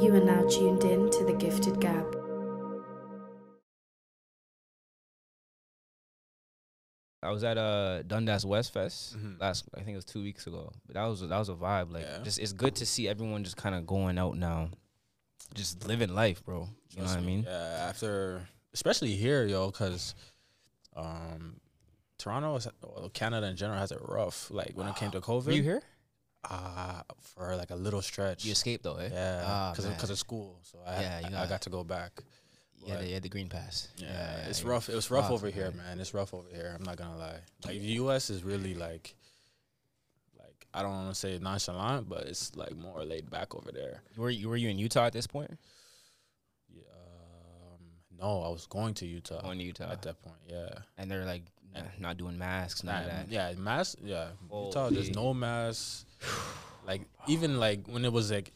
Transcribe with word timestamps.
You 0.00 0.14
are 0.14 0.20
now 0.20 0.46
tuned 0.48 0.84
in 0.84 1.10
to 1.10 1.24
the 1.24 1.32
Gifted 1.32 1.80
Gab. 1.80 2.14
I 7.22 7.30
was 7.30 7.42
at 7.42 7.58
uh 7.58 8.02
Dundas 8.02 8.46
West 8.46 8.72
Fest 8.72 9.16
last 9.40 9.64
I 9.74 9.78
think 9.78 9.90
it 9.90 9.96
was 9.96 10.04
two 10.04 10.22
weeks 10.22 10.46
ago. 10.46 10.70
But 10.86 10.94
that 10.94 11.04
was 11.06 11.20
that 11.20 11.36
was 11.38 11.48
a 11.48 11.54
vibe. 11.54 11.92
Like 11.92 12.04
Yeah. 12.04 12.22
just 12.22 12.38
it's 12.38 12.52
good 12.52 12.76
to 12.76 12.86
see 12.86 13.08
everyone 13.08 13.42
just 13.42 13.56
kind 13.56 13.74
of 13.74 13.86
going 13.86 14.18
out 14.18 14.36
now, 14.36 14.70
just 15.54 15.86
living 15.86 16.14
life, 16.14 16.44
bro. 16.44 16.68
You 16.90 17.02
know 17.02 17.08
what 17.08 17.16
I 17.16 17.20
mean? 17.20 17.44
Yeah, 17.46 17.86
after 17.88 18.46
especially 18.72 19.14
here, 19.16 19.46
yo, 19.46 19.66
because 19.70 20.14
um, 20.94 21.60
Toronto, 22.18 22.56
is, 22.56 22.68
well, 22.82 23.10
Canada 23.12 23.46
in 23.48 23.56
general 23.56 23.78
has 23.78 23.90
it 23.92 23.98
rough. 24.02 24.50
Like 24.50 24.72
when 24.74 24.86
it 24.86 24.96
came 24.96 25.10
to 25.10 25.20
COVID, 25.20 25.46
Were 25.46 25.52
you 25.52 25.62
here? 25.62 25.82
Uh, 26.44 27.02
for 27.20 27.56
like 27.56 27.70
a 27.70 27.74
little 27.74 28.00
stretch. 28.00 28.44
You 28.44 28.52
escaped 28.52 28.84
though, 28.84 28.96
eh? 28.96 29.08
yeah, 29.12 29.42
Ah, 29.44 29.70
because 29.72 29.84
man. 29.86 29.94
because 29.94 30.10
of 30.10 30.18
school. 30.18 30.58
So 30.62 30.78
I 30.86 31.00
Yeah, 31.02 31.20
I, 31.38 31.42
I 31.44 31.46
got- 31.46 31.62
to 31.62 31.70
go 31.70 31.82
back. 31.84 32.22
Yeah, 32.84 32.94
But- 32.94 33.00
the, 33.02 33.08
yeah, 33.10 33.18
the 33.18 33.28
green 33.28 33.48
pass. 33.48 33.88
Yeah, 33.96 34.46
it's 34.48 34.62
yeah. 34.62 34.68
rough. 34.70 34.88
It 34.88 34.94
was 34.94 35.10
rough 35.10 35.24
Fuck, 35.24 35.32
over 35.32 35.50
here, 35.50 35.72
man. 35.72 35.98
It's 35.98 36.14
rough 36.14 36.32
over 36.32 36.48
here. 36.48 36.72
I'm 36.78 36.84
not 36.84 36.96
gonna 36.96 37.16
lie. 37.18 37.40
Like 37.66 37.80
the 37.80 37.86
U.S. 38.02 38.30
is 38.30 38.44
really 38.44 38.74
like, 38.74 39.14
like 40.38 40.66
I 40.72 40.82
don't 40.82 40.92
want 40.92 41.08
to 41.08 41.14
say 41.14 41.38
nonchalant, 41.42 42.08
but 42.08 42.26
it's 42.26 42.54
like 42.56 42.74
more 42.76 43.04
laid 43.04 43.28
back 43.30 43.54
over 43.56 43.72
there. 43.72 44.02
Were 44.16 44.30
you 44.30 44.48
were 44.48 44.56
you 44.56 44.68
in 44.68 44.78
Utah 44.78 45.06
at 45.06 45.12
this 45.12 45.26
point? 45.26 45.58
Yeah, 46.72 46.82
um, 47.72 47.80
no, 48.16 48.42
I 48.42 48.48
was 48.48 48.66
going 48.66 48.94
to 48.94 49.06
Utah 49.06 49.42
Going 49.42 49.58
to 49.58 49.64
Utah, 49.64 49.90
at 49.90 50.02
that 50.02 50.22
point. 50.22 50.36
Yeah, 50.48 50.68
and 50.96 51.10
they're 51.10 51.24
like 51.26 51.42
nah, 51.74 51.80
not 51.98 52.16
doing 52.16 52.38
masks, 52.38 52.84
none 52.84 53.02
of 53.02 53.10
that. 53.10 53.28
yeah, 53.28 53.52
mask. 53.58 53.98
Yeah, 54.04 54.28
Utah. 54.52 54.88
There's 54.88 55.10
no 55.10 55.34
mask. 55.34 56.06
Like 56.86 57.02
even 57.26 57.58
like 57.58 57.86
when 57.86 58.04
it 58.04 58.12
was 58.12 58.30
like 58.30 58.52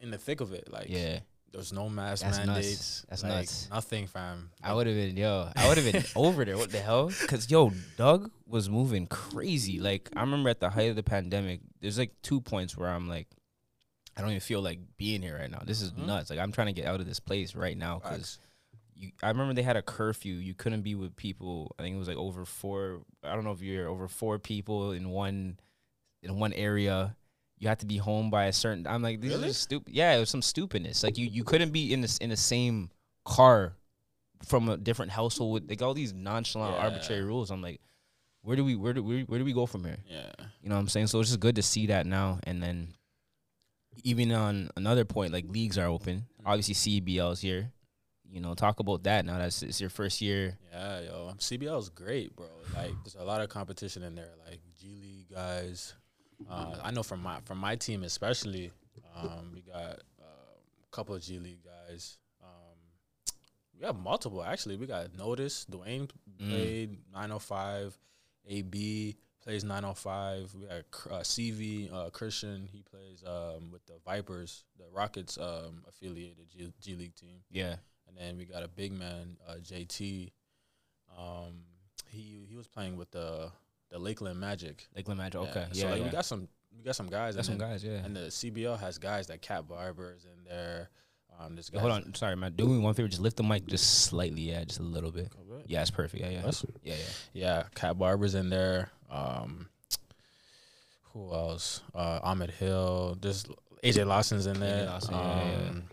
in 0.00 0.10
the 0.10 0.18
thick 0.18 0.40
of 0.40 0.52
it, 0.52 0.68
like 0.70 0.86
yeah. 0.88 1.20
there's 1.52 1.72
no 1.72 1.88
mask 1.88 2.24
That's 2.24 2.38
nuts. 2.38 2.46
mandates. 2.48 3.06
That's 3.08 3.22
like, 3.22 3.32
nuts. 3.32 3.68
Nothing, 3.70 4.06
fam. 4.06 4.50
I 4.62 4.74
would 4.74 4.86
have 4.86 4.96
been 4.96 5.16
yo. 5.16 5.48
I 5.54 5.68
would 5.68 5.78
have 5.78 5.92
been 5.92 6.04
over 6.16 6.44
there. 6.44 6.56
What 6.58 6.70
the 6.72 6.80
hell? 6.80 7.06
Because 7.20 7.50
yo, 7.50 7.72
Doug 7.96 8.30
was 8.46 8.68
moving 8.68 9.06
crazy. 9.06 9.78
Like 9.78 10.10
I 10.16 10.20
remember 10.20 10.48
at 10.50 10.60
the 10.60 10.70
height 10.70 10.90
of 10.90 10.96
the 10.96 11.02
pandemic, 11.02 11.60
there's 11.80 11.98
like 11.98 12.12
two 12.22 12.40
points 12.40 12.76
where 12.76 12.88
I'm 12.88 13.08
like, 13.08 13.28
I 14.16 14.20
don't 14.20 14.30
even 14.30 14.40
feel 14.40 14.60
like 14.60 14.80
being 14.96 15.22
here 15.22 15.38
right 15.38 15.50
now. 15.50 15.62
This 15.64 15.80
is 15.82 15.92
Mhm. 15.92 16.06
nuts. 16.06 16.30
Like 16.30 16.38
I'm 16.38 16.52
trying 16.52 16.66
to 16.68 16.72
get 16.72 16.86
out 16.86 17.00
of 17.00 17.06
this 17.06 17.20
place 17.20 17.54
right 17.54 17.76
now 17.76 17.98
because 18.02 18.38
I 19.22 19.28
remember 19.28 19.54
they 19.54 19.62
had 19.62 19.76
a 19.76 19.82
curfew. 19.82 20.34
You 20.34 20.54
couldn't 20.54 20.82
be 20.82 20.94
with 20.94 21.16
people. 21.16 21.74
I 21.78 21.82
think 21.82 21.94
it 21.96 21.98
was 21.98 22.08
like 22.08 22.16
over 22.16 22.44
four. 22.44 23.02
I 23.24 23.34
don't 23.34 23.44
know 23.44 23.52
if 23.52 23.62
you're 23.62 23.88
over 23.88 24.08
four 24.08 24.38
people 24.38 24.92
in 24.92 25.10
one 25.10 25.58
in 26.22 26.38
one 26.38 26.52
area. 26.52 27.16
You 27.58 27.68
have 27.68 27.78
to 27.78 27.86
be 27.86 27.96
home 27.96 28.28
by 28.30 28.46
a 28.46 28.52
certain. 28.52 28.86
I'm 28.88 29.02
like, 29.02 29.20
this 29.20 29.30
Really? 29.34 29.48
is 29.48 29.56
stupid. 29.56 29.94
Yeah, 29.94 30.14
it 30.16 30.18
was 30.20 30.30
some 30.30 30.42
stupidness. 30.42 31.04
Like 31.04 31.16
you, 31.16 31.26
you 31.28 31.44
couldn't 31.44 31.70
be 31.70 31.92
in 31.92 32.00
this 32.00 32.18
in 32.18 32.30
the 32.30 32.36
same 32.36 32.90
car 33.24 33.74
from 34.44 34.68
a 34.68 34.76
different 34.76 35.12
household 35.12 35.52
with 35.52 35.70
like 35.70 35.80
all 35.82 35.94
these 35.94 36.12
nonchalant, 36.12 36.74
Yeah. 36.74 36.82
arbitrary 36.82 37.22
rules. 37.22 37.52
I'm 37.52 37.62
like, 37.62 37.80
where 38.42 38.56
do 38.56 38.64
we 38.64 38.74
where 38.74 38.92
do 38.92 39.02
where, 39.04 39.20
where 39.20 39.38
do 39.38 39.44
we 39.44 39.52
go 39.52 39.66
from 39.66 39.84
here? 39.84 39.98
Yeah. 40.08 40.32
You 40.60 40.68
know 40.70 40.74
what 40.74 40.80
I'm 40.80 40.88
saying? 40.88 41.06
So 41.06 41.20
it's 41.20 41.28
just 41.28 41.38
good 41.38 41.54
to 41.56 41.62
see 41.62 41.86
that 41.86 42.04
now. 42.06 42.40
And 42.42 42.60
then 42.60 42.94
even 44.02 44.32
on 44.32 44.70
another 44.76 45.04
point, 45.04 45.32
like 45.32 45.44
leagues 45.48 45.78
are 45.78 45.86
open. 45.86 46.24
Mm. 46.42 46.46
Obviously, 46.46 46.74
CEBL's 46.74 47.40
here. 47.40 47.70
You 48.28 48.40
know, 48.40 48.54
talk 48.54 48.80
about 48.80 49.02
that 49.04 49.24
now. 49.26 49.38
That's 49.38 49.62
it's 49.62 49.80
your 49.80 49.90
first 49.90 50.20
year. 50.22 50.56
Yeah, 50.72 51.00
yo, 51.02 51.32
CEBL 51.38 51.78
is 51.78 51.90
great, 51.90 52.34
bro. 52.34 52.46
Like, 52.74 52.92
there's 53.04 53.14
a 53.18 53.22
lot 53.24 53.42
of 53.42 53.50
competition 53.50 54.02
in 54.02 54.14
there, 54.14 54.30
like 54.48 54.58
G 54.80 54.96
League 55.00 55.30
guys. 55.30 55.92
Uh, 56.50 56.76
I 56.82 56.90
know 56.90 57.02
from 57.02 57.22
my 57.22 57.40
from 57.44 57.58
my 57.58 57.76
team 57.76 58.02
especially, 58.04 58.70
um, 59.16 59.52
we 59.54 59.60
got 59.62 60.00
uh, 60.20 60.24
a 60.84 60.90
couple 60.90 61.14
of 61.14 61.22
G 61.22 61.38
League 61.38 61.64
guys. 61.64 62.18
Um, 62.42 62.78
we 63.78 63.84
have 63.86 63.96
multiple 63.98 64.42
actually. 64.42 64.76
We 64.76 64.86
got 64.86 65.14
Notice, 65.16 65.64
Duane 65.64 66.08
Mm. 66.40 66.48
played 66.48 66.98
905, 67.12 67.98
AB 68.48 69.16
plays 69.42 69.64
905. 69.64 70.54
We 70.54 70.66
got 70.66 70.74
uh, 71.10 71.20
CV 71.22 71.92
uh, 71.92 72.10
Christian. 72.10 72.68
He 72.72 72.82
plays 72.82 73.22
um, 73.26 73.70
with 73.70 73.84
the 73.86 73.98
Vipers, 74.04 74.64
the 74.78 74.84
Rockets 74.92 75.38
um, 75.38 75.82
affiliated 75.88 76.48
G, 76.50 76.72
G 76.80 76.94
League 76.96 77.14
team. 77.14 77.42
Yeah. 77.50 77.76
And 78.08 78.16
then 78.16 78.36
we 78.38 78.44
got 78.44 78.62
a 78.62 78.68
big 78.68 78.92
man, 78.92 79.36
uh, 79.48 79.54
JT. 79.62 80.30
Um, 81.16 81.64
he 82.10 82.40
he 82.48 82.56
was 82.56 82.66
playing 82.66 82.96
with 82.96 83.10
the 83.10 83.50
the 83.92 83.98
Lakeland 83.98 84.40
Magic. 84.40 84.88
Lakeland 84.96 85.18
Magic. 85.18 85.40
Yeah, 85.40 85.48
Okay. 85.50 85.66
So 85.72 85.84
Yeah. 85.84 85.90
like 85.90 85.98
yeah. 86.00 86.04
we 86.06 86.10
got 86.10 86.24
some 86.24 86.48
we 86.76 86.82
got 86.82 86.96
some 86.96 87.06
guys. 87.08 87.34
Got 87.34 87.40
and 87.40 87.46
some 87.46 87.58
then- 87.58 87.68
guys. 87.70 87.84
Yeah. 87.84 87.92
And 88.04 88.16
the 88.16 88.30
CBL 88.30 88.76
has 88.80 88.98
guys 88.98 89.28
like 89.28 89.42
Cat 89.42 89.68
Barbers 89.68 90.24
in 90.24 90.44
there. 90.44 90.88
Um, 91.38 91.54
this 91.56 91.70
guy. 91.70 91.80
hold 91.80 91.92
on. 91.92 92.14
Sorry, 92.14 92.34
man. 92.36 92.52
Do 92.56 92.66
me 92.66 92.78
one 92.78 92.94
favor. 92.94 93.08
Just 93.08 93.22
lift 93.22 93.36
the 93.36 93.42
mic 93.42 93.66
just 93.66 94.02
slightly. 94.04 94.42
Yeah, 94.42 94.64
just 94.64 94.80
a 94.80 94.82
little 94.82 95.10
bit. 95.12 95.30
Yeah, 95.66 95.80
it's 95.82 95.90
perfect. 95.90 96.22
Yeah, 96.22 96.30
yeah. 96.30 96.36
That's- 96.38 96.64
Yeah, 96.82 96.94
yeah. 96.94 97.04
Yeah, 97.32 97.62
Cat 97.74 97.98
Barbers 97.98 98.34
in 98.34 98.48
there. 98.50 98.90
Um, 99.10 99.68
who 101.12 101.32
else? 101.32 101.82
Uh, 101.94 102.20
Ahmed 102.22 102.50
Hill. 102.50 103.16
There's 103.20 103.44
AJ 103.82 104.04
Lawson's 104.06 104.46
in 104.46 104.58
there. 104.60 104.86
Lawson, 104.86 105.14
yeah, 105.14 105.20
yeah, 105.44 105.50
yeah. 105.62 105.68
um, 105.68 105.84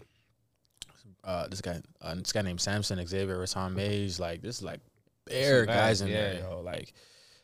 Uh, 1.24 1.48
this 1.48 1.62
guy, 1.62 1.82
uh, 2.02 2.16
this 2.16 2.32
guy 2.32 2.42
named 2.42 2.62
Samson 2.62 3.06
Xavier 3.06 3.38
Rathan-Mayes. 3.40 4.20
Like 4.20 4.42
this, 4.42 4.58
is 4.58 4.64
like 4.64 4.80
bare 5.26 5.66
guys, 5.66 5.76
guys 5.76 6.02
in 6.02 6.08
yeah. 6.08 6.14
there, 6.34 6.40
yo. 6.42 6.62
Like, 6.62 6.94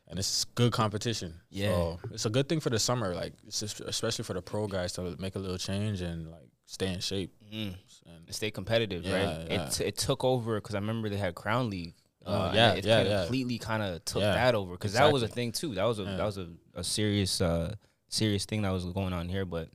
and 0.07 0.19
it's 0.19 0.45
good 0.45 0.71
competition. 0.71 1.33
Yeah. 1.49 1.69
so 1.71 1.99
it's 2.11 2.25
a 2.25 2.29
good 2.29 2.47
thing 2.47 2.59
for 2.59 2.69
the 2.69 2.79
summer. 2.79 3.15
Like, 3.15 3.33
it's 3.47 3.61
especially 3.61 4.23
for 4.23 4.33
the 4.33 4.41
pro 4.41 4.67
guys 4.67 4.93
to 4.93 5.15
make 5.19 5.35
a 5.35 5.39
little 5.39 5.57
change 5.57 6.01
and 6.01 6.29
like 6.29 6.49
stay 6.65 6.93
in 6.93 6.99
shape. 6.99 7.33
Mm. 7.53 7.75
And 8.05 8.35
Stay 8.35 8.51
competitive, 8.51 9.03
Yeah, 9.03 9.13
right? 9.13 9.47
yeah. 9.49 9.65
It 9.65 9.71
t- 9.71 9.83
it 9.85 9.97
took 9.97 10.23
over 10.23 10.55
because 10.61 10.75
I 10.75 10.79
remember 10.79 11.09
they 11.09 11.17
had 11.17 11.33
Crown 11.35 11.69
League. 11.69 11.95
Uh, 12.25 12.45
and 12.47 12.55
yeah, 12.55 12.73
it 12.73 12.85
yeah, 12.85 13.01
yeah. 13.03 13.19
completely 13.21 13.57
kind 13.59 13.83
of 13.83 14.03
took 14.05 14.21
that 14.21 14.55
over 14.55 14.71
because 14.73 14.93
that 14.93 15.11
was 15.11 15.21
a 15.23 15.27
thing 15.27 15.51
too. 15.51 15.75
That 15.75 15.83
was 15.85 15.99
a 15.99 16.03
that 16.05 16.25
was 16.25 16.37
a, 16.39 16.47
a 16.73 16.83
serious 16.83 17.39
uh 17.39 17.75
serious 18.09 18.45
thing 18.45 18.63
that 18.63 18.71
was 18.71 18.85
going 18.85 19.13
on 19.13 19.29
here. 19.29 19.45
But 19.45 19.69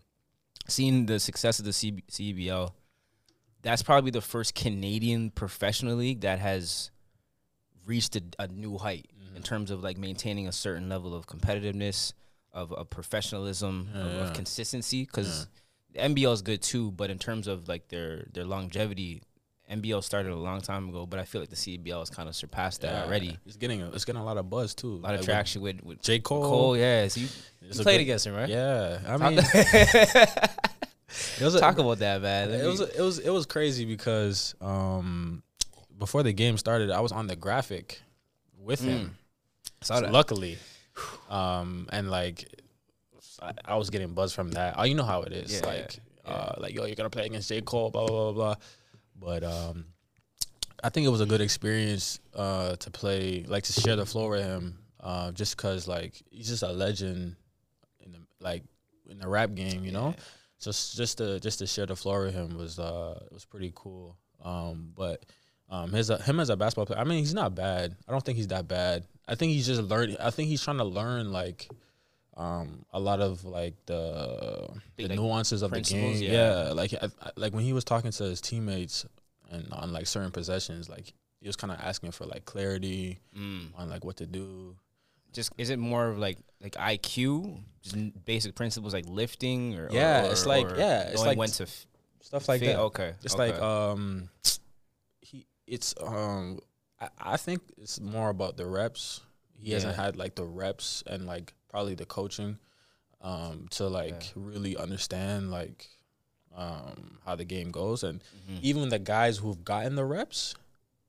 seeing 0.68 1.06
the 1.06 1.20
success 1.20 1.58
of 1.60 1.64
the 1.64 1.70
CB- 1.70 2.06
CEBL, 2.10 2.72
that's 3.62 3.82
probably 3.82 4.10
the 4.10 4.20
first 4.20 4.54
Canadian 4.56 5.30
professional 5.30 5.94
league 5.96 6.22
that 6.22 6.38
has 6.40 6.90
reached 7.86 8.16
a, 8.16 8.22
a 8.38 8.48
new 8.48 8.78
height 8.78 9.06
Mm-hmm. 9.30 9.36
in 9.36 9.42
terms 9.42 9.70
of 9.70 9.82
like 9.82 9.96
maintaining 9.96 10.48
a 10.48 10.52
certain 10.52 10.88
level 10.88 11.14
of 11.14 11.26
competitiveness, 11.26 12.12
of, 12.52 12.72
of 12.72 12.90
professionalism, 12.90 13.88
of, 13.94 14.06
of 14.06 14.26
Yeah. 14.28 14.32
consistency. 14.34 15.04
Because 15.04 15.46
the 15.92 16.00
NBL 16.00 16.32
is 16.32 16.42
good 16.42 16.62
too, 16.62 16.90
but 16.92 17.10
in 17.10 17.18
terms 17.18 17.46
of 17.46 17.68
like 17.68 17.88
their 17.88 18.26
their 18.32 18.44
longevity, 18.44 19.22
NBL 19.70 20.02
started 20.02 20.32
a 20.32 20.36
long 20.36 20.60
time 20.60 20.88
ago, 20.88 21.06
but 21.06 21.20
I 21.20 21.24
feel 21.24 21.40
like 21.40 21.50
the 21.50 21.54
CEBL 21.56 22.00
has 22.00 22.10
kind 22.10 22.28
of 22.28 22.34
surpassed 22.34 22.80
that 22.80 22.92
yeah, 22.92 23.04
already. 23.04 23.38
It's 23.46 23.56
getting 23.56 23.80
it's 23.82 24.04
getting 24.04 24.20
a 24.20 24.24
lot 24.24 24.36
of 24.36 24.50
buzz 24.50 24.74
too. 24.74 24.94
A 24.94 25.06
lot 25.06 25.14
of 25.14 25.24
traction 25.24 25.62
with, 25.62 25.80
with 25.84 26.02
J 26.02 26.18
Cole. 26.18 26.42
Cole. 26.42 26.76
Yeah, 26.76 27.06
so 27.06 27.20
you, 27.20 27.28
you 27.62 27.70
played 27.74 27.98
good- 27.98 28.00
against 28.02 28.26
him, 28.26 28.34
right? 28.34 28.48
Yeah, 28.48 28.98
I 29.06 29.16
mean, 29.16 29.38
it 31.38 31.40
was 31.44 31.54
a, 31.54 31.60
Talk 31.60 31.78
about 31.78 31.98
that, 32.00 32.20
man. 32.22 32.50
It 32.50 32.66
was 32.66 32.80
it 32.80 33.00
was 33.00 33.18
it 33.20 33.30
was 33.30 33.46
crazy 33.46 33.84
because 33.84 34.54
um 34.60 35.42
before 35.98 36.22
the 36.22 36.32
game 36.32 36.56
started, 36.58 36.90
I 36.90 37.00
was 37.00 37.12
on 37.12 37.26
the 37.26 37.36
graphic 37.36 38.00
with 38.58 38.80
him. 38.80 39.16
So 39.82 39.98
luckily, 39.98 40.58
um, 41.30 41.88
and 41.90 42.10
like 42.10 42.46
I, 43.42 43.52
I 43.64 43.76
was 43.76 43.90
getting 43.90 44.12
buzz 44.12 44.32
from 44.32 44.50
that. 44.52 44.74
Oh, 44.76 44.84
you 44.84 44.94
know 44.94 45.04
how 45.04 45.22
it 45.22 45.32
is. 45.32 45.60
Yeah, 45.60 45.66
like, 45.66 46.00
yeah. 46.26 46.32
uh, 46.32 46.54
like 46.58 46.74
yo, 46.74 46.84
you're 46.84 46.96
gonna 46.96 47.10
play 47.10 47.26
against 47.26 47.48
J 47.48 47.62
Cole, 47.62 47.90
blah 47.90 48.06
blah 48.06 48.32
blah 48.32 48.32
blah. 48.32 48.54
But 49.18 49.44
um, 49.44 49.86
I 50.84 50.90
think 50.90 51.06
it 51.06 51.10
was 51.10 51.20
a 51.20 51.26
good 51.26 51.40
experience 51.40 52.20
uh 52.34 52.76
to 52.76 52.90
play, 52.90 53.44
like 53.48 53.64
to 53.64 53.72
share 53.72 53.96
the 53.96 54.06
floor 54.06 54.30
with 54.30 54.44
him, 54.44 54.78
uh, 55.00 55.32
just 55.32 55.56
cause 55.56 55.88
like 55.88 56.22
he's 56.30 56.48
just 56.48 56.62
a 56.62 56.72
legend 56.72 57.36
in 58.04 58.12
the 58.12 58.18
like 58.40 58.64
in 59.08 59.18
the 59.18 59.28
rap 59.28 59.54
game, 59.54 59.84
you 59.84 59.92
know. 59.92 60.14
Just 60.60 60.94
just 60.94 61.18
to 61.18 61.40
just 61.40 61.60
to 61.60 61.66
share 61.66 61.86
the 61.86 61.96
floor 61.96 62.24
with 62.24 62.34
him 62.34 62.58
was 62.58 62.78
uh 62.78 63.18
was 63.32 63.46
pretty 63.46 63.72
cool. 63.74 64.18
Um, 64.44 64.92
but 64.94 65.24
um, 65.70 65.92
his 65.92 66.10
uh, 66.10 66.18
him 66.18 66.40
as 66.40 66.50
a 66.50 66.56
basketball 66.56 66.86
player, 66.86 66.98
I 66.98 67.04
mean, 67.04 67.18
he's 67.20 67.34
not 67.34 67.54
bad. 67.54 67.94
I 68.08 68.12
don't 68.12 68.24
think 68.24 68.36
he's 68.36 68.48
that 68.48 68.66
bad. 68.68 69.04
I 69.28 69.34
think 69.36 69.52
he's 69.52 69.66
just 69.66 69.82
learning. 69.82 70.16
I 70.20 70.30
think 70.30 70.48
he's 70.48 70.62
trying 70.62 70.78
to 70.78 70.84
learn 70.84 71.32
like 71.32 71.68
um 72.36 72.84
a 72.92 72.98
lot 73.00 73.20
of 73.20 73.44
like 73.44 73.74
the 73.86 74.68
the 74.96 75.08
Like, 75.08 75.16
nuances 75.18 75.62
of 75.62 75.70
the 75.72 75.80
game. 75.80 76.16
yeah. 76.22 76.30
Yeah, 76.66 76.72
like 76.72 76.92
I, 76.94 77.08
I- 77.22 77.30
like 77.36 77.52
when 77.54 77.64
he 77.64 77.72
was 77.72 77.84
talking 77.84 78.10
to 78.12 78.24
his 78.24 78.40
teammates 78.40 79.04
and 79.50 79.66
on 79.72 79.92
like 79.92 80.06
certain 80.06 80.30
possessions, 80.30 80.88
like 80.88 81.12
he 81.40 81.46
was 81.48 81.56
kind 81.56 81.72
of 81.72 81.78
asking 81.80 82.12
for 82.12 82.26
like 82.26 82.44
clarity 82.44 83.18
Mm. 83.36 83.68
on 83.76 83.88
like 83.90 84.04
what 84.04 84.16
to 84.18 84.26
do. 84.26 84.76
Just 85.32 85.52
is 85.58 85.70
it 85.70 85.78
more 85.78 86.08
of 86.08 86.18
like 86.18 86.38
like 86.62 86.72
IQ, 86.74 87.60
just 87.82 88.24
basic 88.24 88.54
principles 88.54 88.92
like 88.92 89.06
lifting 89.08 89.76
or 89.78 89.88
Yeah, 89.90 90.26
or- 90.26 90.30
it's 90.32 90.46
like- 90.46 90.70
or 90.70 90.76
yeah, 90.76 91.02
it's 91.10 91.24
like 91.24 91.38
when 91.38 91.48
to 91.50 91.62
f- 91.64 91.86
Stuff 92.22 92.48
like 92.48 92.60
fit? 92.60 92.66
that. 92.74 92.80
Okay, 92.80 93.14
It's 93.22 93.34
okay. 93.34 93.52
like 93.52 93.60
um 93.62 94.28
it's 95.70 95.94
um 96.00 96.58
I, 97.00 97.08
I 97.34 97.36
think 97.38 97.62
it's 97.78 97.98
more 98.00 98.28
about 98.30 98.56
the 98.56 98.66
reps. 98.66 99.20
He 99.58 99.72
hasn't 99.72 99.96
had 99.96 100.16
like 100.16 100.34
the 100.34 100.44
reps 100.44 101.02
and 101.06 101.26
like 101.26 101.54
probably 101.68 101.94
the 101.94 102.06
coaching 102.06 102.58
um 103.22 103.66
to 103.70 103.86
like 103.88 104.22
Yeah. 104.24 104.32
really 104.36 104.76
understand 104.76 105.50
like 105.50 105.88
um, 106.56 107.18
how 107.24 107.36
the 107.36 107.44
game 107.44 107.70
goes, 107.70 108.02
and 108.02 108.20
Mm-hmm. 108.20 108.58
even 108.62 108.88
the 108.88 108.98
guys 108.98 109.38
who've 109.38 109.62
gotten 109.64 109.94
the 109.94 110.04
reps 110.04 110.54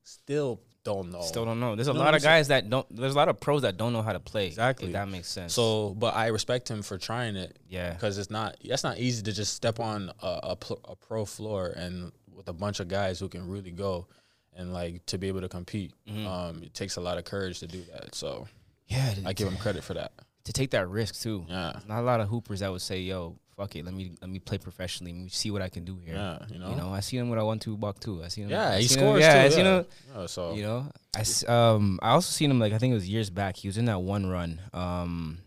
still 0.03 0.61
don't 0.83 1.11
know. 1.11 1.21
Still 1.21 1.45
don't 1.45 1.59
know. 1.59 1.75
There's 1.75 1.87
a 1.87 1.93
You 1.93 1.97
lot 1.99 2.13
of 2.15 2.21
saying? 2.21 2.31
guys 2.31 2.47
that 2.49 2.69
don't. 2.69 2.85
There's 2.95 3.13
a 3.13 3.17
lot 3.17 3.27
of 3.29 3.39
pros 3.39 3.61
that 3.63 3.77
don't 3.77 3.93
know 3.93 4.01
how 4.03 4.13
to 4.13 4.19
play. 4.19 4.47
Exactly. 4.47 4.87
If 4.87 4.93
that 4.93 5.07
makes 5.09 5.27
sense. 5.29 5.53
So, 5.53 5.95
but 5.97 6.15
I 6.15 6.27
respect 6.27 6.69
him 6.69 6.81
for 6.83 6.97
trying 6.97 7.35
it 7.35 7.57
yeah, 7.69 7.93
because 7.93 8.17
it's 8.19 8.29
not 8.29 8.55
that's 8.63 8.83
not 8.83 8.97
easy 8.99 9.23
to 9.23 9.31
just 9.31 9.53
step 9.53 9.79
on 9.79 10.11
a, 10.21 10.27
a, 10.27 10.57
a 10.85 10.95
pro 10.95 11.25
floor 11.25 11.67
and 11.75 12.11
with 12.35 12.47
a 12.47 12.53
bunch 12.53 12.79
of 12.79 12.87
guys 12.87 13.19
who 13.19 13.27
can 13.29 13.47
really 13.49 13.71
go 13.71 14.07
and 14.55 14.73
like 14.73 15.05
to 15.07 15.17
be 15.17 15.27
able 15.27 15.41
to 15.41 15.49
compete. 15.49 15.93
Mm-hmm. 16.09 16.27
Um, 16.27 16.63
it 16.63 16.73
takes 16.73 16.95
a 16.97 17.01
lot 17.01 17.17
of 17.17 17.23
courage 17.25 17.59
to 17.59 17.67
do 17.67 17.81
that. 17.93 18.15
So 18.15 18.47
yeah. 18.87 19.13
I 19.25 19.33
give 19.33 19.47
him 19.47 19.57
credit 19.57 19.83
for 19.83 19.93
that. 19.95 20.11
to 20.45 20.53
take 20.53 20.71
that 20.71 20.87
risk 20.89 21.21
too. 21.21 21.45
Yeah. 21.47 21.73
Not 21.87 21.99
a 21.99 22.05
lot 22.05 22.19
of 22.19 22.27
hoopers 22.27 22.59
that 22.59 22.71
would 22.71 22.81
say, 22.81 22.99
"Yo, 23.01 23.37
fuck 23.55 23.75
it, 23.75 23.85
let 23.85 23.93
me 23.93 24.11
let 24.21 24.29
me 24.29 24.39
play 24.39 24.57
professionally. 24.57 25.13
Let 25.13 25.21
me 25.23 25.29
see 25.29 25.51
what 25.51 25.61
I 25.61 25.69
can 25.69 25.85
do 25.85 25.97
here." 26.03 26.15
Yeah, 26.15 26.39
you 26.51 26.59
know. 26.59 26.69
You 26.71 26.75
know, 26.75 26.89
I 26.91 26.99
see 26.99 27.17
him 27.17 27.29
with 27.29 27.39
a 27.39 27.45
one-two 27.45 27.77
buck 27.77 27.99
too. 27.99 28.23
I 28.23 28.27
see 28.27 28.41
him. 28.41 28.49
Yeah, 28.49 28.69
I 28.71 28.81
he 28.81 28.87
seen 28.87 28.99
him- 28.99 29.05
scores 29.05 29.21
yeah, 29.21 29.33
too. 29.33 29.39
I 29.39 29.57
yeah. 29.63 29.77
him. 29.79 29.85
Yeah, 30.15 30.25
so 30.25 30.53
You 30.55 30.63
know, 30.63 30.85
I 31.15 31.23
um 31.47 31.99
I 32.01 32.09
also 32.11 32.31
seen 32.31 32.49
him 32.51 32.59
like 32.59 32.73
I 32.73 32.77
think 32.79 32.91
it 32.91 32.95
was 32.95 33.07
years 33.07 33.29
back. 33.29 33.55
He 33.55 33.67
was 33.67 33.77
in 33.77 33.85
that 33.85 33.99
one 34.01 34.25
run 34.27 34.59
um 34.73 35.37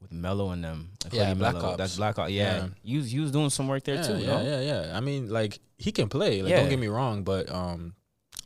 with 0.00 0.10
Mello 0.12 0.50
and 0.50 0.64
them. 0.64 0.90
Like 1.04 1.12
Yeah, 1.12 1.34
Black 1.34 1.54
Mello. 1.54 1.68
Ops. 1.68 1.76
That's 1.78 1.96
Black 1.96 2.18
Ops. 2.18 2.30
Yeah. 2.30 2.56
Yeah. 2.56 2.68
he 2.82 2.96
was 2.96 3.10
he 3.10 3.20
was 3.20 3.30
doing 3.30 3.50
some 3.50 3.68
work 3.68 3.84
there 3.84 3.96
yeah, 3.96 4.02
too. 4.02 4.18
yeah, 4.18 4.26
no? 4.26 4.42
yeah, 4.42 4.60
yeah. 4.60 4.96
I 4.96 5.00
mean, 5.00 5.28
like 5.30 5.58
he 5.78 5.92
can 5.92 6.08
play. 6.08 6.42
Like, 6.42 6.50
Yeah. 6.50 6.60
don't 6.60 6.70
get 6.70 6.78
me 6.78 6.88
wrong, 6.88 7.24
but 7.24 7.50
um, 7.52 7.94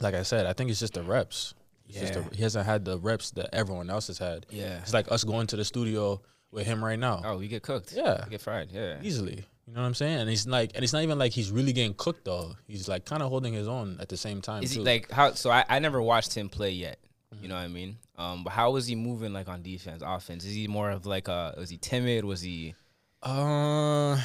like 0.04 0.14
I 0.14 0.22
said, 0.22 0.46
I 0.46 0.52
think 0.52 0.70
it's 0.70 0.78
just 0.78 0.94
the 0.94 1.02
reps. 1.02 1.54
It's 1.88 1.98
just 1.98 2.14
Yeah. 2.14 2.20
the, 2.20 2.36
he 2.36 2.42
hasn't 2.42 2.64
had 2.66 2.84
the 2.84 2.98
reps 2.98 3.32
that 3.32 3.52
everyone 3.52 3.90
else 3.90 4.06
has 4.06 4.18
had. 4.18 4.46
Yeah. 4.50 4.78
It's 4.78 4.94
like 4.94 5.10
us 5.10 5.24
going 5.24 5.48
to 5.48 5.56
the 5.56 5.64
studio 5.64 6.20
with 6.52 6.66
him 6.66 6.84
right 6.84 6.98
now, 6.98 7.20
Oh, 7.24 7.38
we 7.38 7.48
get 7.48 7.62
cooked. 7.64 7.92
Yeah. 7.92 8.24
we 8.24 8.30
get 8.30 8.40
fried. 8.40 8.70
Yeah. 8.70 9.00
easily. 9.02 9.44
You 9.66 9.72
know 9.74 9.80
what 9.80 9.86
I'm 9.88 9.94
saying? 9.94 10.18
And 10.20 10.28
he's 10.30 10.46
like, 10.46 10.72
and 10.74 10.84
it's 10.84 10.92
not 10.92 11.02
even 11.02 11.18
like 11.18 11.32
he's 11.32 11.50
really 11.50 11.72
getting 11.72 11.94
cooked 11.94 12.24
though. 12.26 12.54
He's 12.68 12.86
like 12.86 13.04
kind 13.06 13.22
of 13.22 13.30
holding 13.30 13.54
his 13.54 13.66
own 13.66 13.96
at 13.98 14.08
the 14.10 14.16
same 14.16 14.40
time. 14.42 14.62
Is 14.62 14.72
he 14.72 14.80
like 14.80 15.10
how? 15.10 15.32
So 15.32 15.50
I, 15.50 15.64
I 15.68 15.78
never 15.78 16.00
watched 16.02 16.34
him 16.36 16.48
play 16.50 16.70
yet. 16.70 16.98
Mm-hmm. 17.34 17.42
You 17.42 17.48
know 17.48 17.54
what 17.56 17.62
I 17.62 17.68
mean? 17.68 17.96
Um, 18.16 18.44
but 18.44 18.50
how 18.50 18.70
was 18.72 18.86
he 18.86 18.94
moving 18.94 19.32
like 19.32 19.48
on 19.48 19.62
defense, 19.62 20.02
offense? 20.04 20.44
Is 20.44 20.54
he 20.54 20.68
more 20.68 20.90
of 20.90 21.06
like 21.06 21.28
a? 21.28 21.54
Was 21.56 21.70
he 21.70 21.78
timid? 21.78 22.24
Was 22.26 22.42
he? 22.42 22.74
Uh, 23.22 24.20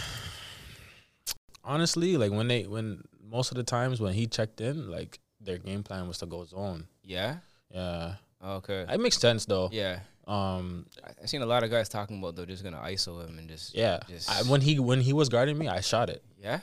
honestly, 1.64 2.18
like 2.18 2.32
when 2.32 2.48
they 2.48 2.64
when 2.64 3.04
most 3.32 3.52
of 3.52 3.58
the 3.58 3.64
times 3.64 4.02
when 4.02 4.14
he 4.14 4.28
checked 4.28 4.60
in, 4.62 4.90
like 4.92 5.20
their 5.42 5.58
game 5.58 5.84
plan 5.84 6.08
was 6.08 6.18
to 6.20 6.26
go 6.26 6.44
zone. 6.46 6.86
Yeah. 7.04 7.38
Yeah, 7.72 8.16
Okay. 8.44 8.86
it 8.90 9.00
makes 9.00 9.18
sense 9.18 9.46
though. 9.46 9.70
yeah. 9.72 10.00
Um, 10.28 10.86
I, 11.04 11.10
I 11.24 11.26
seen 11.26 11.42
a 11.42 11.46
lot 11.48 11.64
of 11.64 11.72
guys 11.72 11.90
talking 11.90 12.20
about 12.20 12.36
they're 12.36 12.46
just 12.46 12.64
gonna 12.64 12.78
ISO 12.86 13.28
him 13.28 13.40
and 13.40 13.50
just. 13.50 13.74
yeah. 13.76 14.00
Just- 14.08 14.30
I, 14.30 14.44
when 14.50 14.62
he 14.62 14.78
when 14.80 15.02
he 15.02 15.12
was 15.14 15.28
guarding 15.30 15.58
me, 15.58 15.68
I 15.68 15.82
shot 15.82 16.10
it. 16.10 16.24
Yeah. 16.42 16.60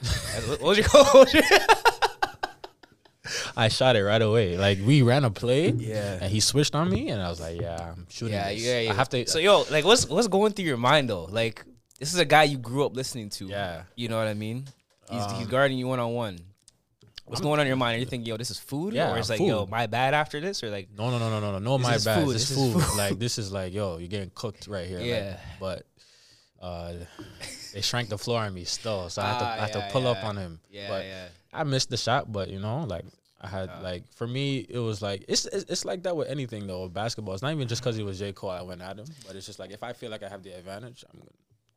what 0.49 0.61
was 0.63 0.79
your 0.79 0.87
coach? 0.87 1.35
I 3.57 3.69
shot 3.69 3.97
it 3.97 4.05
right 4.05 4.23
away. 4.23 4.57
Like 4.57 4.79
we 4.87 5.03
ran 5.03 5.25
a 5.25 5.31
play, 5.31 5.71
Yeah. 5.71 6.19
and 6.21 6.31
he 6.31 6.39
switched 6.41 6.75
on 6.77 6.89
me, 6.89 7.09
and 7.09 7.21
I 7.21 7.29
was 7.29 7.41
like, 7.41 7.61
"Yeah, 7.61 7.93
I'm 7.97 8.07
shooting." 8.09 8.35
yeah, 8.35 8.53
this. 8.53 8.63
yeah, 8.63 8.81
yeah. 8.81 8.91
I 8.93 8.95
have 8.95 9.09
to. 9.11 9.27
So 9.27 9.39
yo, 9.41 9.65
like, 9.71 9.85
what's 9.85 10.09
what's 10.09 10.29
going 10.29 10.53
through 10.53 10.67
your 10.67 10.77
mind 10.77 11.11
though? 11.11 11.25
Like, 11.25 11.65
this 11.99 12.13
is 12.15 12.21
a 12.21 12.25
guy 12.25 12.45
you 12.45 12.59
grew 12.59 12.85
up 12.87 12.95
listening 12.95 13.31
to. 13.31 13.47
Yeah. 13.47 13.83
You 13.97 14.09
know 14.09 14.17
what 14.19 14.29
I 14.29 14.35
mean? 14.35 14.67
He's 15.11 15.25
he's 15.33 15.45
Um, 15.45 15.49
guarding 15.49 15.77
you 15.79 15.89
one 15.89 15.99
on 15.99 16.13
one. 16.15 16.39
What's 17.27 17.41
going 17.41 17.55
on 17.59 17.61
in 17.63 17.67
your 17.67 17.77
mind? 17.77 17.97
Are 17.97 17.99
you 18.01 18.07
thinking, 18.07 18.27
yo, 18.27 18.37
this 18.37 18.51
is 18.51 18.59
food? 18.59 18.95
Yeah, 18.95 19.13
Or 19.13 19.19
it's 19.19 19.29
like, 19.29 19.41
yo, 19.41 19.67
my 19.67 19.87
bad 19.87 20.15
after 20.15 20.41
this? 20.41 20.63
Or 20.63 20.71
like, 20.71 20.89
no, 20.97 21.11
no, 21.11 21.19
no, 21.19 21.29
no, 21.29 21.41
no, 21.41 21.53
no, 21.53 21.59
no. 21.59 21.79
My 21.79 21.95
is 21.97 22.05
bad. 22.05 22.23
food, 22.25 22.35
This, 22.35 22.49
this 22.49 22.51
is 22.53 22.57
is 22.59 22.73
food. 22.75 22.83
food. 22.85 22.97
like 22.99 23.19
this 23.19 23.39
is 23.39 23.51
like, 23.53 23.73
yo, 23.75 23.99
you're 23.99 24.09
getting 24.09 24.31
cooked 24.35 24.69
right 24.69 24.87
here. 24.87 24.99
like, 24.99 25.07
Yeah. 25.09 25.37
but 25.59 25.87
uh, 26.63 26.93
they 27.75 27.81
shrank 27.81 28.09
the 28.09 28.19
floor 28.19 28.41
on 28.41 28.55
me 28.55 28.65
still, 28.65 29.09
so 29.11 29.23
I 29.23 29.27
had 29.27 29.39
to 29.41 29.45
Ah, 29.45 29.53
I 29.53 29.57
had 29.57 29.75
yeah, 29.75 29.87
to 29.87 29.93
pull 29.93 30.07
up 30.07 30.25
on 30.25 30.37
him. 30.37 30.61
yeah, 30.71 30.89
but 30.89 31.05
yeah. 31.05 31.27
I 31.53 31.65
missed 31.65 31.91
the 31.91 31.97
shot, 31.97 32.31
but 32.33 32.49
you 32.49 32.61
know, 32.61 32.85
like 32.85 33.05
I 33.41 33.49
had 33.49 33.69
Uh. 33.69 33.81
like 33.83 34.05
for 34.15 34.27
me, 34.27 34.65
it 34.69 34.79
was 34.79 35.03
like 35.03 35.25
it's 35.29 35.47
it's, 35.47 35.65
it's 35.71 35.85
like 35.85 36.05
that 36.05 36.17
with 36.17 36.29
anything 36.29 36.67
though. 36.67 36.89
Basketball, 36.89 37.35
it's 37.35 37.43
not 37.43 37.53
even 37.53 37.69
just 37.69 37.83
because 37.83 37.99
it 37.99 38.05
was 38.05 38.19
J 38.19 38.33
Cole 38.33 38.51
I 38.51 38.63
went 38.63 38.81
at 38.83 38.99
him, 38.99 39.07
but 39.27 39.37
it's 39.37 39.47
just 39.47 39.59
like 39.59 39.71
if 39.73 39.83
I 39.83 39.93
feel 39.93 40.11
like 40.11 40.23
I 40.23 40.29
have 40.29 40.43
the 40.43 40.57
advantage, 40.57 41.05
I'm 41.13 41.19
gonna 41.19 41.31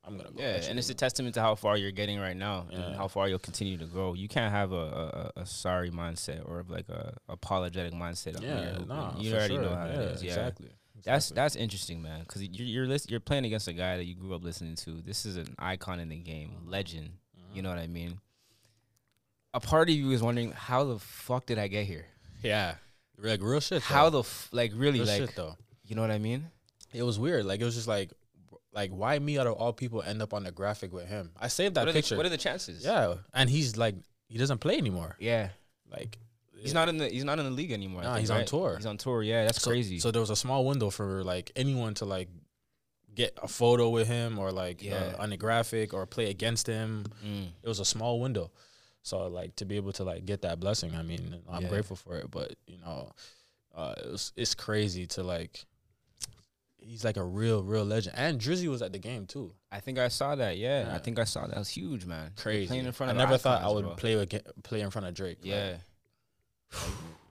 I'm 0.06 0.18
gonna 0.18 0.31
go. 0.31 0.42
Yeah, 0.42 0.62
and 0.69 0.80
it's 0.80 0.90
a 0.90 0.94
testament 0.94 1.36
to 1.36 1.42
how 1.42 1.56
far 1.56 1.78
you're 1.78 1.92
getting 1.92 2.19
right 2.19 2.36
now 2.36 2.68
and 2.72 2.80
Yeah. 2.80 2.96
how 2.96 3.07
far 3.07 3.28
you'll 3.28 3.40
continue 3.40 3.78
to 3.78 3.86
grow. 3.86 4.13
You 4.13 4.28
can't 4.28 4.51
have 4.51 4.72
a, 4.72 5.31
a, 5.36 5.42
a 5.42 5.46
sorry 5.46 5.92
mindset 5.92 6.48
or 6.48 6.66
like 6.68 6.90
a 6.90 7.18
apologetic 7.28 7.94
mindset. 7.94 8.42
yeah, 8.42 8.72
hooping. 8.72 8.88
nah, 8.88 9.19
you 9.19 9.34
already 9.34 9.56
sure. 9.56 9.63
know 9.63 9.75
how 9.75 9.86
yeah, 9.86 9.92
it 9.92 10.00
is. 10.00 10.24
Yeah, 10.24 10.30
exactly. 10.30 10.69
that's 11.04 11.25
exactly. 11.25 11.36
that's 11.36 11.56
interesting, 11.56 12.01
man. 12.01 12.22
Because 12.22 12.44
you're 12.44 12.68
you're, 12.68 12.88
list, 12.88 13.12
you're 13.12 13.19
playing 13.19 13.46
against 13.46 13.68
a 13.68 13.74
guy 13.74 13.98
that 13.98 14.06
you 14.06 14.16
grew 14.16 14.34
up 14.34 14.44
listening 14.44 14.75
to. 14.75 15.01
This 15.01 15.25
is 15.25 15.38
an 15.38 15.54
icon 15.60 16.00
in 16.00 16.10
the 16.10 16.18
game, 16.18 16.51
mm-hmm. 16.51 16.69
legend. 16.69 17.12
You 17.36 17.44
mm-hmm. 17.44 17.62
know 17.63 17.69
what 17.69 17.80
I 17.80 17.88
mean? 17.88 18.19
A 19.54 19.60
part 19.60 19.90
of 19.90 19.96
you 19.96 20.12
is 20.12 20.22
wondering 20.22 20.51
how 20.51 20.86
the 20.86 21.00
fuck 21.00 21.46
did 21.46 21.60
I 21.60 21.68
get 21.68 21.86
here? 21.86 22.06
yeah, 22.42 22.75
like 23.18 23.42
real 23.42 23.60
shit. 23.60 23.81
How 23.81 24.10
the 24.10 24.19
f- 24.19 24.50
like 24.51 24.72
really 24.75 25.00
real 25.00 25.07
like 25.07 25.18
shit 25.18 25.36
though. 25.36 25.56
you 25.84 25.96
know 25.96 26.01
what 26.01 26.12
I 26.12 26.19
mean? 26.19 26.46
It 26.94 27.04
was 27.04 27.19
weird. 27.19 27.46
Like 27.46 27.62
it 27.62 27.66
was 27.66 27.75
just 27.75 27.88
like, 27.88 28.12
like 28.74 28.92
why 28.92 29.18
me 29.19 29.38
out 29.39 29.48
of 29.48 29.54
all 29.54 29.74
people 29.74 30.01
end 30.01 30.21
up 30.21 30.33
on 30.33 30.44
the 30.44 30.51
graphic 30.51 30.94
with 30.94 31.07
him? 31.07 31.31
I 31.39 31.48
saved 31.48 31.75
that 31.75 31.86
What 31.86 31.94
picture. 31.95 32.16
the, 32.16 32.18
what 32.19 32.25
are 32.25 32.30
the 32.30 32.38
chances? 32.38 32.83
yeah, 32.83 33.16
and 33.33 33.50
he's 33.50 33.77
like 33.77 33.95
he 34.27 34.38
doesn't 34.38 34.60
play 34.60 34.77
anymore. 34.77 35.16
yeah. 35.19 35.50
Like 35.92 36.18
He's 36.62 36.74
not 36.74 36.89
in 36.89 36.98
the 36.98 37.07
he's 37.07 37.24
not 37.24 37.39
in 37.39 37.45
the 37.45 37.51
league 37.51 37.71
anymore. 37.71 38.01
Nah, 38.04 38.10
think, 38.16 38.19
he's 38.21 38.30
on 38.31 38.44
tour. 38.45 38.75
He's 38.75 38.86
on 38.86 38.98
tour. 38.98 39.24
Yeah, 39.24 39.45
that's 39.45 39.62
so, 39.62 39.71
crazy. 39.71 39.98
So 40.00 40.12
there 40.12 40.19
was 40.19 40.30
a 40.30 40.36
small 40.36 40.66
window 40.66 40.89
for 40.89 41.24
like 41.24 41.51
anyone 41.56 41.94
to 41.95 42.06
like 42.06 42.27
get 43.16 43.38
a 43.42 43.48
photo 43.48 43.89
with 43.89 44.07
him 44.07 44.38
or 44.38 44.51
like 44.51 44.83
Yeah. 44.83 45.13
uh, 45.18 45.24
on 45.24 45.30
the 45.30 45.38
graphic 45.38 45.94
or 45.94 46.06
play 46.06 46.30
against 46.30 46.68
him. 46.68 47.06
Mm. 47.25 47.48
It 47.63 47.68
was 47.68 47.80
a 47.80 47.86
small 47.86 48.19
window. 48.19 48.51
So 49.04 49.27
like 49.27 49.56
to 49.56 49.65
be 49.65 49.77
able 49.77 49.94
to 49.94 50.04
like 50.04 50.25
get 50.25 50.42
that 50.42 50.60
blessing, 50.60 50.94
I 50.95 51.01
mean, 51.01 51.38
I'm 51.50 51.63
Yeah. 51.63 51.69
grateful 51.69 51.95
for 51.95 52.18
it. 52.18 52.30
But 52.30 52.56
you 52.68 52.77
know, 52.77 53.13
uh, 53.74 53.95
it 53.98 54.12
was 54.12 54.33
it's 54.36 54.54
crazy 54.54 55.07
to 55.07 55.24
like. 55.24 55.65
He's 56.81 57.04
like 57.04 57.18
a 57.18 57.24
real, 57.24 57.64
real 57.64 57.86
legend, 57.86 58.16
and 58.18 58.40
Drizzy 58.40 58.68
was 58.68 58.81
at 58.81 58.92
the 58.94 59.00
game 59.00 59.26
too. 59.26 59.54
I 59.72 59.80
think 59.80 60.00
I 60.00 60.08
saw 60.08 60.36
that. 60.36 60.58
Yeah, 60.58 60.90
I 60.94 60.98
think 60.98 61.20
I 61.20 61.24
saw 61.24 61.46
that. 61.46 61.56
It 61.56 61.60
was 61.60 61.70
huge, 61.70 62.06
man. 62.06 62.31
Crazy. 62.36 62.68
Playing 62.68 62.86
in 62.86 62.92
front 62.92 63.12
I 63.12 63.16
never 63.16 63.38
thought 63.38 63.62
I 63.64 63.70
would 63.70 63.86
bro. 63.86 63.94
play 63.96 64.16
with, 64.16 64.34
play 64.64 64.81
in 64.81 64.90
front 64.90 65.06
of 65.08 65.14
Drake. 65.14 65.38
like, 65.42 65.50
Yeah, 65.52 65.76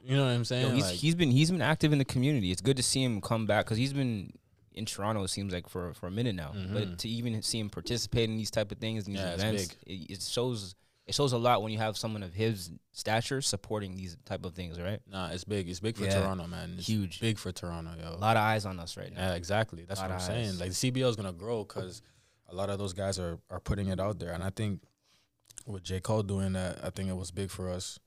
you 0.05 0.17
know 0.17 0.25
what 0.25 0.31
I'm 0.31 0.45
saying? 0.45 0.69
Yo, 0.69 0.75
he's 0.75 0.85
Like, 0.85 0.95
he's 0.95 1.15
been 1.15 1.31
he's 1.31 1.51
been 1.51 1.63
active 1.63 1.93
in 1.93 1.99
the 1.99 2.05
community. 2.05 2.51
It's 2.51 2.61
good 2.61 2.77
to 2.77 2.83
see 2.83 3.03
him 3.03 3.21
come 3.21 3.47
back 3.47 3.65
because 3.65 3.79
he's 3.79 3.93
been 3.93 4.33
in 4.75 4.85
Toronto. 4.87 5.25
It 5.25 5.29
seems 5.29 5.53
like 5.53 5.69
for 5.69 5.93
for 5.95 6.07
a 6.07 6.11
minute 6.11 6.35
now. 6.37 6.53
Mhm. 6.55 6.73
But 6.73 6.99
to 7.01 7.09
even 7.09 7.43
see 7.43 7.59
him 7.59 7.69
participate 7.71 8.29
in 8.31 8.37
these 8.37 8.51
type 8.51 8.71
of 8.71 8.79
things, 8.79 9.05
these 9.05 9.17
Yeah, 9.17 9.35
events, 9.35 9.75
it, 9.87 10.11
it 10.11 10.23
shows 10.23 10.75
it 11.09 11.15
shows 11.15 11.33
a 11.33 11.39
lot 11.39 11.63
when 11.63 11.73
you 11.73 11.79
have 11.79 11.97
someone 11.97 12.23
of 12.23 12.35
his 12.35 12.71
stature 12.93 13.41
supporting 13.41 13.97
these 13.97 14.17
type 14.27 14.45
of 14.45 14.55
things, 14.55 14.79
right? 14.81 15.01
nah, 15.11 15.31
it's 15.31 15.43
big. 15.45 15.69
It's 15.69 15.81
big 15.81 15.97
for 15.97 16.05
Yeah. 16.05 16.21
Toronto, 16.21 16.47
man. 16.47 16.75
It's 16.79 16.87
Huge. 16.87 17.19
big 17.21 17.39
for 17.39 17.51
Toronto, 17.51 17.93
yo. 18.01 18.15
A 18.15 18.17
lot 18.17 18.37
of 18.37 18.43
eyes 18.43 18.67
on 18.67 18.79
us 18.79 18.97
right 18.97 19.13
now. 19.13 19.29
Yeah, 19.31 19.35
exactly. 19.35 19.85
That's 19.85 20.01
what 20.01 20.11
I'm 20.13 20.21
saying. 20.21 20.49
eyes. 20.51 20.61
Like 20.61 20.71
the 20.71 20.75
CEBL 20.93 21.09
is 21.09 21.17
gonna 21.17 21.33
grow 21.33 21.65
because 21.65 22.03
a 22.49 22.55
lot 22.55 22.71
of 22.71 22.79
those 22.79 22.93
guys 22.93 23.19
are 23.19 23.39
are 23.51 23.61
putting 23.61 23.89
it 23.89 23.99
out 23.99 24.19
there, 24.19 24.33
and 24.33 24.43
I 24.45 24.51
think 24.51 24.83
with 25.67 25.83
J 25.83 26.01
Cole 26.01 26.23
doing 26.23 26.53
that, 26.53 26.85
I 26.85 26.91
think 26.91 27.09
it 27.09 27.17
was 27.17 27.31
big 27.31 27.51
for 27.51 27.69
us, 27.71 27.99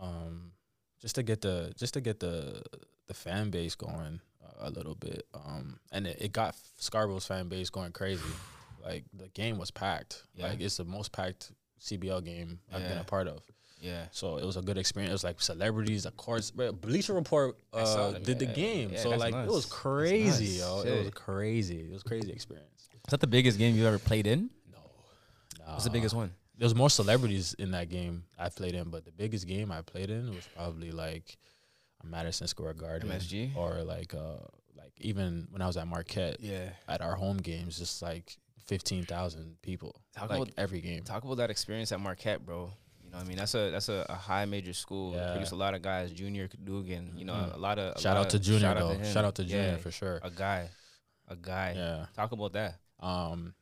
um, 0.00 0.52
just 1.00 1.14
to 1.16 1.22
get 1.22 1.40
the 1.40 1.72
just 1.76 1.94
to 1.94 2.00
get 2.00 2.20
the 2.20 2.62
the 3.06 3.14
fan 3.14 3.50
base 3.50 3.74
going 3.74 4.20
a 4.58 4.70
little 4.70 4.94
bit, 4.94 5.26
um, 5.32 5.80
and 5.92 6.06
it, 6.06 6.18
it 6.20 6.32
got 6.32 6.54
Scarborough's 6.78 7.26
fan 7.26 7.48
base 7.48 7.70
going 7.70 7.92
crazy. 7.92 8.22
like 8.84 9.04
the 9.14 9.28
game 9.28 9.56
was 9.58 9.70
packed. 9.70 10.24
Yeah. 10.34 10.48
Like 10.48 10.60
it's 10.60 10.76
the 10.78 10.84
most 10.84 11.12
packed 11.12 11.52
CEBL 11.80 12.24
game 12.24 12.58
I've 12.72 12.82
been 12.82 12.98
a 12.98 13.04
part 13.04 13.26
of. 13.28 13.42
Yeah. 13.80 14.04
So 14.10 14.36
it 14.36 14.44
was 14.44 14.56
a 14.58 14.62
good 14.62 14.76
experience. 14.76 15.10
It 15.10 15.14
was 15.14 15.24
like 15.24 15.40
celebrities, 15.40 16.04
of 16.04 16.16
course. 16.16 16.50
Bleacher 16.50 17.14
Report 17.14 17.56
uh, 17.72 18.12
did 18.12 18.38
the 18.38 18.46
game. 18.46 18.96
So 18.96 19.10
like 19.10 19.34
it 19.34 19.48
was 19.48 19.64
crazy, 19.66 20.58
nuts. 20.60 20.84
yo. 20.84 20.92
It 20.92 20.98
was 21.04 21.10
crazy. 21.14 21.80
It 21.80 21.92
was 21.92 22.02
crazy 22.02 22.30
experience. 22.30 22.88
Is 22.92 23.10
that 23.10 23.20
the 23.20 23.26
biggest 23.26 23.58
game 23.58 23.74
you 23.76 23.86
ever 23.86 23.98
played 23.98 24.26
in? 24.26 24.50
No. 24.70 24.78
What's 25.72 25.84
the 25.84 25.90
biggest 25.90 26.14
one? 26.14 26.30
There 26.58 26.66
was 26.66 26.74
more 26.74 26.90
celebrities 26.90 27.54
in 27.54 27.70
that 27.70 27.88
game 27.88 28.24
I 28.38 28.50
played 28.50 28.74
in, 28.74 28.90
but 28.90 29.06
the 29.06 29.12
biggest 29.12 29.46
game 29.46 29.72
I 29.72 29.80
played 29.80 30.10
in 30.10 30.28
was 30.28 30.46
probably 30.54 30.90
like 30.90 31.38
a 32.02 32.06
Madison 32.06 32.46
Square 32.48 32.74
Garden, 32.74 33.08
MSG? 33.08 33.56
or 33.56 33.82
like 33.82 34.12
uh 34.14 34.36
like 34.76 34.92
even 34.98 35.48
when 35.50 35.62
I 35.62 35.66
was 35.66 35.78
at 35.78 35.86
Marquette 35.88 36.36
Yeah. 36.40 36.68
at 36.86 37.00
our 37.00 37.14
home 37.14 37.38
games, 37.38 37.78
just 37.78 38.02
like 38.02 38.36
fifteen 38.70 39.04
thousand 39.04 39.56
people, 39.62 39.92
Talk 40.16 40.30
like 40.30 40.40
about- 40.42 40.54
every 40.56 40.80
game. 40.80 41.02
Talk 41.04 41.24
about 41.24 41.36
that 41.42 41.50
experience 41.50 41.92
at 41.92 42.00
Marquette, 42.00 42.44
bro. 42.46 42.72
You 43.04 43.10
know, 43.10 43.18
I 43.18 43.24
mean, 43.24 43.36
that's 43.36 43.54
a 43.54 43.70
that's 43.70 43.88
a, 43.88 44.06
a 44.08 44.14
high 44.14 44.44
major 44.46 44.72
school. 44.72 45.12
Yeah. 45.14 45.32
Produced 45.32 45.52
a 45.52 45.56
lot 45.64 45.74
of 45.74 45.82
guys. 45.82 46.12
Junior 46.12 46.46
Cadougan. 46.48 47.18
You 47.18 47.24
know, 47.24 47.34
Mhm. 47.34 47.54
a 47.54 47.58
lot 47.58 47.78
of 47.78 47.96
a 47.96 48.00
Shout 48.00 48.16
lot 48.16 48.26
out 48.26 48.30
to 48.30 48.36
of- 48.38 48.42
Junior 48.42 48.60
shout 48.60 48.76
though. 48.78 48.88
him. 48.90 49.12
Shout 49.12 49.24
out 49.24 49.34
to 49.34 49.44
Junior 49.44 49.78
for 49.78 49.90
sure. 49.90 50.20
A 50.22 50.30
guy, 50.30 50.70
a 51.28 51.36
guy. 51.36 51.74
Yeah. 51.76 52.06
Talk 52.14 52.32
about 52.32 52.52
that. 52.54 52.78
um 53.00 53.54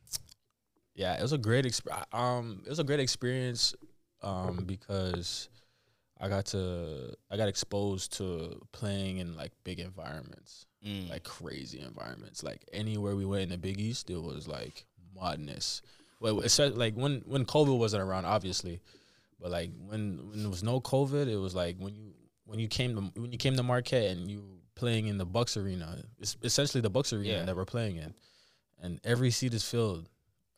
yeah 0.95 1.17
it 1.17 1.21
was 1.21 1.31
a 1.31 1.37
great 1.37 1.63
exp- 1.65 1.87
um 2.13 2.61
it 2.65 2.69
was 2.69 2.79
a 2.79 2.83
great 2.83 2.99
experience 2.99 3.73
um 4.21 4.65
because 4.65 5.47
i 6.19 6.27
got 6.27 6.45
to 6.45 7.13
i 7.31 7.37
got 7.37 7.47
exposed 7.47 8.11
to 8.17 8.59
playing 8.73 9.19
in 9.19 9.35
like 9.37 9.53
big 9.63 9.79
environments 9.79 10.65
Mm. 10.85 11.09
like 11.09 11.23
crazy 11.23 11.79
environments 11.79 12.41
like 12.43 12.63
anywhere 12.73 13.15
we 13.15 13.25
went 13.25 13.43
in 13.43 13.49
the 13.49 13.57
big 13.57 13.79
east 13.79 14.09
it 14.09 14.21
was 14.21 14.45
like 14.47 14.85
madness 15.15 15.81
Well, 16.19 16.41
it's 16.41 16.59
like 16.59 16.95
when 16.95 17.21
when 17.25 17.45
COVID 17.45 17.77
wasn't 17.77 18.03
around, 18.03 18.25
obviously, 18.25 18.81
but 19.39 19.51
like 19.51 19.71
when 19.87 20.29
when 20.29 20.41
there 20.41 20.49
was 20.49 20.63
no 20.63 20.81
COVID, 20.81 21.27
it 21.27 21.37
was 21.37 21.55
like 21.55 21.77
when 21.79 21.95
you 21.95 22.13
when 22.45 22.59
you 22.59 22.67
came 22.67 22.95
to 22.95 23.21
when 23.21 23.31
you 23.31 23.37
came 23.37 23.55
to 23.55 23.63
Marquette 23.63 24.11
and 24.11 24.29
you 24.29 24.43
playing 24.75 25.07
in 25.07 25.17
the 25.17 25.25
Bucks 25.25 25.55
arena. 25.57 26.03
It's 26.19 26.35
essentially 26.43 26.81
the 26.81 26.89
Bucks 26.89 27.13
arena 27.13 27.29
Yeah. 27.39 27.45
that 27.45 27.55
we're 27.55 27.65
playing 27.65 27.97
in, 27.97 28.13
and 28.81 28.99
every 29.03 29.31
seat 29.31 29.53
is 29.53 29.63
filled. 29.63 30.09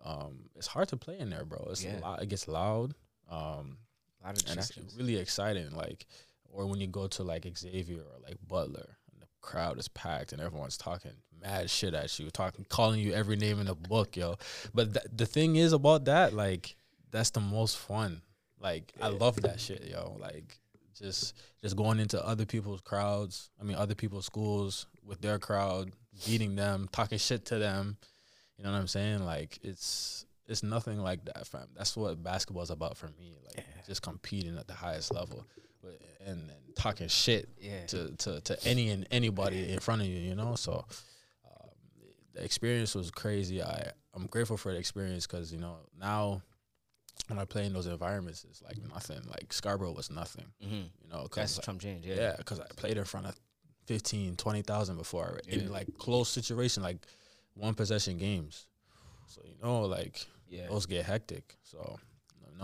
Um, 0.03 0.49
it's 0.55 0.67
hard 0.67 0.87
to 0.89 0.97
play 0.97 1.19
in 1.19 1.29
there, 1.29 1.45
bro. 1.45 1.67
It's 1.69 1.83
Yeah. 1.83 1.99
a 1.99 2.01
lot, 2.01 2.23
it 2.23 2.29
gets 2.29 2.47
loud. 2.47 2.95
Um, 3.29 3.77
A 4.23 4.27
lot 4.27 4.41
of 4.41 4.49
and 4.49 4.59
it's 4.59 4.95
really 4.97 5.17
exciting. 5.17 5.71
Like, 5.75 6.07
or 6.49 6.65
when 6.65 6.79
you 6.79 6.87
go 6.87 7.07
to 7.07 7.23
like 7.23 7.45
Xavier 7.57 8.01
or 8.01 8.19
like 8.27 8.37
Butler, 8.47 8.97
crowd 9.41 9.77
is 9.77 9.87
packed 9.87 10.31
and 10.31 10.41
everyone's 10.41 10.77
talking 10.77 11.13
mad 11.41 11.69
shit 11.69 11.93
at 11.93 12.17
you, 12.19 12.29
talking, 12.29 12.65
calling 12.69 12.99
you 12.99 13.13
every 13.13 13.35
name 13.35 13.59
in 13.59 13.65
the 13.65 13.75
book, 13.75 14.15
yo. 14.15 14.37
But 14.73 14.93
th- 14.93 15.05
the 15.13 15.25
thing 15.25 15.55
is 15.55 15.73
about 15.73 16.05
that, 16.05 16.33
like, 16.33 16.75
that's 17.11 17.31
the 17.31 17.39
most 17.39 17.77
fun. 17.77 18.21
Like, 18.59 18.93
I 19.01 19.07
love 19.07 19.41
that 19.41 19.59
shit, 19.59 19.85
yo. 19.89 20.17
Like, 20.19 20.59
just 20.97 21.35
just 21.61 21.75
going 21.75 21.99
into 21.99 22.23
other 22.25 22.45
people's 22.45 22.81
crowds. 22.81 23.49
I 23.59 23.63
mean, 23.63 23.75
other 23.75 23.95
people's 23.95 24.25
schools 24.25 24.85
with 25.03 25.21
their 25.21 25.39
crowd, 25.39 25.91
beating 26.25 26.55
them, 26.55 26.87
talking 26.91 27.17
shit 27.17 27.45
to 27.45 27.57
them. 27.57 27.97
You 28.57 28.63
know 28.63 28.71
what 28.71 28.77
I'm 28.77 28.87
saying? 28.87 29.25
Like, 29.25 29.59
it's 29.63 30.25
it's 30.47 30.63
nothing 30.63 30.99
like 30.99 31.25
that, 31.25 31.47
fam. 31.47 31.67
That's 31.75 31.97
what 31.97 32.21
basketball's 32.21 32.69
about 32.69 32.97
for 32.97 33.07
me. 33.19 33.35
Like, 33.45 33.65
just 33.87 34.03
competing 34.03 34.57
at 34.57 34.67
the 34.67 34.73
highest 34.73 35.13
level, 35.13 35.47
but, 35.81 35.99
and, 36.25 36.39
and 36.49 36.75
talking 36.75 37.07
shit 37.07 37.49
Yeah. 37.59 37.85
to, 37.87 38.15
to, 38.17 38.41
to 38.41 38.63
any 38.67 38.89
and 38.89 39.07
anybody 39.11 39.71
in 39.71 39.79
front 39.79 40.01
of 40.01 40.07
you, 40.07 40.17
you 40.17 40.35
know. 40.35 40.55
So 40.55 40.85
um, 41.45 41.69
the 42.33 42.43
experience 42.43 42.95
was 42.95 43.11
crazy. 43.11 43.61
I 43.61 43.91
I'm 44.13 44.27
grateful 44.27 44.57
for 44.57 44.71
the 44.73 44.77
experience 44.77 45.25
because 45.25 45.53
you 45.53 45.59
know 45.59 45.77
now 45.99 46.41
when 47.27 47.39
I 47.39 47.45
play 47.45 47.65
in 47.65 47.73
those 47.73 47.87
environments, 47.87 48.43
it's 48.49 48.61
like 48.61 48.77
nothing. 48.93 49.21
Like 49.29 49.53
Scarborough 49.53 49.93
was 49.93 50.09
nothing, 50.11 50.45
Mm-hmm. 50.63 50.73
you 51.01 51.09
know. 51.09 51.27
That's 51.33 51.57
like, 51.57 51.63
Trump 51.65 51.81
change. 51.81 52.05
Yeah. 52.05 52.15
yeah, 52.15 52.35
because 52.37 52.59
I 52.59 52.65
played 52.75 52.97
in 52.97 53.05
front 53.05 53.27
of 53.27 53.39
15, 53.85 54.35
20,000 54.35 54.97
before 54.97 55.39
Yeah. 55.47 55.55
in 55.59 55.71
like 55.71 55.87
close 55.97 56.29
situation, 56.29 56.83
like 56.83 56.97
one 57.53 57.73
possession 57.73 58.17
games. 58.17 58.65
So 59.27 59.41
you 59.45 59.55
know, 59.63 59.81
like 59.83 60.25
Yeah. 60.49 60.67
those 60.67 60.85
get 60.85 61.05
hectic. 61.05 61.55
So 61.63 61.97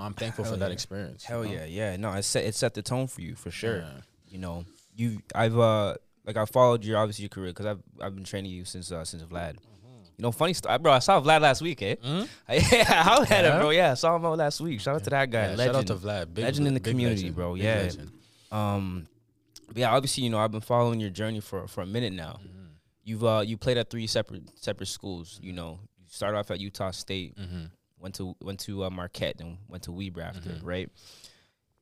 I'm 0.01 0.13
thankful 0.13 0.43
Hell 0.43 0.53
for 0.53 0.59
that 0.59 0.71
experience. 0.71 1.23
Hell 1.23 1.45
you 1.45 1.55
know? 1.57 1.63
yeah, 1.65 1.91
yeah. 1.91 1.97
No, 1.97 2.11
it 2.13 2.23
set 2.23 2.45
it 2.45 2.55
set 2.55 2.73
the 2.73 2.81
tone 2.81 3.07
for 3.07 3.21
you 3.21 3.35
for 3.35 3.51
sure. 3.51 3.77
Yeah. 3.79 3.89
You 4.29 4.37
know, 4.39 4.65
you 4.95 5.21
I've 5.33 5.57
uh 5.57 5.95
like 6.25 6.37
I 6.37 6.45
followed 6.45 6.83
your 6.83 6.97
obviously 6.97 7.23
your 7.23 7.29
career 7.29 7.49
because 7.49 7.65
I've 7.65 7.81
I've 8.01 8.13
been 8.15 8.23
training 8.23 8.51
you 8.51 8.65
since 8.65 8.91
uh 8.91 9.03
since 9.05 9.23
Vlad. 9.23 9.55
You 10.17 10.23
know, 10.23 10.31
funny 10.31 10.53
story, 10.53 10.77
bro. 10.79 10.93
I 10.93 10.99
saw 10.99 11.21
Vlad 11.21 11.41
last 11.41 11.61
week, 11.61 11.81
eh? 11.83 11.95
Mhm. 12.03 12.27
yeah, 12.71 13.03
how 13.03 13.23
had 13.23 13.45
him, 13.45 13.53
Yeah? 13.53 13.59
bro? 13.59 13.69
Yeah, 13.69 13.91
I 13.91 13.93
saw 13.93 14.15
him 14.15 14.25
out 14.25 14.37
last 14.39 14.59
week. 14.61 14.81
Shout 14.81 14.95
out 14.95 15.03
to 15.03 15.09
that 15.11 15.29
guy, 15.29 15.41
Yeah, 15.51 15.55
legend. 15.55 15.67
Shout 15.67 15.75
out 15.75 15.87
to 15.87 15.95
Vlad, 15.95 16.33
big, 16.33 16.43
Legend 16.45 16.67
in 16.67 16.73
the 16.73 16.79
community, 16.79 17.21
legend, 17.21 17.35
bro. 17.35 17.53
big 17.53 17.63
Yeah. 17.63 17.75
legend. 17.81 18.11
Um, 18.51 19.07
but 19.67 19.77
yeah, 19.77 19.91
obviously, 19.95 20.23
you 20.23 20.29
know, 20.31 20.39
I've 20.39 20.51
been 20.51 20.61
following 20.61 20.99
your 20.99 21.09
journey 21.11 21.39
for 21.39 21.67
for 21.67 21.81
a 21.81 21.85
minute 21.85 22.13
now. 22.13 22.39
Mhm. 22.43 22.67
You've 23.03 23.23
uh 23.23 23.43
you 23.45 23.57
played 23.57 23.77
at 23.77 23.89
three 23.89 24.07
separate 24.07 24.43
separate 24.59 24.87
schools. 24.87 25.39
You 25.41 25.53
know, 25.53 25.79
you 25.99 26.05
started 26.07 26.37
off 26.37 26.49
at 26.51 26.59
Utah 26.59 26.91
State, 26.91 27.35
Mhm. 27.37 27.69
Went 27.99 28.15
to 28.15 28.35
went 28.41 28.59
to 28.61 28.83
uh, 28.85 28.89
Marquette, 28.89 29.39
and 29.41 29.57
went 29.67 29.83
to 29.83 29.91
Weber 29.91 30.21
after, 30.21 30.49
Mhm. 30.51 30.63
right? 30.63 30.89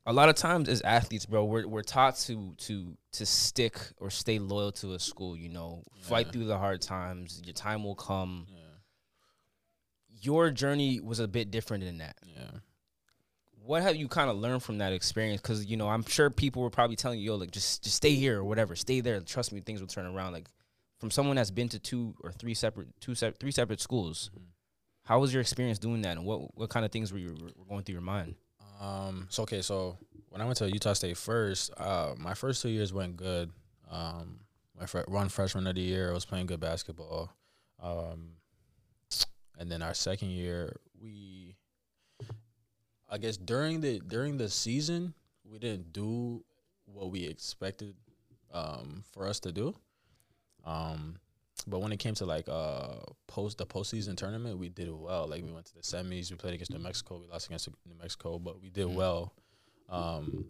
A 0.07 0.13
lot 0.13 0.29
of 0.29 0.36
times 0.36 0.69
as 0.69 0.81
athletes, 0.81 1.25
bro, 1.25 1.43
we're 1.45 1.67
we're 1.67 1.81
taught 1.81 2.15
to 2.27 2.53
to 2.60 2.95
to 3.13 3.25
stick 3.25 3.77
or 4.00 4.10
stay 4.10 4.38
loyal 4.39 4.72
to 4.74 4.93
a 4.93 5.00
school. 5.00 5.36
You 5.36 5.50
know, 5.50 5.84
fight 6.01 6.31
through 6.31 6.45
the 6.45 6.57
hard 6.57 6.81
times. 6.81 7.41
Your 7.43 7.53
time 7.53 7.84
will 7.84 7.95
come. 7.95 8.45
Yeah. 8.51 8.60
Your 10.22 10.51
journey 10.51 11.00
was 11.00 11.19
a 11.19 11.27
bit 11.27 11.51
different 11.51 11.84
than 11.84 11.98
that. 12.00 12.17
Yeah. 12.25 12.51
what 13.67 13.81
have 13.81 13.95
you 13.95 14.07
kind 14.07 14.29
of 14.29 14.38
learned 14.38 14.62
from 14.62 14.77
that 14.77 14.93
experience? 14.93 15.41
Because 15.41 15.65
you 15.65 15.75
know, 15.75 15.89
I'm 15.89 16.05
sure 16.05 16.29
people 16.29 16.62
were 16.62 16.69
probably 16.69 16.95
telling 16.95 17.19
you, 17.19 17.31
"Yo, 17.31 17.36
like 17.36 17.50
just 17.50 17.84
just 17.84 17.95
stay 17.95 18.13
here 18.13 18.38
or 18.39 18.43
whatever, 18.43 18.75
stay 18.75 19.01
there. 19.01 19.19
Trust 19.22 19.51
me, 19.51 19.60
things 19.60 19.81
will 19.81 19.88
turn 19.88 20.05
around." 20.05 20.34
Like 20.34 20.48
from 21.00 21.10
someone 21.10 21.36
that's 21.36 21.50
been 21.50 21.67
to 21.69 21.79
two 21.79 22.13
or 22.24 22.31
three 22.31 22.53
separate 22.53 22.89
two 23.01 23.15
se- 23.15 23.34
three 23.39 23.51
separate 23.51 23.81
schools, 23.81 24.29
Mhm. 24.38 24.43
How 25.05 25.19
was 25.19 25.33
your 25.33 25.41
experience 25.41 25.79
doing 25.79 26.01
that, 26.01 26.17
and 26.17 26.25
what 26.25 26.55
what 26.57 26.69
kind 26.69 26.85
of 26.85 26.91
things 26.91 27.13
were 27.13 27.19
you 27.19 27.35
were 27.57 27.65
going 27.65 27.83
through 27.83 27.93
your 27.93 28.01
mind? 28.01 28.35
Um. 28.81 29.27
So 29.29 29.43
okay. 29.43 29.62
So 29.62 29.97
when 30.29 30.41
I 30.41 30.45
went 30.45 30.57
to 30.57 30.69
Utah 30.69 30.93
State 30.93 31.17
first, 31.17 31.71
uh, 31.77 32.13
my 32.17 32.33
first 32.33 32.62
two 32.62 32.69
years 32.69 32.91
went 32.91 33.15
good. 33.15 33.51
Um, 33.89 34.39
my 34.77 34.85
fr- 34.85 35.07
one 35.07 35.29
freshman 35.29 35.67
of 35.67 35.75
the 35.75 35.81
year, 35.81 36.09
I 36.09 36.13
was 36.13 36.25
playing 36.25 36.47
good 36.47 36.59
basketball. 36.59 37.31
Um, 37.81 38.31
and 39.57 39.71
then 39.71 39.81
our 39.81 39.93
second 39.93 40.29
year, 40.31 40.75
we, 41.01 41.55
I 43.09 43.17
guess 43.17 43.38
during 43.38 43.79
the 43.79 44.00
during 44.00 44.38
the 44.38 44.50
season, 44.50 45.13
we 45.50 45.59
didn't 45.59 45.93
do 45.93 46.43
what 46.85 47.12
we 47.12 47.24
expected, 47.24 47.95
um, 48.53 49.03
for 49.13 49.27
us 49.27 49.39
to 49.41 49.51
do. 49.51 49.75
Um, 50.65 51.17
but 51.67 51.79
when 51.79 51.91
it 51.91 51.97
came 51.97 52.13
to 52.15 52.25
like 52.25 52.47
uh 52.50 52.95
post 53.27 53.57
the 53.57 53.65
postseason 53.65 54.15
tournament, 54.17 54.57
we 54.59 54.69
did 54.69 54.89
well. 54.91 55.27
Like 55.27 55.43
we 55.43 55.51
went 55.51 55.65
to 55.67 55.74
the 55.75 55.81
semis, 55.81 56.29
we 56.31 56.38
played 56.38 56.53
against 56.53 56.71
New 56.71 56.79
Mexico, 56.79 57.19
we 57.19 57.27
lost 57.27 57.47
against 57.47 57.67
New 57.88 57.95
Mexico, 58.00 58.38
but 58.39 58.62
we 58.62 58.69
did 58.69 58.88
Mhm. 58.88 58.93
well. 58.95 59.33
Um, 59.89 60.45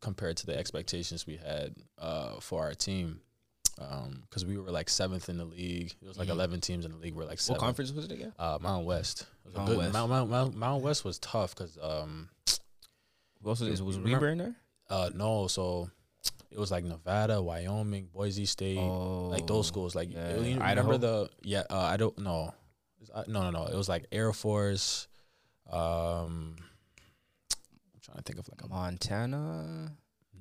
compared 0.00 0.36
to 0.38 0.46
the 0.46 0.56
expectations 0.56 1.26
we 1.26 1.36
had 1.36 1.74
uh 1.98 2.38
for 2.40 2.62
our 2.64 2.74
team, 2.74 3.20
because 3.76 4.44
we 4.44 4.56
were 4.58 4.70
like 4.70 4.88
seventh 4.88 5.28
in 5.28 5.38
the 5.38 5.44
league. 5.44 5.94
It 6.02 6.06
was 6.08 6.18
like 6.18 6.28
Mhm. 6.28 6.32
eleven 6.32 6.60
teams 6.60 6.84
in 6.84 6.92
the 6.92 6.98
league. 6.98 7.14
We're 7.14 7.24
like 7.24 7.40
What 7.46 7.58
conference 7.58 7.90
was 7.92 8.04
it 8.04 8.12
again? 8.12 8.32
Uh, 8.38 8.58
Mount 8.60 8.84
West. 8.86 9.26
Mount 9.54 9.76
West. 9.76 9.92
Mount, 9.92 10.10
Mount, 10.10 10.30
Mount, 10.30 10.54
Mount 10.56 10.82
West 10.84 11.04
was 11.04 11.18
tough 11.18 11.54
because 11.54 11.76
um 11.80 12.28
else 13.46 13.60
was, 13.60 13.80
was 13.82 13.98
Weber 13.98 14.28
in 14.28 14.38
there? 14.38 14.56
uh 14.90 15.10
no 15.14 15.46
so 15.48 15.90
it 16.50 16.58
was 16.58 16.70
like 16.70 16.84
Nevada, 16.84 17.40
Wyoming, 17.42 18.08
Boise 18.12 18.46
State, 18.46 18.78
like 18.78 19.46
those 19.46 19.66
schools. 19.66 19.94
Like 19.94 20.12
yeah. 20.12 20.36
you 20.36 20.58
remember 20.58 20.64
Idaho? 20.64 20.96
the 20.96 21.30
yeah 21.42 21.62
uh, 21.70 21.78
I 21.80 21.96
don't 21.96 22.18
know 22.18 22.54
Uh, 23.12 23.24
no 23.26 23.42
no 23.42 23.50
no 23.50 23.66
it 23.66 23.76
was 23.76 23.88
like 23.88 24.06
Air 24.12 24.32
Force. 24.32 25.08
Um, 25.70 26.56
I'm 27.94 28.00
trying 28.02 28.16
to 28.16 28.22
think 28.22 28.38
of 28.38 28.48
like 28.48 28.62
a 28.64 28.68
Montana. 28.68 29.92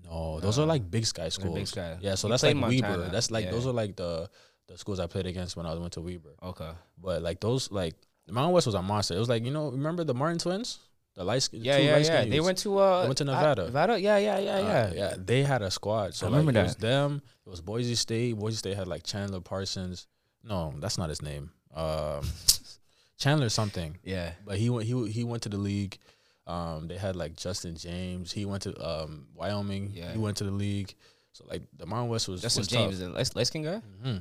no 0.06 0.40
those 0.40 0.58
are 0.60 0.66
like 0.66 0.90
Big 0.90 1.06
Sky 1.06 1.30
schools. 1.30 1.56
Big 1.56 1.68
Sky. 1.68 1.98
Yeah, 2.00 2.16
so 2.16 2.28
You 2.28 2.32
that's 2.32 2.44
like 2.44 2.56
Weber. 2.56 3.10
That's 3.10 3.32
like 3.32 3.52
those 3.52 3.66
yeah. 3.66 3.72
are 3.72 3.74
like 3.74 3.96
the 3.96 4.30
the 4.68 4.78
schools 4.78 5.00
I 5.00 5.08
played 5.08 5.26
against 5.26 5.56
when 5.56 5.66
I 5.66 5.74
went 5.76 5.94
to 5.94 6.02
Weber. 6.02 6.36
Okay. 6.44 6.72
But 6.98 7.22
like 7.22 7.40
those 7.40 7.72
like 7.72 7.96
Mount 8.30 8.54
West 8.54 8.66
was 8.66 8.76
a 8.76 8.82
monster. 8.82 9.16
It 9.16 9.20
was 9.20 9.30
like 9.30 9.44
you 9.44 9.52
know 9.52 9.70
remember 9.72 10.04
the 10.04 10.14
Martin 10.14 10.40
twins, 10.40 10.80
the 11.18 11.24
light 11.26 11.42
skin. 11.42 11.64
Yeah, 11.64 11.78
yeah, 11.78 11.98
yeah. 11.98 12.26
They 12.26 12.40
went 12.40 12.60
to 12.60 12.78
uh 12.78 13.02
They 13.02 13.08
went 13.10 13.18
to 13.18 13.24
I- 13.26 13.34
Nevada. 13.34 13.64
Nevada. 13.66 14.00
Yeah, 14.00 14.18
yeah, 14.18 14.38
yeah, 14.40 14.60
yeah. 14.60 14.66
Uh, 14.68 14.92
yeah, 14.96 15.14
they 15.18 15.42
had 15.44 15.62
a 15.64 15.72
squad. 15.72 16.14
So 16.14 16.28
I 16.28 16.30
like, 16.30 16.40
remember 16.40 16.60
it 16.62 16.64
was 16.64 16.76
them. 16.78 17.22
It 17.46 17.50
was 17.50 17.60
Boise 17.62 17.96
State. 17.96 18.38
Boise 18.38 18.58
State 18.58 18.78
had 18.78 18.88
like 18.88 19.04
Chandler 19.04 19.42
Parsons. 19.42 20.06
No, 20.44 20.74
that's 20.80 20.98
not 20.98 21.10
his 21.10 21.22
name. 21.22 21.50
Um, 21.76 22.22
Chandler 23.18 23.50
something. 23.50 23.98
Yeah. 24.04 24.32
But 24.46 24.58
he 24.58 24.70
went. 24.70 24.86
He 24.88 24.94
he 25.12 25.24
went 25.24 25.44
to 25.44 25.50
the 25.50 25.58
league. 25.58 25.98
Um, 26.46 26.88
they 26.88 26.96
had 26.98 27.16
like 27.16 27.36
Justin 27.36 27.76
James. 27.76 28.32
He 28.32 28.46
went 28.46 28.62
to 28.64 28.72
um 28.88 29.28
Wyoming. 29.36 29.92
Yeah. 29.94 30.12
He 30.14 30.20
went 30.20 30.38
to 30.38 30.44
the 30.44 30.52
league. 30.52 30.94
So 31.34 31.46
like 31.50 31.64
the 31.76 31.86
Mountain 31.86 32.10
West 32.10 32.28
was 32.28 32.42
Justin 32.42 32.62
was 32.62 32.68
James 32.68 33.00
is 33.02 33.12
Tough. 33.12 33.36
a 33.36 33.38
light 33.38 33.48
skin 33.48 33.64
guy. 33.64 33.82
hmm 34.04 34.18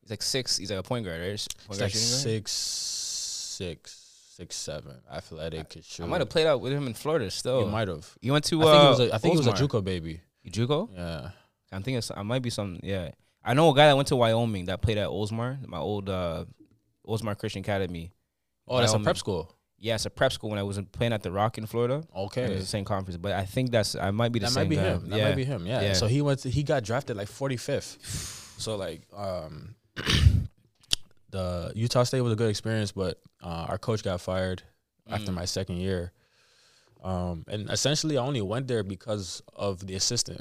He's 0.00 0.10
like 0.10 0.22
six. 0.22 0.56
He's 0.56 0.70
like 0.70 0.80
a 0.80 0.82
point 0.82 1.04
guard, 1.04 1.20
right? 1.20 1.28
Point 1.28 1.38
He's 1.38 1.78
guard, 1.78 1.80
like 1.80 1.92
shooting 1.92 2.10
guard? 2.40 2.48
six, 2.48 3.92
six, 4.36 4.56
seven. 4.56 4.96
Athletic. 5.10 5.70
could 5.70 5.84
I 6.00 6.06
might 6.06 6.20
have 6.20 6.28
played 6.28 6.46
out 6.46 6.60
with 6.60 6.72
him 6.72 6.86
in 6.86 6.94
Florida 6.94 7.30
still. 7.30 7.60
You 7.60 7.66
might 7.66 7.88
have. 7.88 8.16
You 8.20 8.32
went 8.32 8.44
to 8.46 8.62
I 8.62 8.64
uh, 8.64 8.72
think 8.72 8.82
he 8.82 8.88
was 8.88 9.00
a, 9.00 9.14
I 9.14 9.18
think 9.18 9.32
he 9.34 9.38
was 9.38 9.46
a. 9.46 9.52
JUCO 9.52 9.84
baby. 9.84 10.20
JUCO? 10.48 10.88
Yeah. 10.94 11.30
I'm 11.72 11.82
thinking 11.82 12.02
I 12.16 12.22
might 12.22 12.42
be 12.42 12.50
some. 12.50 12.80
Yeah, 12.82 13.10
I 13.44 13.54
know 13.54 13.70
a 13.70 13.74
guy 13.74 13.86
that 13.86 13.96
went 13.96 14.08
to 14.08 14.16
Wyoming 14.16 14.66
that 14.66 14.82
played 14.82 14.98
at 14.98 15.08
Oldsmar, 15.08 15.66
my 15.66 15.78
old 15.78 16.08
uh, 16.08 16.44
Oldsmar 17.06 17.36
Christian 17.38 17.60
Academy. 17.60 18.12
Oh, 18.68 18.78
that's 18.78 18.92
a 18.92 18.98
prep 18.98 19.16
school. 19.16 19.54
Yeah, 19.78 19.96
it's 19.96 20.06
a 20.06 20.10
prep 20.10 20.32
school 20.32 20.50
when 20.50 20.58
I 20.58 20.62
was 20.62 20.80
playing 20.92 21.12
at 21.12 21.22
the 21.22 21.32
Rock 21.32 21.58
in 21.58 21.66
Florida. 21.66 22.04
Okay. 22.14 22.44
It 22.44 22.50
was 22.50 22.60
the 22.60 22.66
same 22.66 22.84
conference, 22.84 23.16
but 23.16 23.32
I 23.32 23.44
think 23.44 23.72
that's 23.72 23.96
I 23.96 24.12
might 24.12 24.30
be 24.30 24.38
the 24.38 24.46
that 24.46 24.52
same 24.52 24.64
might 24.64 24.70
be 24.70 24.76
guy. 24.76 24.82
him. 24.82 25.08
That 25.08 25.18
yeah. 25.18 25.24
might 25.24 25.34
be 25.34 25.44
him. 25.44 25.66
Yeah. 25.66 25.80
Yeah. 25.80 25.92
So 25.94 26.06
he 26.06 26.22
went. 26.22 26.40
To, 26.40 26.50
he 26.50 26.62
got 26.62 26.84
drafted 26.84 27.16
like 27.16 27.28
forty 27.28 27.56
fifth. 27.56 28.54
So 28.58 28.76
like, 28.76 29.02
um, 29.16 29.74
the 31.32 31.72
Utah 31.74 32.04
State 32.04 32.20
was 32.20 32.32
a 32.32 32.36
good 32.36 32.48
experience, 32.50 32.92
but 32.92 33.20
uh, 33.42 33.66
our 33.68 33.78
coach 33.78 34.02
got 34.04 34.20
fired 34.20 34.62
after 35.10 35.32
Mm. 35.32 35.34
my 35.34 35.44
second 35.46 35.78
year. 35.78 36.12
Um, 37.02 37.44
and 37.48 37.68
essentially, 37.68 38.16
I 38.16 38.22
only 38.24 38.40
went 38.42 38.68
there 38.68 38.84
because 38.84 39.42
of 39.56 39.84
the 39.86 39.94
assistant. 39.96 40.40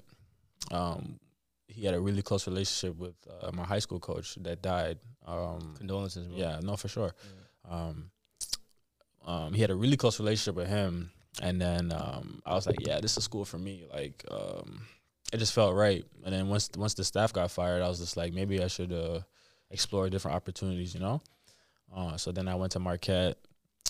Um, 0.70 1.20
he 1.68 1.86
had 1.86 1.96
a 1.96 2.00
really 2.00 2.22
close 2.22 2.46
relationship 2.46 2.98
with 2.98 3.16
uh, 3.42 3.50
my 3.54 3.64
high 3.64 3.80
school 3.80 4.00
coach 4.00 4.36
that 4.42 4.62
died. 4.62 5.00
Um, 5.26 5.74
Condolences, 5.78 6.28
bro. 6.28 6.38
yeah, 6.38 6.60
no, 6.62 6.76
for 6.76 6.88
sure. 6.88 7.16
Um, 7.68 8.12
um, 9.26 9.54
he 9.54 9.62
had 9.62 9.72
a 9.72 9.76
really 9.76 9.98
close 9.98 10.20
relationship 10.20 10.56
with 10.56 10.68
him, 10.68 11.12
and 11.42 11.60
then 11.62 11.92
um, 11.92 12.42
I 12.46 12.54
was 12.54 12.68
like, 12.68 12.86
yeah, 12.86 13.00
this 13.00 13.18
is 13.18 13.24
school 13.24 13.46
for 13.46 13.58
me. 13.58 13.86
Like, 13.92 14.24
um, 14.30 14.82
it 15.32 15.38
just 15.38 15.54
felt 15.54 15.74
right. 15.76 16.04
And 16.26 16.34
then 16.34 16.50
once 16.50 16.70
once 16.76 16.94
the 16.96 17.04
staff 17.04 17.32
got 17.34 17.50
fired, 17.52 17.82
I 17.82 17.88
was 17.88 18.00
just 18.00 18.18
like, 18.18 18.34
maybe 18.34 18.62
I 18.64 18.68
should 18.68 18.92
uh, 18.92 19.22
explore 19.72 20.10
different 20.10 20.36
opportunities, 20.36 20.94
you 20.94 21.00
know. 21.00 21.22
Uh, 21.96 22.18
so 22.18 22.32
then 22.32 22.48
I 22.48 22.56
went 22.56 22.72
to 22.74 22.80
Marquette, 22.80 23.38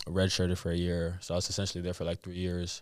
redshirted 0.08 0.58
for 0.58 0.72
a 0.72 0.76
year. 0.78 1.18
So 1.22 1.34
I 1.34 1.38
was 1.38 1.50
essentially 1.50 1.82
there 1.82 1.94
for 1.94 2.04
like 2.06 2.22
three 2.22 2.36
years, 2.38 2.82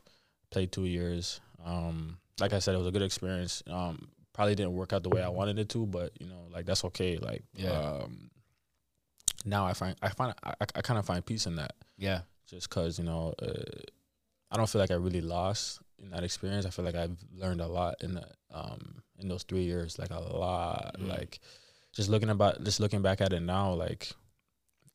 played 0.52 0.72
two 0.72 0.86
years. 0.86 1.42
Um, 1.66 2.18
like 2.40 2.54
I 2.54 2.60
said, 2.60 2.76
it 2.76 2.78
was 2.78 2.88
a 2.88 2.92
good 2.92 3.02
experience. 3.02 3.62
Um, 3.70 4.10
probably 4.34 4.56
didn't 4.56 4.74
work 4.74 4.94
out 4.94 5.04
the 5.04 5.10
way 5.10 5.22
I 5.22 5.28
wanted 5.30 5.60
it 5.60 5.68
to, 5.70 5.86
but 5.86 6.14
you 6.22 6.28
know, 6.28 6.48
like 6.52 6.66
that's 6.66 6.86
okay. 6.86 7.18
Like, 7.18 7.44
Yeah. 7.54 7.72
um, 7.72 8.30
now 9.46 9.66
I 9.66 9.74
find 9.74 9.96
I 10.02 10.10
find 10.10 10.34
I, 10.44 10.54
I 10.62 10.82
kind 10.82 10.98
of 11.00 11.06
find 11.06 11.26
peace 11.26 11.46
in 11.46 11.56
that, 11.58 11.74
Yeah. 11.98 12.22
just 12.48 12.70
because 12.70 12.98
you 13.00 13.06
know, 13.06 13.34
uh, 13.42 13.82
I 14.52 14.58
don't 14.58 14.70
feel 14.70 14.80
like 14.82 14.92
I 14.92 14.96
really 14.96 15.22
lost 15.22 15.80
in 16.02 16.12
that 16.12 16.24
experience. 16.24 16.66
I 16.66 16.70
feel 16.70 16.86
like 16.86 16.96
I've 16.96 17.18
learned 17.34 17.60
a 17.62 17.68
lot 17.68 17.96
in 18.02 18.16
that 18.16 18.36
um 18.52 19.02
in 19.18 19.28
those 19.28 19.44
three 19.44 19.64
years, 19.64 20.00
like 20.00 20.12
a 20.12 20.20
lot. 20.20 20.96
Mm. 21.00 21.08
Like 21.10 21.40
just 22.00 22.10
looking 22.10 22.30
about, 22.30 22.64
just 22.64 22.80
looking 22.80 23.02
back 23.02 23.20
at 23.20 23.34
it 23.34 23.42
now, 23.42 23.74
like 23.74 24.10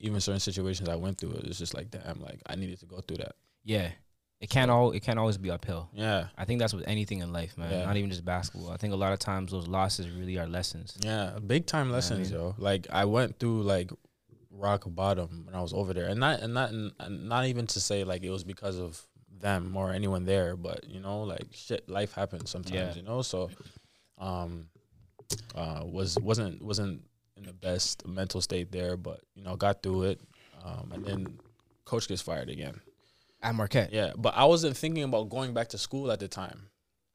even 0.00 0.20
certain 0.20 0.40
situations 0.40 0.88
I 0.88 0.96
went 0.96 1.18
through, 1.18 1.32
it's 1.44 1.58
just 1.58 1.74
like 1.74 1.90
damn, 1.90 2.20
like 2.22 2.40
I 2.46 2.54
needed 2.56 2.80
to 2.80 2.86
go 2.86 3.00
through 3.00 3.18
that. 3.18 3.34
Yeah. 3.62 3.90
It 4.40 4.48
can't 4.50 4.70
all 4.70 4.90
it 4.92 5.00
can't 5.00 5.18
always 5.18 5.36
be 5.38 5.50
uphill. 5.50 5.88
Yeah, 5.94 6.26
I 6.36 6.44
think 6.46 6.60
that's 6.60 6.72
with 6.74 6.86
anything 6.88 7.20
in 7.20 7.32
life, 7.32 7.56
man. 7.58 7.70
Yeah. 7.70 7.84
Not 7.86 7.96
even 7.96 8.10
just 8.10 8.24
basketball. 8.24 8.70
I 8.72 8.76
think 8.78 8.92
a 8.94 8.96
lot 8.96 9.12
of 9.12 9.18
times 9.18 9.52
those 9.52 9.68
losses 9.68 10.10
really 10.10 10.38
are 10.38 10.46
lessons. 10.46 10.96
yeah, 11.02 11.38
big 11.46 11.66
time 11.66 11.90
lessons, 11.92 12.30
mean? 12.32 12.40
yo. 12.40 12.54
Like 12.58 12.86
I 12.90 13.04
went 13.04 13.38
through 13.38 13.62
like 13.62 13.90
rock 14.50 14.84
bottom 14.86 15.42
when 15.46 15.54
I 15.54 15.60
was 15.62 15.72
over 15.72 15.92
there, 15.94 16.08
and 16.08 16.20
not 16.20 16.40
and 16.40 16.52
not 16.54 16.70
and 16.72 17.28
not 17.28 17.46
even 17.46 17.66
to 17.68 17.80
say 17.80 18.04
like 18.04 18.22
it 18.22 18.30
was 18.30 18.44
because 18.44 18.78
of 18.78 19.00
them 19.40 19.76
or 19.76 19.92
anyone 19.92 20.24
there, 20.24 20.56
but 20.56 20.84
you 20.88 21.00
know, 21.00 21.22
like 21.22 21.46
shit, 21.52 21.88
life 21.88 22.12
happens 22.12 22.50
sometimes, 22.50 22.74
Yeah. 22.74 22.94
you 22.94 23.02
know. 23.02 23.22
So, 23.22 23.50
um, 24.18 24.66
uh, 25.54 25.82
was 25.84 26.18
wasn't 26.18 26.62
wasn't 26.62 27.02
in 27.36 27.44
the 27.44 27.52
best 27.52 28.06
mental 28.06 28.40
state 28.40 28.70
there, 28.72 28.96
but 28.96 29.20
you 29.34 29.42
know, 29.42 29.56
got 29.56 29.82
through 29.82 30.04
it, 30.04 30.20
um, 30.64 30.92
and 30.92 31.04
then 31.04 31.38
coach 31.84 32.08
gets 32.08 32.22
fired 32.22 32.48
again. 32.48 32.80
At 33.42 33.54
Marquette. 33.54 33.92
Yeah, 33.92 34.12
but 34.16 34.34
I 34.36 34.44
wasn't 34.44 34.76
thinking 34.76 35.02
about 35.02 35.28
going 35.28 35.52
back 35.52 35.68
to 35.68 35.78
school 35.78 36.10
at 36.10 36.20
the 36.20 36.28
time. 36.28 36.68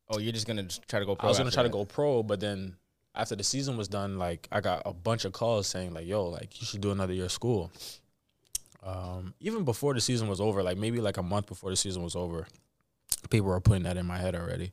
Oh, 0.09 0.19
you're 0.19 0.33
just 0.33 0.47
gonna 0.47 0.63
just 0.63 0.87
try 0.87 0.99
to 0.99 1.05
go 1.05 1.15
pro. 1.15 1.27
I 1.27 1.29
was 1.29 1.37
gonna 1.37 1.51
try 1.51 1.63
to 1.63 1.69
go 1.69 1.85
pro, 1.85 2.23
but 2.23 2.39
then 2.39 2.75
after 3.15 3.35
the 3.35 3.43
season 3.43 3.77
was 3.77 3.87
done, 3.87 4.17
like 4.17 4.47
I 4.51 4.61
got 4.61 4.83
a 4.85 4.93
bunch 4.93 5.25
of 5.25 5.33
calls 5.33 5.67
saying 5.67 5.93
like, 5.93 6.07
"Yo, 6.07 6.25
like 6.25 6.59
you 6.59 6.65
should 6.65 6.81
do 6.81 6.91
another 6.91 7.13
year 7.13 7.25
of 7.25 7.31
school." 7.31 7.71
Um, 8.83 9.33
even 9.39 9.65
before 9.65 9.93
the 9.93 10.01
season 10.01 10.27
was 10.27 10.39
over, 10.39 10.63
like 10.63 10.77
maybe 10.77 11.01
like 11.01 11.17
a 11.17 11.23
month 11.23 11.47
before 11.47 11.69
the 11.69 11.75
season 11.75 12.01
was 12.01 12.15
over, 12.15 12.47
people 13.29 13.47
were 13.47 13.59
putting 13.59 13.83
that 13.83 13.97
in 13.97 14.05
my 14.05 14.17
head 14.17 14.35
already. 14.35 14.71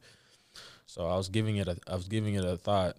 So 0.86 1.06
I 1.06 1.16
was 1.16 1.28
giving 1.28 1.56
it 1.56 1.68
a, 1.68 1.76
I 1.86 1.96
was 1.96 2.08
giving 2.08 2.34
it 2.34 2.44
a 2.44 2.56
thought. 2.56 2.96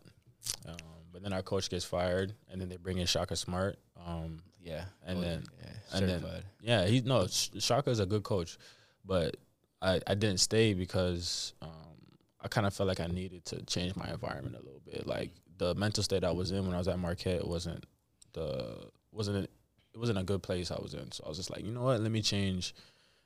Um, 0.68 0.76
but 1.12 1.24
then 1.24 1.34
our 1.34 1.42
coach 1.42 1.70
gets 1.70 1.86
fired, 1.86 2.34
and 2.50 2.60
then 2.62 2.70
they 2.70 2.78
bring 2.78 2.98
in 2.98 3.08
Shaka 3.08 3.36
Smart. 3.36 3.78
Um, 4.06 4.42
Yeah. 4.62 4.86
And 5.06 5.20
Oh, 5.20 5.22
then- 5.22 5.44
yeah, 5.64 5.74
and 5.94 6.10
then- 6.10 6.20
certified. 6.22 6.44
yeah, 6.62 6.86
he 6.86 7.00
no 7.02 7.26
Sh- 7.28 7.52
Shaka 7.60 7.90
is 7.90 8.00
a 8.02 8.06
good 8.06 8.24
coach, 8.24 8.58
but 9.06 9.38
I 9.82 10.02
I 10.06 10.14
didn't 10.16 10.40
stay 10.42 10.74
because 10.74 11.54
um, 11.62 11.96
I 12.42 12.48
kind 12.50 12.68
of 12.68 12.74
felt 12.74 12.88
like 12.90 13.00
I 13.00 13.08
needed 13.08 13.46
to 13.46 13.62
change 13.64 13.96
my 13.96 14.10
environment 14.12 14.56
a 14.56 14.64
little 14.64 14.82
bit. 14.82 15.08
Like 15.08 15.32
the 15.58 15.74
mental 15.76 16.04
state 16.04 16.24
I 16.26 16.32
was 16.32 16.52
in 16.52 16.66
when 16.66 16.76
I 16.76 16.80
was 16.80 16.88
at 16.90 17.00
Marquette 17.00 17.48
wasn't 17.48 17.86
the 18.34 18.90
wasn't 19.12 19.46
it 19.94 19.98
wasn't 19.98 20.20
a 20.20 20.24
good 20.24 20.44
place 20.44 20.70
I 20.70 20.80
was 20.82 20.94
in. 20.94 21.12
So 21.14 21.24
I 21.26 21.30
was 21.30 21.38
just 21.38 21.50
like, 21.50 21.64
you 21.64 21.72
know 21.72 21.84
what, 21.84 22.02
let 22.02 22.12
me 22.12 22.22
change, 22.22 22.76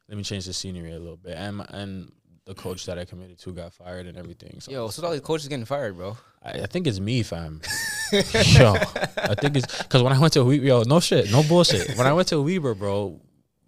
let 0.08 0.18
me 0.18 0.24
change 0.24 0.46
the 0.46 0.54
scenery 0.54 0.92
a 0.94 1.00
little 1.00 1.18
bit. 1.18 1.34
And 1.36 1.58
my, 1.58 1.66
and 1.70 2.12
the 2.46 2.54
coach 2.56 2.86
that 2.88 2.98
I 2.98 3.06
committed 3.06 3.40
to 3.40 3.52
got 3.52 3.74
fired 3.74 4.08
and 4.08 4.18
everything. 4.18 4.60
So 4.60 4.72
Yo, 4.72 4.88
so 4.90 5.06
all 5.06 5.12
these 5.12 5.22
coaches 5.22 5.48
getting 5.48 5.66
fired, 5.66 5.96
bro. 5.96 6.18
I, 6.44 6.62
I 6.62 6.66
think 6.66 6.88
it's 6.88 7.00
me, 7.00 7.22
fam. 7.24 7.62
yo, 8.12 8.74
I 9.18 9.36
think 9.36 9.58
it's 9.58 9.84
because 9.84 10.02
when 10.04 10.12
I 10.14 10.20
went 10.20 10.34
to 10.34 10.44
Weber, 10.44 10.66
yo, 10.66 10.84
no 10.84 11.00
shit, 11.00 11.32
no 11.32 11.44
bullshit. 11.44 11.96
When 11.98 12.08
I 12.08 12.14
went 12.14 12.28
to 12.30 12.42
Weber, 12.42 12.74
bro, 12.74 13.20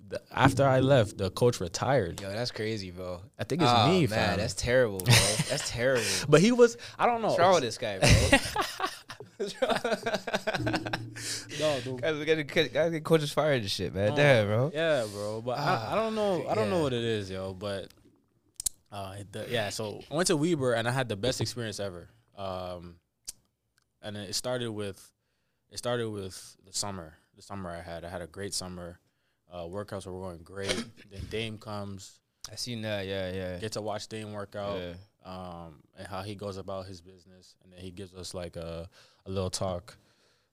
the, 0.10 0.22
after 0.32 0.66
I 0.66 0.80
left, 0.80 1.18
the 1.18 1.30
coach 1.30 1.60
retired. 1.62 2.20
Yo, 2.20 2.30
that's 2.32 2.52
crazy, 2.52 2.90
bro. 2.92 3.22
I 3.38 3.44
think 3.44 3.62
it's 3.62 3.72
Oh, 3.74 3.88
me, 3.90 4.02
man. 4.02 4.10
fam. 4.10 4.38
That's 4.40 4.54
terrible, 4.56 5.00
bro. 5.00 5.14
that's 5.50 5.70
terrible. 5.70 6.04
but 6.30 6.42
he 6.42 6.52
was, 6.52 6.78
I 6.98 7.06
don't 7.06 7.22
know. 7.22 7.28
What's 7.30 7.40
wrong 7.40 7.54
with 7.54 7.64
this 7.64 7.78
guy, 7.78 8.00
bro? 8.00 8.10
No, 11.60 11.80
dude. 11.82 12.02
guys, 12.02 12.18
we 12.18 12.26
gotta 12.26 12.44
get, 12.44 12.74
gotta 12.74 12.92
get 12.92 13.04
coaches 13.04 13.32
fired 13.32 13.62
and 13.62 13.70
shit, 13.70 13.94
man. 13.94 14.10
No. 14.12 14.16
Damn, 14.16 14.48
bro. 14.48 14.72
Yeah, 14.74 15.06
bro. 15.12 15.42
But 15.42 15.58
I, 15.60 15.90
I 15.92 15.96
don't 15.96 16.16
know. 16.16 16.46
I 16.48 16.56
don't 16.56 16.70
know 16.70 16.82
what 16.82 16.94
it 16.94 17.04
is, 17.04 17.30
yo. 17.30 17.54
But 17.54 17.90
uh, 18.94 19.16
the, 19.32 19.48
yeah. 19.50 19.70
So 19.70 20.02
I 20.10 20.16
went 20.16 20.28
to 20.28 20.38
Weber 20.38 20.74
and 20.74 20.88
I 20.88 20.92
had 20.92 21.10
the 21.10 21.16
best 21.16 21.42
experience 21.42 21.80
ever. 21.80 22.10
Um, 22.38 22.96
and 24.02 24.16
it 24.16 24.36
started 24.36 24.72
with, 24.72 25.12
it 25.72 25.78
started 25.78 26.10
with 26.10 26.56
the 26.66 26.74
summer. 26.74 27.16
The 27.36 27.42
summer 27.42 27.70
I 27.70 27.82
had, 27.82 28.06
I 28.06 28.10
had 28.10 28.22
a 28.22 28.28
great 28.28 28.54
summer. 28.54 29.00
Uh, 29.52 29.64
workouts 29.64 30.06
were 30.06 30.14
going 30.14 30.44
great. 30.44 30.86
then 31.12 31.22
Dame 31.30 31.58
comes, 31.58 32.20
I 32.52 32.56
seen 32.56 32.82
that. 32.84 33.06
Yeah, 33.08 33.32
yeah. 33.32 33.58
get 33.58 33.72
to 33.74 33.82
watch 33.82 34.08
Dame 34.08 34.34
workout. 34.34 34.80
yeah. 34.80 34.94
um, 35.26 35.76
and 35.98 36.08
how 36.08 36.22
he 36.22 36.36
goes 36.36 36.58
about 36.58 36.86
his 36.86 37.02
business, 37.02 37.56
and 37.64 37.72
then 37.72 37.80
he 37.80 37.92
gives 37.92 38.14
us 38.14 38.34
like 38.34 38.56
a 38.56 38.90
a 39.26 39.30
little 39.30 39.50
talk 39.50 39.96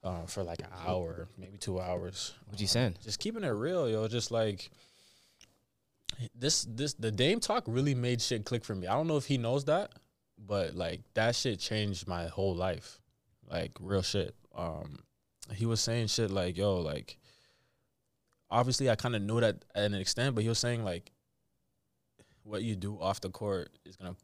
uh, 0.05 0.27
for 0.27 0.43
like 0.43 0.61
an 0.61 0.69
hour, 0.87 1.29
maybe 1.37 1.59
two 1.59 1.81
hours. 1.81 2.35
What'd 2.47 2.61
you 2.61 2.67
send? 2.67 3.01
Just 3.03 3.19
keeping 3.19 3.43
it 3.45 3.49
real, 3.49 3.89
yo. 3.89 4.07
Just 4.09 4.31
like 4.31 4.71
this, 6.35 6.67
this 6.69 6.95
the 6.95 7.11
Dame 7.11 7.41
talk 7.41 7.65
really 7.67 7.95
made 7.95 8.21
shit 8.21 8.45
click 8.45 8.65
for 8.65 8.75
me. 8.75 8.87
I 8.87 8.95
don't 8.95 9.07
know 9.07 9.17
if 9.17 9.27
he 9.27 9.39
knows 9.39 9.65
that, 9.67 9.93
but 10.39 10.75
like 10.75 11.01
that 11.15 11.35
shit 11.37 11.59
changed 11.59 12.07
my 12.07 12.27
whole 12.27 12.55
life, 12.55 13.01
like 13.49 13.73
real 13.81 14.03
shit. 14.03 14.35
Um, 14.55 15.01
he 15.55 15.67
was 15.67 15.81
saying 15.81 16.09
shit 16.09 16.31
like, 16.31 16.57
yo, 16.57 16.77
like 16.77 17.19
obviously 18.51 18.91
I 18.91 18.97
kind 18.97 19.15
of 19.15 19.23
knew 19.23 19.41
that 19.41 19.65
at 19.75 19.85
an 19.85 19.95
extent, 19.95 20.35
but 20.35 20.43
he 20.43 20.49
was 20.49 20.59
saying 20.59 20.85
like 20.85 21.13
what 22.43 22.63
you 22.63 22.75
do 22.75 22.99
off 23.01 23.21
the 23.21 23.31
court 23.31 23.71
is 23.85 23.97
gonna 23.97 24.17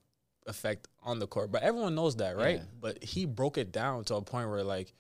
affect 0.47 0.89
on 1.03 1.19
the 1.19 1.27
court. 1.27 1.51
But 1.53 1.63
everyone 1.63 1.95
knows 1.95 2.17
that, 2.17 2.37
right? 2.37 2.59
Yeah. 2.59 2.65
But 2.81 3.03
he 3.03 3.27
broke 3.27 3.59
it 3.59 3.73
down 3.73 4.05
to 4.05 4.17
a 4.17 4.23
point 4.23 4.49
where 4.49 4.65
like 4.65 4.93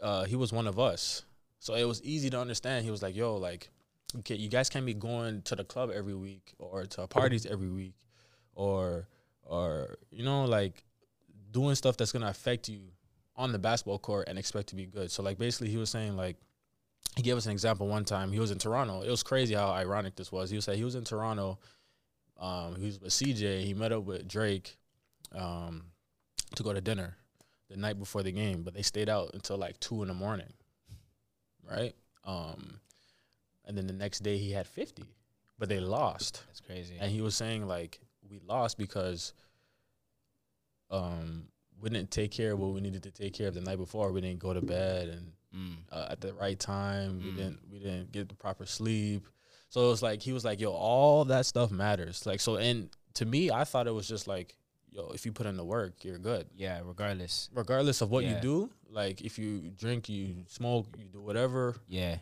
uh 0.00 0.24
he 0.24 0.36
was 0.36 0.52
one 0.52 0.66
of 0.66 0.78
us. 0.78 1.22
So 1.58 1.74
it 1.74 1.84
was 1.84 2.02
easy 2.02 2.30
to 2.30 2.38
understand. 2.38 2.84
He 2.84 2.90
was 2.90 3.02
like, 3.02 3.16
yo, 3.16 3.36
like 3.36 3.70
okay, 4.18 4.34
you 4.34 4.48
guys 4.48 4.68
can't 4.68 4.86
be 4.86 4.94
going 4.94 5.42
to 5.42 5.56
the 5.56 5.64
club 5.64 5.90
every 5.94 6.14
week 6.14 6.54
or 6.58 6.84
to 6.86 7.06
parties 7.06 7.46
every 7.46 7.68
week 7.68 7.94
or 8.54 9.08
or 9.42 9.98
you 10.10 10.24
know, 10.24 10.44
like 10.44 10.84
doing 11.50 11.74
stuff 11.74 11.96
that's 11.96 12.12
gonna 12.12 12.28
affect 12.28 12.68
you 12.68 12.80
on 13.36 13.52
the 13.52 13.58
basketball 13.58 13.98
court 13.98 14.28
and 14.28 14.38
expect 14.38 14.68
to 14.68 14.76
be 14.76 14.86
good. 14.86 15.10
So 15.10 15.22
like 15.22 15.38
basically 15.38 15.68
he 15.68 15.76
was 15.76 15.90
saying 15.90 16.16
like 16.16 16.36
he 17.16 17.22
gave 17.22 17.36
us 17.36 17.46
an 17.46 17.52
example 17.52 17.86
one 17.86 18.04
time. 18.04 18.32
He 18.32 18.40
was 18.40 18.50
in 18.50 18.58
Toronto. 18.58 19.02
It 19.02 19.10
was 19.10 19.22
crazy 19.22 19.54
how 19.54 19.70
ironic 19.70 20.16
this 20.16 20.30
was. 20.30 20.50
He 20.50 20.60
saying 20.60 20.78
he 20.78 20.84
was 20.84 20.94
in 20.94 21.04
Toronto. 21.04 21.58
Um, 22.38 22.76
he 22.76 22.86
was 22.86 23.00
with 23.00 23.12
CJ. 23.12 23.64
He 23.64 23.72
met 23.72 23.92
up 23.92 24.04
with 24.04 24.28
Drake 24.28 24.76
um, 25.34 25.84
to 26.54 26.62
go 26.62 26.72
to 26.72 26.80
dinner 26.80 27.16
the 27.70 27.76
night 27.76 27.98
before 27.98 28.22
the 28.22 28.32
game, 28.32 28.62
but 28.62 28.74
they 28.74 28.82
stayed 28.82 29.08
out 29.08 29.30
until 29.32 29.56
like 29.56 29.80
two 29.80 30.02
in 30.02 30.08
the 30.08 30.14
morning, 30.14 30.52
right? 31.68 31.94
Um, 32.24 32.80
and 33.66 33.76
then 33.76 33.86
the 33.86 33.92
next 33.92 34.20
day 34.20 34.38
he 34.38 34.50
had 34.52 34.66
fifty, 34.66 35.04
but 35.58 35.68
they 35.68 35.80
lost. 35.80 36.42
That's 36.46 36.60
crazy. 36.60 36.96
And 37.00 37.10
he 37.10 37.20
was 37.20 37.34
saying 37.36 37.66
like 37.66 38.00
we 38.28 38.38
lost 38.46 38.78
because 38.78 39.32
um 40.90 41.44
we 41.80 41.90
didn't 41.90 42.10
take 42.10 42.30
care 42.30 42.52
of 42.52 42.58
what 42.58 42.72
we 42.72 42.80
needed 42.80 43.02
to 43.02 43.10
take 43.10 43.34
care 43.34 43.48
of 43.48 43.54
the 43.54 43.60
night 43.60 43.76
before. 43.78 44.10
We 44.12 44.20
didn't 44.20 44.38
go 44.40 44.52
to 44.54 44.60
bed 44.62 45.08
and 45.08 45.32
Mm. 45.54 45.76
uh, 45.90 46.08
at 46.10 46.20
the 46.20 46.34
right 46.34 46.58
time. 46.58 47.22
We 47.22 47.30
Mm. 47.30 47.36
didn't 47.36 47.60
we 47.70 47.78
didn't 47.78 48.12
get 48.12 48.28
the 48.28 48.34
proper 48.34 48.66
sleep. 48.66 49.26
So 49.68 49.86
it 49.86 49.88
was 49.88 50.02
like 50.02 50.20
he 50.22 50.32
was 50.32 50.44
like, 50.44 50.60
yo, 50.60 50.72
all 50.72 51.24
that 51.26 51.46
stuff 51.46 51.70
matters. 51.70 52.26
Like 52.26 52.40
so 52.40 52.56
and 52.56 52.90
to 53.14 53.24
me, 53.24 53.50
I 53.50 53.64
thought 53.64 53.86
it 53.86 53.92
was 53.94 54.06
just 54.08 54.26
like, 54.26 54.56
yo, 54.90 55.10
if 55.14 55.24
you 55.24 55.32
put 55.32 55.46
in 55.46 55.56
the 55.56 55.64
work, 55.64 56.04
you're 56.04 56.18
good. 56.18 56.48
Yeah, 56.54 56.80
regardless. 56.84 57.48
Regardless 57.54 58.00
of 58.02 58.10
what 58.10 58.24
you 58.24 58.34
do, 58.42 58.70
like 58.90 59.22
if 59.22 59.38
you 59.38 59.70
drink, 59.70 60.08
you 60.08 60.44
smoke, 60.48 60.86
you 60.98 61.06
do 61.08 61.20
whatever, 61.20 61.76
Yeah. 61.88 62.18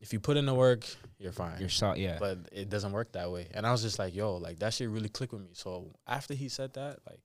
If 0.00 0.12
you 0.12 0.20
put 0.20 0.36
in 0.36 0.46
the 0.46 0.54
work, 0.54 0.86
you're 1.18 1.32
fine. 1.32 1.58
You're 1.58 1.68
shot. 1.68 1.98
Yeah. 1.98 2.16
But 2.18 2.38
it 2.52 2.68
doesn't 2.68 2.92
work 2.92 3.12
that 3.12 3.30
way. 3.30 3.48
And 3.52 3.66
I 3.66 3.72
was 3.72 3.82
just 3.82 3.98
like, 3.98 4.14
yo, 4.14 4.36
like 4.36 4.58
that 4.60 4.74
shit 4.74 4.88
really 4.88 5.08
clicked 5.08 5.32
with 5.32 5.42
me. 5.42 5.50
So 5.52 5.92
after 6.06 6.34
he 6.34 6.48
said 6.48 6.74
that, 6.74 6.98
like, 7.08 7.22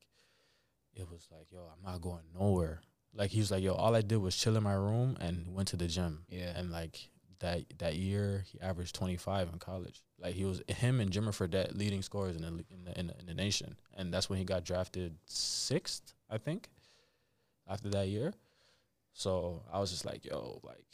it 0.95 1.09
was 1.09 1.27
like, 1.31 1.47
yo, 1.51 1.59
I'm 1.59 1.91
not 1.91 2.01
going 2.01 2.23
nowhere. 2.37 2.81
Like 3.13 3.29
he 3.31 3.39
was 3.39 3.51
like, 3.51 3.63
yo, 3.63 3.73
all 3.73 3.95
I 3.95 4.01
did 4.01 4.17
was 4.17 4.35
chill 4.35 4.57
in 4.57 4.63
my 4.63 4.73
room 4.73 5.17
and 5.19 5.53
went 5.53 5.67
to 5.69 5.77
the 5.77 5.87
gym. 5.87 6.25
yeah. 6.29 6.57
And 6.57 6.71
like 6.71 7.09
that 7.39 7.61
that 7.79 7.95
year, 7.95 8.43
he 8.51 8.59
averaged 8.59 8.95
25 8.95 9.49
in 9.53 9.59
college. 9.59 10.01
Like 10.19 10.33
he 10.33 10.45
was 10.45 10.63
him 10.67 10.99
and 10.99 11.11
Jimmer 11.11 11.29
Fredette 11.29 11.77
leading 11.77 12.01
scorers 12.01 12.35
in 12.35 12.41
the 12.41 12.47
in 12.47 12.85
the, 12.85 12.99
in 12.99 13.07
the 13.07 13.19
in 13.19 13.25
the 13.27 13.33
nation. 13.33 13.75
And 13.95 14.13
that's 14.13 14.29
when 14.29 14.39
he 14.39 14.45
got 14.45 14.63
drafted 14.63 15.15
sixth, 15.25 16.13
I 16.29 16.37
think. 16.37 16.69
After 17.65 17.89
that 17.91 18.09
year, 18.09 18.33
so 19.13 19.63
I 19.71 19.79
was 19.79 19.89
just 19.89 20.05
like, 20.05 20.25
yo, 20.25 20.59
like 20.63 20.85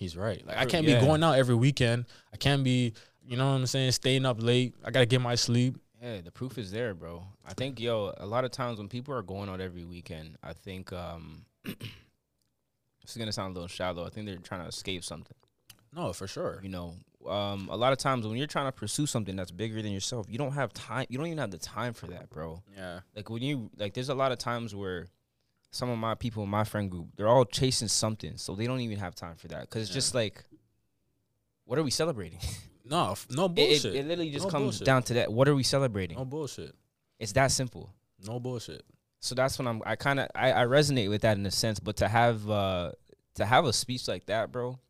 he's 0.00 0.16
right. 0.16 0.44
Like 0.44 0.56
I 0.56 0.64
can't 0.64 0.84
Yeah. 0.84 0.98
be 0.98 1.06
going 1.06 1.22
out 1.22 1.38
every 1.38 1.54
weekend. 1.54 2.06
I 2.34 2.36
can't 2.36 2.64
be, 2.64 2.94
you 3.24 3.36
know 3.36 3.46
what 3.48 3.58
I'm 3.58 3.66
saying, 3.66 3.92
staying 3.92 4.26
up 4.26 4.42
late. 4.42 4.74
I 4.84 4.90
gotta 4.90 5.06
get 5.06 5.20
my 5.20 5.36
sleep. 5.36 5.76
Yeah, 6.02 6.22
the 6.22 6.30
proof 6.32 6.56
is 6.58 6.70
there, 6.72 6.94
bro. 6.94 7.22
I 7.46 7.52
think 7.52 7.78
yo, 7.78 8.12
a 8.16 8.26
lot 8.26 8.44
of 8.44 8.50
times 8.50 8.78
when 8.78 8.88
people 8.88 9.14
are 9.14 9.22
going 9.22 9.48
out 9.50 9.60
every 9.60 9.84
weekend, 9.84 10.36
I 10.42 10.54
think 10.54 10.92
um 10.92 11.44
It's 13.02 13.16
gonna 13.16 13.32
sound 13.32 13.52
a 13.52 13.54
little 13.54 13.68
shallow. 13.68 14.06
I 14.06 14.10
think 14.10 14.26
they're 14.26 14.36
trying 14.36 14.62
to 14.62 14.68
escape 14.68 15.04
something. 15.04 15.36
No, 15.94 16.12
for 16.12 16.26
sure. 16.28 16.60
You 16.62 16.68
know, 16.68 16.94
um, 17.28 17.68
a 17.70 17.76
lot 17.76 17.92
of 17.92 17.98
times 17.98 18.26
when 18.26 18.36
you're 18.36 18.46
trying 18.46 18.66
to 18.66 18.72
pursue 18.72 19.06
something 19.06 19.34
that's 19.34 19.50
bigger 19.50 19.82
than 19.82 19.90
yourself, 19.90 20.26
you 20.28 20.38
don't 20.38 20.52
have 20.52 20.72
time. 20.72 21.06
You 21.08 21.18
don't 21.18 21.26
even 21.26 21.38
have 21.38 21.50
the 21.50 21.58
time 21.58 21.92
for 21.92 22.06
that, 22.08 22.30
bro. 22.30 22.62
Yeah. 22.76 23.00
Like 23.16 23.28
when 23.28 23.42
you 23.42 23.68
like, 23.76 23.94
there's 23.94 24.08
a 24.10 24.14
lot 24.14 24.30
of 24.32 24.38
times 24.38 24.74
where 24.74 25.06
some 25.70 25.88
of 25.90 25.98
my 25.98 26.14
people 26.14 26.42
in 26.42 26.48
my 26.48 26.64
friend 26.64 26.90
group, 26.90 27.06
they're 27.16 27.28
all 27.28 27.44
chasing 27.44 27.88
something, 27.88 28.36
so 28.36 28.54
they 28.54 28.66
don't 28.66 28.80
even 28.80 28.98
have 28.98 29.14
time 29.14 29.36
for 29.36 29.48
that. 29.48 29.68
Cause 29.70 29.82
it's 29.82 29.90
Yeah. 29.90 29.94
just 29.94 30.14
like, 30.14 30.44
what 31.64 31.78
are 31.78 31.82
we 31.82 31.90
celebrating? 31.90 32.38
No, 32.82 33.14
no 33.30 33.44
It- 33.44 33.54
bullshit. 33.54 33.84
It, 33.84 33.94
it 33.98 34.06
literally 34.06 34.30
just 34.30 34.46
No 34.46 34.50
comes 34.50 34.62
bullshit. 34.64 34.86
down 34.86 35.02
to 35.04 35.14
that. 35.14 35.32
What 35.32 35.46
are 35.46 35.54
we 35.54 35.62
celebrating? 35.62 36.16
no 36.16 36.24
bullshit. 36.24 36.74
It's 37.20 37.30
that 37.32 37.52
simple. 37.52 37.92
No 38.26 38.40
bullshit. 38.40 38.82
So 39.20 39.34
that's 39.36 39.58
when 39.58 39.68
I'm. 39.68 39.80
I 39.86 39.94
kind 39.94 40.18
of 40.18 40.28
I, 40.34 40.50
I 40.52 40.64
resonate 40.64 41.08
with 41.08 41.20
that 41.22 41.36
in 41.36 41.46
a 41.46 41.50
sense. 41.52 41.78
But 41.78 41.98
to 41.98 42.08
have 42.08 42.50
uh 42.50 42.92
to 43.34 43.44
have 43.44 43.64
a 43.66 43.72
speech 43.72 44.08
like 44.08 44.26
that, 44.26 44.50
bro, 44.50 44.80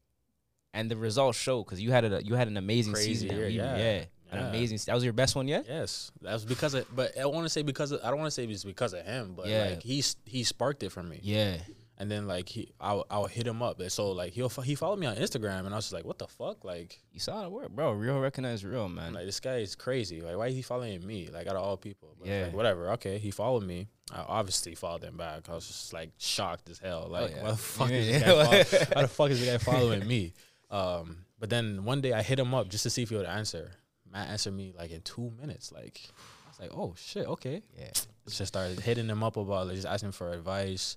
and 0.73 0.91
the 0.91 0.97
results 0.97 1.37
show 1.37 1.63
because 1.63 1.83
you 1.83 1.91
had 1.91 2.05
a 2.11 2.25
you 2.25 2.37
had 2.37 2.49
an 2.49 2.57
amazing 2.57 2.95
Crazy 2.95 3.15
season. 3.17 3.37
year, 3.37 3.47
we- 3.49 3.53
yeah. 3.55 4.05
An 4.33 4.39
amazing. 4.47 4.79
That 4.87 4.95
was 4.95 5.05
your 5.05 5.13
best 5.13 5.35
one 5.37 5.49
yet. 5.49 5.67
Yes, 5.69 6.13
that 6.23 6.33
was 6.33 6.45
because 6.45 6.75
of. 6.75 6.87
But 6.95 7.19
I 7.19 7.27
want 7.27 7.45
to 7.47 7.51
say 7.51 7.63
because 7.63 7.93
of, 7.93 8.01
I 8.05 8.11
don't 8.11 8.19
want 8.19 8.29
to 8.29 8.31
say 8.33 8.45
it's 8.45 8.65
because 8.65 8.93
of 8.93 9.05
him, 9.05 9.35
but 9.37 9.47
Yeah. 9.47 9.71
like 9.71 9.83
he 9.83 10.03
he 10.25 10.45
sparked 10.45 10.83
it 10.83 10.91
for 10.93 11.03
me. 11.03 11.21
Yeah. 11.23 11.57
And 11.99 12.11
then 12.11 12.27
like 12.27 12.49
he, 12.49 12.73
I'll, 12.81 13.05
I'll 13.11 13.27
hit 13.27 13.47
him 13.47 13.61
up. 13.63 13.79
And 13.79 13.93
so 13.93 14.13
like 14.13 14.33
he'll 14.33 14.49
he 14.49 14.75
followed 14.75 14.99
me 14.99 15.07
on 15.07 15.17
Instagram, 15.17 15.67
and 15.67 15.69
I 15.69 15.77
was 15.77 15.85
just 15.85 15.93
like, 15.93 16.07
what 16.07 16.19
the 16.19 16.27
fuck, 16.29 16.65
like. 16.65 16.99
You 17.13 17.21
saw 17.21 17.43
the 17.43 17.51
work, 17.51 17.69
bro. 17.71 17.93
Real 17.93 18.19
recognize 18.21 18.65
real, 18.65 18.89
man. 18.89 19.13
Like 19.13 19.27
this 19.27 19.39
guy 19.39 19.57
is 19.57 19.75
crazy. 19.75 20.23
Like, 20.23 20.37
why 20.39 20.47
is 20.47 20.55
he 20.55 20.63
following 20.63 21.07
me? 21.07 21.29
Like, 21.31 21.47
out 21.47 21.57
of 21.57 21.63
all 21.63 21.77
people. 21.77 22.17
But 22.19 22.29
Yeah. 22.29 22.45
Like, 22.45 22.55
whatever. 22.55 22.91
Okay, 22.93 23.19
he 23.19 23.31
followed 23.31 23.65
me. 23.65 23.89
I 24.11 24.25
obviously 24.27 24.75
followed 24.75 25.05
him 25.05 25.19
back. 25.19 25.49
I 25.51 25.55
was 25.55 25.67
just 25.67 25.93
like 25.93 26.11
shocked 26.17 26.71
as 26.71 26.79
hell. 26.79 27.07
Like, 27.11 27.33
Oh, 27.33 27.35
yeah. 27.37 27.43
why 27.43 27.51
the 27.51 27.57
fuck 27.59 27.91
Yeah, 27.91 27.97
is 27.97 28.07
this 28.09 28.23
guy? 28.23 28.63
Follow- 28.65 28.95
how 28.95 29.03
the 29.03 29.09
fuck 29.09 29.31
is 29.31 29.41
the 29.41 29.47
guy 29.47 29.59
following 29.59 30.07
me? 30.07 30.33
Um, 30.71 31.25
but 31.41 31.51
then 31.51 31.85
one 31.85 32.01
day 32.01 32.13
I 32.13 32.23
hit 32.23 32.39
him 32.39 32.55
up 32.55 32.69
just 32.69 32.85
to 32.85 32.91
see 32.91 33.03
if 33.03 33.09
he 33.11 33.17
would 33.17 33.27
answer. 33.27 33.73
Matt 34.13 34.29
answered 34.29 34.55
me 34.55 34.73
like 34.77 34.91
in 34.91 35.01
two 35.03 35.33
minutes. 35.41 35.73
Like, 35.73 36.01
I 36.47 36.49
was 36.51 36.61
like, 36.61 36.71
oh 36.75 36.95
shit, 36.97 37.27
okay. 37.27 37.63
yeah. 37.79 37.91
Just 38.29 38.47
started 38.47 38.79
hitting 38.81 39.09
him 39.09 39.23
up 39.23 39.37
about 39.37 39.67
like, 39.67 39.77
just 39.77 39.87
asking 39.89 40.13
for 40.13 40.33
advice. 40.33 40.97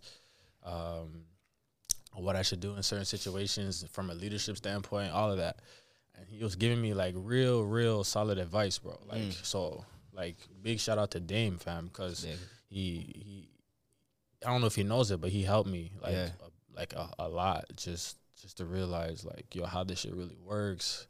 Um, 0.64 1.24
what 2.16 2.36
I 2.36 2.42
should 2.44 2.60
do 2.60 2.76
in 2.76 2.84
certain 2.84 3.06
situations 3.06 3.86
from 3.92 4.10
a 4.10 4.14
leadership 4.14 4.58
standpoint, 4.58 5.12
all 5.12 5.32
of 5.32 5.38
that. 5.38 5.58
And 6.16 6.28
he 6.30 6.44
was 6.44 6.56
giving 6.56 6.80
me 6.82 6.94
like 6.94 7.16
real, 7.18 7.64
real 7.64 8.04
solid 8.04 8.38
advice, 8.38 8.78
bro. 8.78 9.00
Like 9.08 9.22
Mm. 9.22 9.46
so, 9.46 9.84
like 10.14 10.36
big 10.62 10.80
shout 10.80 11.00
out 11.00 11.10
to 11.12 11.20
Dame 11.20 11.58
fam 11.58 11.88
because 11.88 12.24
Yeah. 12.24 12.36
he 12.70 13.14
he, 13.16 13.50
I 14.46 14.52
don't 14.52 14.62
know 14.62 14.68
if 14.68 14.76
he 14.76 14.84
knows 14.84 15.10
it, 15.10 15.20
but 15.22 15.32
he 15.32 15.42
helped 15.42 15.70
me 15.70 15.92
like 16.02 16.14
Yeah. 16.14 16.30
a, 16.42 16.78
like 16.78 16.94
a, 16.94 17.10
a 17.18 17.28
lot 17.28 17.66
just 17.76 18.18
just 18.40 18.58
to 18.58 18.66
realize 18.66 19.26
like 19.26 19.56
yo 19.56 19.66
how 19.66 19.84
this 19.84 20.00
shit 20.02 20.14
really 20.14 20.38
works. 20.44 21.08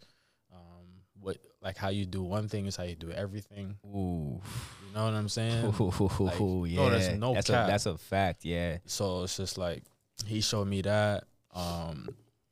Like 1.63 1.77
how 1.77 1.89
you 1.89 2.05
do 2.05 2.21
one 2.21 2.49
thing 2.49 2.65
is 2.65 2.75
how 2.75 2.83
you 2.83 2.95
do 2.95 3.11
everything. 3.11 3.77
Ooh. 3.87 4.41
You 4.87 4.93
know 4.93 5.05
what 5.05 5.13
I'm 5.13 5.29
saying? 5.29 5.73
Ooh, 5.79 5.93
no, 6.19 6.65
yeah. 6.67 6.89
there's 6.89 7.17
no 7.17 7.33
that's 7.33 7.49
cap. 7.49 7.67
a 7.67 7.71
that's 7.71 7.85
a 7.85 7.97
fact. 7.97 8.43
Yeah. 8.43 8.77
So 8.85 9.23
it's 9.23 9.37
just 9.37 9.57
like 9.57 9.83
he 10.25 10.41
showed 10.41 10.67
me 10.67 10.81
that, 10.81 11.23
um, 11.53 12.09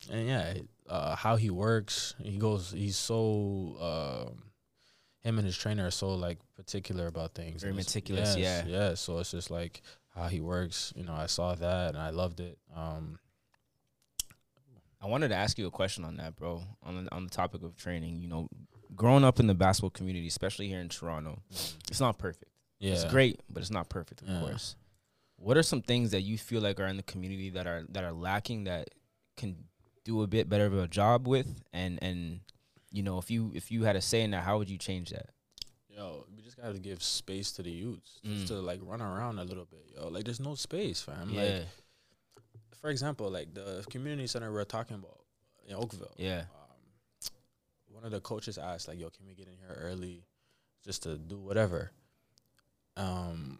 and 0.09 0.27
yeah, 0.27 0.53
uh, 0.89 1.15
how 1.15 1.35
he 1.35 1.49
works. 1.49 2.15
He 2.23 2.37
goes. 2.37 2.71
He's 2.71 2.97
so. 2.97 4.27
Um, 4.29 4.43
him 5.19 5.37
and 5.37 5.45
his 5.45 5.55
trainer 5.55 5.85
are 5.85 5.91
so 5.91 6.15
like 6.15 6.39
particular 6.55 7.07
about 7.07 7.35
things. 7.35 7.61
Very 7.61 7.73
meticulous, 7.73 8.35
yes, 8.35 8.65
yeah. 8.67 8.71
yeah. 8.89 8.93
So 8.95 9.19
it's 9.19 9.31
just 9.31 9.51
like 9.51 9.81
how 10.15 10.27
he 10.27 10.39
works. 10.39 10.93
You 10.95 11.03
know, 11.03 11.13
I 11.13 11.27
saw 11.27 11.53
that 11.53 11.89
and 11.89 11.97
I 11.99 12.09
loved 12.09 12.39
it. 12.39 12.57
Um, 12.75 13.19
I 15.01 15.07
wanted 15.07 15.29
to 15.29 15.35
ask 15.35 15.57
you 15.57 15.67
a 15.67 15.71
question 15.71 16.03
on 16.05 16.17
that, 16.17 16.35
bro. 16.35 16.63
On 16.83 17.03
the, 17.03 17.11
on 17.13 17.23
the 17.23 17.29
topic 17.29 17.63
of 17.63 17.75
training, 17.75 18.19
you 18.19 18.27
know, 18.27 18.47
growing 18.95 19.23
up 19.23 19.39
in 19.39 19.47
the 19.47 19.53
basketball 19.53 19.89
community, 19.89 20.27
especially 20.27 20.67
here 20.67 20.79
in 20.79 20.89
Toronto, 20.89 21.41
it's 21.49 21.99
not 21.99 22.17
perfect. 22.17 22.51
yeah, 22.79 22.93
It's 22.93 23.05
great, 23.05 23.39
but 23.49 23.61
it's 23.61 23.71
not 23.71 23.89
perfect, 23.89 24.21
of 24.21 24.27
Yeah. 24.29 24.39
course. 24.39 24.75
What 25.37 25.57
are 25.57 25.63
some 25.63 25.81
things 25.81 26.11
that 26.11 26.21
you 26.21 26.37
feel 26.37 26.61
like 26.61 26.79
are 26.79 26.85
in 26.87 26.97
the 26.97 27.03
community 27.03 27.49
that 27.51 27.65
are 27.67 27.83
that 27.89 28.03
are 28.03 28.11
lacking 28.13 28.65
that 28.65 28.89
can 29.37 29.55
do 30.03 30.21
a 30.21 30.27
bit 30.27 30.47
better 30.49 30.65
of 30.67 30.73
a 30.77 30.87
job 30.87 31.27
with? 31.27 31.63
And 31.73 31.97
and 32.03 32.41
you 32.91 33.01
know, 33.03 33.17
if 33.17 33.31
you 33.31 33.51
if 33.55 33.71
you 33.71 33.83
had 33.83 33.95
a 33.95 34.01
say 34.01 34.21
in 34.21 34.31
that, 34.31 34.43
how 34.43 34.57
would 34.59 34.69
you 34.69 34.77
change 34.77 35.09
that? 35.11 35.29
Yo, 35.89 36.25
we 36.35 36.41
just 36.43 36.57
gotta 36.57 36.77
give 36.79 37.01
space 37.01 37.51
to 37.53 37.63
the 37.63 37.71
youths 37.71 38.19
Mm. 38.23 38.35
just 38.35 38.47
to 38.47 38.55
like 38.61 38.79
run 38.83 39.01
around 39.01 39.39
a 39.39 39.43
little 39.43 39.65
bit. 39.65 39.83
Yo, 39.95 40.09
like 40.09 40.25
there's 40.25 40.39
no 40.39 40.53
space, 40.55 41.01
fam. 41.01 41.29
yeah, 41.31 41.41
Like 41.41 41.67
for 42.79 42.89
example, 42.89 43.29
like 43.31 43.53
the 43.53 43.83
community 43.89 44.27
center 44.27 44.51
we're 44.51 44.63
talking 44.63 44.95
about 44.97 45.21
in 45.67 45.75
Oakville. 45.75 46.13
yeah, 46.17 46.45
um, 46.55 46.60
one 48.01 48.07
of 48.07 48.11
the 48.11 48.19
coaches 48.21 48.57
asked 48.57 48.87
like, 48.87 48.99
"Yo, 48.99 49.11
can 49.11 49.27
we 49.27 49.35
get 49.35 49.47
in 49.47 49.53
here 49.57 49.77
early, 49.79 50.25
just 50.83 51.03
to 51.03 51.17
do 51.19 51.37
whatever?" 51.37 51.91
Um, 52.97 53.59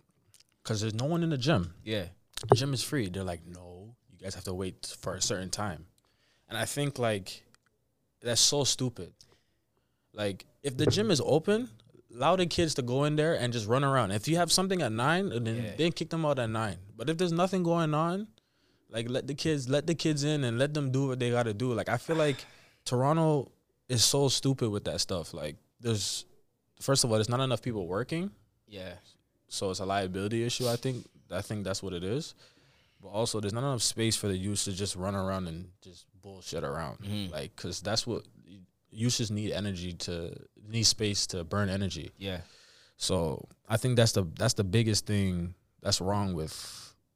because 0.64 0.82
there's 0.82 0.96
no 0.96 1.06
one 1.06 1.22
in 1.24 1.30
the 1.30 1.38
gym. 1.38 1.74
yeah, 1.84 2.06
The 2.50 2.56
gym 2.56 2.74
is 2.74 2.84
free. 2.84 3.08
They're 3.10 3.24
like, 3.24 3.46
"No, 3.46 3.96
you 4.12 4.18
guys 4.18 4.34
have 4.36 4.44
to 4.46 4.54
wait 4.54 4.96
for 5.00 5.14
a 5.16 5.22
certain 5.22 5.50
time," 5.52 5.86
and 6.50 6.58
I 6.58 6.66
think 6.66 6.98
like 6.98 7.44
that's 8.22 8.42
so 8.42 8.64
stupid. 8.64 9.14
Like, 10.14 10.46
if 10.64 10.76
the 10.76 10.86
gym 10.88 11.10
is 11.12 11.22
open, 11.24 11.70
allow 12.14 12.36
the 12.36 12.46
kids 12.48 12.74
to 12.76 12.82
go 12.82 13.04
in 13.06 13.16
there 13.16 13.36
and 13.36 13.54
just 13.54 13.68
run 13.68 13.84
around. 13.84 14.12
If 14.12 14.28
you 14.28 14.38
have 14.38 14.52
something 14.52 14.82
at 14.82 14.92
nine, 14.92 15.30
then 15.30 15.46
Yeah. 15.64 15.76
then 15.78 15.92
kick 15.92 16.10
them 16.10 16.26
out 16.26 16.40
at 16.40 16.50
nine. 16.50 16.78
But 16.98 17.10
if 17.12 17.18
there's 17.18 17.32
nothing 17.32 17.62
going 17.64 17.94
on, 17.94 18.28
like 18.90 19.08
let 19.08 19.28
the 19.28 19.36
kids 19.36 19.70
let 19.70 19.86
the 19.88 19.96
kids 19.96 20.24
in 20.24 20.44
and 20.44 20.58
let 20.60 20.74
them 20.74 20.92
do 20.92 21.08
what 21.08 21.20
they 21.20 21.30
got 21.30 21.44
to 21.44 21.54
do. 21.54 21.74
Like 21.74 21.90
I 21.90 21.98
feel 21.98 22.16
like 22.18 22.44
Toronto 22.86 23.52
is 23.92 24.04
so 24.04 24.30
stupid 24.30 24.70
with 24.70 24.84
that 24.86 25.00
stuff. 25.02 25.34
Like 25.34 25.56
there's 25.80 26.26
first 26.80 27.04
of 27.04 27.10
all, 27.12 27.18
there's 27.18 27.30
not 27.30 27.40
enough 27.42 27.62
people 27.62 27.86
working, 27.88 28.32
yeah, 28.68 28.94
so 29.48 29.70
it's 29.72 29.80
a 29.80 29.86
liability 29.86 30.44
issue. 30.44 30.68
I 30.68 30.76
think 30.78 31.06
I 31.32 31.42
think 31.42 31.64
that's 31.64 31.84
what 31.84 31.94
it 31.94 32.04
is. 32.04 32.34
But 33.02 33.10
also, 33.10 33.40
there's 33.40 33.54
not 33.54 33.62
enough 33.64 33.82
space 33.82 34.16
for 34.16 34.28
the 34.28 34.38
youth 34.38 34.64
to 34.66 34.72
just 34.74 34.96
run 34.96 35.16
around 35.16 35.48
and 35.48 35.70
just 35.82 36.06
bullshit 36.22 36.64
around. 36.64 37.00
Mhm. 37.00 37.32
Like, 37.32 37.56
cause 37.56 37.82
that's 37.82 38.06
what 38.06 38.24
youth 38.92 39.18
just 39.18 39.32
need 39.32 39.52
energy 39.52 39.94
to 39.94 40.36
need 40.68 40.84
space 40.84 41.26
to 41.28 41.44
burn 41.44 41.70
energy. 41.70 42.12
yeah, 42.18 42.42
So 42.98 43.48
I 43.68 43.78
think 43.78 43.96
that's 43.96 44.12
the 44.12 44.24
that's 44.38 44.54
the 44.54 44.64
biggest 44.64 45.06
thing 45.08 45.56
that's 45.82 46.00
wrong 46.02 46.34
with 46.36 46.54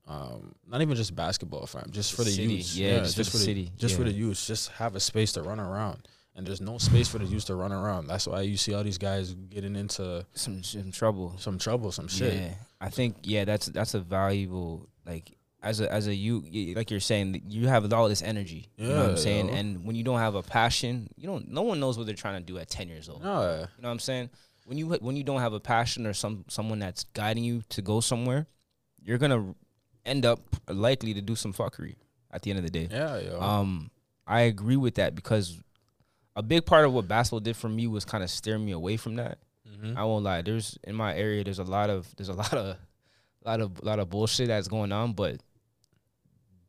um, 0.08 0.54
not 0.68 0.82
even 0.82 0.96
just 0.96 1.16
basketball, 1.16 1.66
fam. 1.68 1.90
Just 1.92 2.14
for 2.14 2.24
the 2.24 2.32
City, 2.32 2.54
youth, 2.56 2.76
yeah, 2.76 3.00
just 3.04 3.32
for 3.32 3.38
the 3.38 3.44
city, 3.44 3.72
just 3.78 3.96
for 3.96 4.04
the 4.04 4.12
youth. 4.12 4.44
Just 4.46 4.70
have 4.74 4.96
a 4.96 5.00
space 5.00 5.32
to 5.34 5.42
run 5.42 5.60
around, 5.60 6.08
and 6.36 6.46
there's 6.46 6.62
no 6.62 6.78
space 6.78 7.08
for 7.08 7.18
the 7.18 7.26
youth 7.26 7.46
to 7.46 7.56
run 7.56 7.72
around. 7.72 8.08
That's 8.08 8.28
why 8.28 8.42
you 8.42 8.58
see 8.58 8.74
all 8.74 8.84
these 8.84 8.98
guys 8.98 9.34
getting 9.34 9.76
into 9.76 10.26
some 10.34 10.64
some 10.64 10.92
trouble. 10.92 11.36
some 11.38 11.58
trouble, 11.58 11.92
some 11.92 12.08
shit. 12.08 12.34
Yeah, 12.34 12.54
I 12.82 12.90
think 12.90 13.18
yeah, 13.24 13.46
that's 13.46 13.68
that's 13.68 13.94
a 13.94 14.00
valuable 14.00 14.90
like 15.06 15.32
as 15.64 15.82
a 15.82 15.92
as 15.92 16.08
a 16.08 16.14
you 16.14 16.74
like 16.76 16.92
you're 16.92 17.00
saying 17.00 17.42
you 17.48 17.68
have 17.68 17.92
all 17.94 18.08
this 18.10 18.22
energy. 18.22 18.68
you 18.78 18.90
know 18.90 18.98
what 19.02 19.10
I'm 19.12 19.18
saying? 19.18 19.48
yo. 19.50 19.56
And 19.56 19.86
when 19.86 19.96
you 19.96 20.04
don't 20.04 20.20
have 20.20 20.36
a 20.36 20.44
passion, 20.44 21.10
you 21.16 21.28
don't. 21.28 21.50
No 21.50 21.64
one 21.64 21.80
knows 21.80 21.98
what 21.98 22.06
they're 22.06 22.16
trying 22.16 22.40
to 22.40 22.46
do 22.46 22.58
at 22.60 22.70
ten 22.70 22.88
years 22.88 23.10
old. 23.10 23.24
No, 23.24 23.42
You 23.42 23.82
know 23.82 23.88
what 23.88 23.92
I'm 23.92 24.00
saying? 24.00 24.30
When 24.66 24.78
you 24.78 24.88
when 24.88 25.16
you 25.16 25.24
don't 25.24 25.42
have 25.42 25.54
a 25.54 25.60
passion 25.60 26.06
or 26.06 26.14
some 26.14 26.46
someone 26.50 26.80
that's 26.80 27.04
guiding 27.14 27.44
you 27.44 27.62
to 27.70 27.82
go 27.82 28.00
somewhere, 28.02 28.48
you're 29.02 29.18
gonna 29.18 29.56
end 30.06 30.26
up 30.26 30.40
likely 30.70 31.14
to 31.14 31.22
do 31.22 31.36
some 31.36 31.54
fuckery 31.54 31.96
at 32.32 32.42
the 32.42 32.50
end 32.52 32.60
of 32.60 32.66
the 32.66 32.72
day. 32.72 32.88
yeah, 32.92 33.18
yo. 33.20 33.40
Um, 33.40 33.90
I 34.28 34.42
agree 34.42 34.76
with 34.76 34.96
that 34.96 35.16
because 35.16 35.60
a 36.36 36.44
big 36.44 36.66
part 36.66 36.86
of 36.86 36.94
what 36.94 37.08
basketball 37.08 37.40
did 37.40 37.56
for 37.56 37.70
me 37.70 37.88
was 37.88 38.06
kind 38.06 38.24
of 38.24 38.30
steer 38.30 38.58
me 38.60 38.72
away 38.72 38.98
from 38.98 39.16
that. 39.16 39.38
Mhm. 39.68 39.96
I 39.98 40.04
won't 40.04 40.24
lie. 40.24 40.42
There's 40.42 40.78
in 40.84 40.96
my 40.96 41.16
area. 41.16 41.44
There's 41.44 41.60
a 41.60 41.64
lot 41.64 41.90
of 41.90 42.14
there's 42.18 42.30
a 42.30 42.34
lot 42.34 42.54
of 42.54 42.78
lot 43.46 43.62
of 43.62 43.84
lot 43.84 44.00
of 44.00 44.10
bullshit 44.10 44.48
that's 44.48 44.68
going 44.68 44.92
on, 44.92 45.14
but 45.14 45.42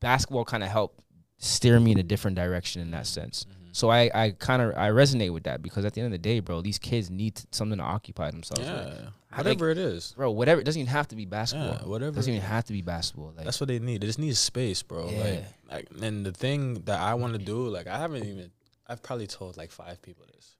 basketball 0.00 0.44
kind 0.44 0.62
of 0.62 0.68
helped 0.70 1.00
steer 1.38 1.78
me 1.80 1.92
in 1.92 1.98
a 1.98 2.02
different 2.02 2.36
direction 2.36 2.82
in 2.82 2.90
that 2.92 3.06
sense. 3.06 3.44
Mhm. 3.44 3.76
So 3.76 3.90
I 3.90 4.10
I 4.14 4.30
kind 4.30 4.62
of 4.62 4.70
I 4.76 4.88
resonate 4.90 5.32
with 5.32 5.44
that 5.44 5.62
because 5.62 5.84
at 5.84 5.92
the 5.94 6.00
end 6.00 6.06
of 6.06 6.12
the 6.12 6.18
day, 6.18 6.40
bro, 6.40 6.62
these 6.62 6.78
kids 6.78 7.10
need 7.10 7.40
something 7.52 7.78
to 7.78 7.84
occupy 7.84 8.30
themselves 8.30 8.62
with. 8.62 8.68
Yeah, 8.70 9.08
I 9.30 9.36
whatever 9.38 9.70
it 9.70 9.78
is. 9.78 10.14
Bro, 10.16 10.30
whatever. 10.32 10.60
It 10.60 10.64
doesn't 10.64 10.80
even 10.80 10.90
have 10.92 11.08
to 11.08 11.16
be 11.16 11.26
basketball. 11.26 11.78
Yeah, 11.82 11.86
whatever. 11.88 12.12
It 12.12 12.16
doesn't 12.16 12.32
even 12.32 12.46
have 12.46 12.64
to 12.64 12.72
be 12.72 12.80
basketball. 12.82 13.34
Like 13.36 13.44
That's 13.44 13.60
what 13.60 13.68
they 13.68 13.78
need. 13.78 14.00
They 14.00 14.06
just 14.06 14.18
need 14.18 14.34
space, 14.36 14.82
bro. 14.82 15.10
Yeah. 15.10 15.20
Like, 15.20 15.44
like, 15.70 16.02
and 16.02 16.24
the 16.24 16.32
thing 16.32 16.74
that 16.84 17.00
I 17.00 17.14
want 17.14 17.34
to 17.34 17.38
do, 17.38 17.68
like, 17.68 17.86
I 17.86 17.98
haven't 17.98 18.24
even. 18.24 18.50
I've 18.88 19.02
probably 19.02 19.26
told 19.26 19.56
like 19.56 19.70
five 19.70 20.00
people 20.02 20.24
this, 20.34 20.56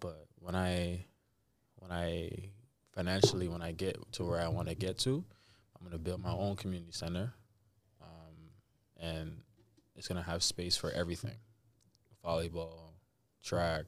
but 0.00 0.26
when 0.40 0.54
I, 0.54 1.04
when 1.76 1.92
I 1.92 2.50
financially, 2.94 3.48
when 3.48 3.62
I 3.62 3.72
get 3.72 3.96
to 4.12 4.24
where 4.24 4.40
I 4.40 4.48
want 4.48 4.68
to 4.68 4.74
get 4.74 4.98
to, 5.00 5.24
I'm 5.78 5.86
gonna 5.86 5.98
build 5.98 6.22
my 6.22 6.32
own 6.32 6.56
community 6.56 6.92
center, 6.92 7.32
um, 8.02 8.50
and 9.00 9.36
it's 9.94 10.08
gonna 10.08 10.22
have 10.22 10.42
space 10.42 10.76
for 10.76 10.90
everything, 10.90 11.36
volleyball, 12.24 12.94
track, 13.44 13.84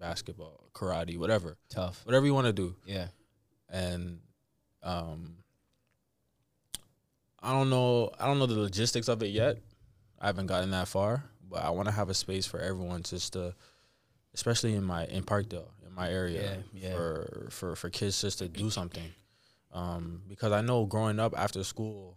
basketball, 0.00 0.68
karate, 0.74 1.16
whatever, 1.18 1.56
tough. 1.68 2.02
whatever 2.04 2.26
you 2.26 2.34
want 2.34 2.46
to 2.46 2.52
do. 2.52 2.74
Yeah. 2.84 3.08
and 3.68 4.20
um 4.82 5.36
I 7.42 7.52
don't 7.52 7.70
know 7.70 8.10
I 8.18 8.26
don't 8.26 8.38
know 8.38 8.46
the 8.46 8.58
logistics 8.58 9.08
of 9.08 9.22
it 9.22 9.28
yet, 9.28 9.58
I 10.20 10.26
haven't 10.26 10.46
gotten 10.46 10.70
that 10.70 10.88
far, 10.88 11.24
but 11.50 11.62
I 11.64 11.70
want 11.70 11.86
to 11.88 11.92
have 11.92 12.08
a 12.08 12.14
space 12.14 12.46
for 12.46 12.58
everyone 12.60 13.02
just 13.02 13.32
to, 13.34 13.54
especially 14.34 14.74
in 14.74 14.84
my 14.84 15.06
in 15.06 15.22
Parkdale, 15.24 15.68
in 15.86 15.92
my 15.94 16.10
area, 16.10 16.58
Yeah, 16.72 16.88
yeah. 16.88 16.94
for 16.94 17.46
for 17.50 17.76
for 17.76 17.90
kids 17.90 18.20
just 18.20 18.38
to 18.38 18.48
do 18.48 18.70
something. 18.70 19.08
Um, 19.72 20.22
because 20.28 20.52
I 20.52 20.60
know 20.62 20.86
growing 20.86 21.18
up 21.20 21.34
after 21.36 21.62
school, 21.64 22.16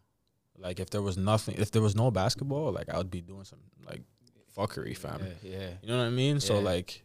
like 0.58 0.80
if 0.80 0.90
there 0.90 1.02
was 1.02 1.18
nothing, 1.18 1.56
if 1.58 1.72
there 1.72 1.82
was 1.82 1.96
no 1.96 2.12
basketball, 2.12 2.72
like 2.72 2.90
I 2.90 2.98
would 2.98 3.12
be 3.12 3.22
doing 3.22 3.44
some 3.44 3.60
like 3.88 4.02
fuckery, 4.56 4.96
fam. 4.96 5.20
Yeah, 5.44 5.52
yeah. 5.58 5.70
You 5.82 5.90
know 5.90 5.98
what 5.98 6.06
I 6.06 6.10
mean? 6.10 6.40
So 6.40 6.60
like, 6.60 7.04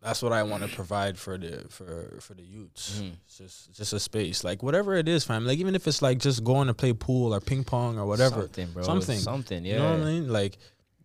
that's 0.00 0.22
what 0.22 0.32
I 0.32 0.42
want 0.42 0.62
to 0.62 0.68
provide 0.68 1.18
for 1.18 1.38
the 1.38 1.64
for 1.70 2.18
for 2.20 2.34
the 2.34 2.42
youths. 2.42 3.00
Mhm. 3.00 3.12
Just 3.36 3.72
just 3.74 3.92
a 3.92 3.98
space, 4.00 4.44
like 4.44 4.62
whatever 4.62 4.94
it 4.94 5.08
is, 5.08 5.24
fam. 5.24 5.44
Like 5.46 5.58
even 5.58 5.74
if 5.74 5.88
it's 5.88 6.02
like 6.02 6.18
just 6.18 6.44
going 6.44 6.68
to 6.68 6.74
play 6.74 6.92
pool 6.92 7.34
or 7.34 7.40
ping 7.40 7.64
pong 7.64 7.98
or 7.98 8.06
whatever. 8.06 8.42
Something, 8.42 8.70
bro. 8.72 8.82
Something. 8.84 9.18
Something, 9.18 9.64
yeah. 9.64 9.72
You 9.74 9.78
know 9.80 9.90
what 9.92 10.00
I 10.00 10.04
mean? 10.04 10.28
Like 10.32 10.58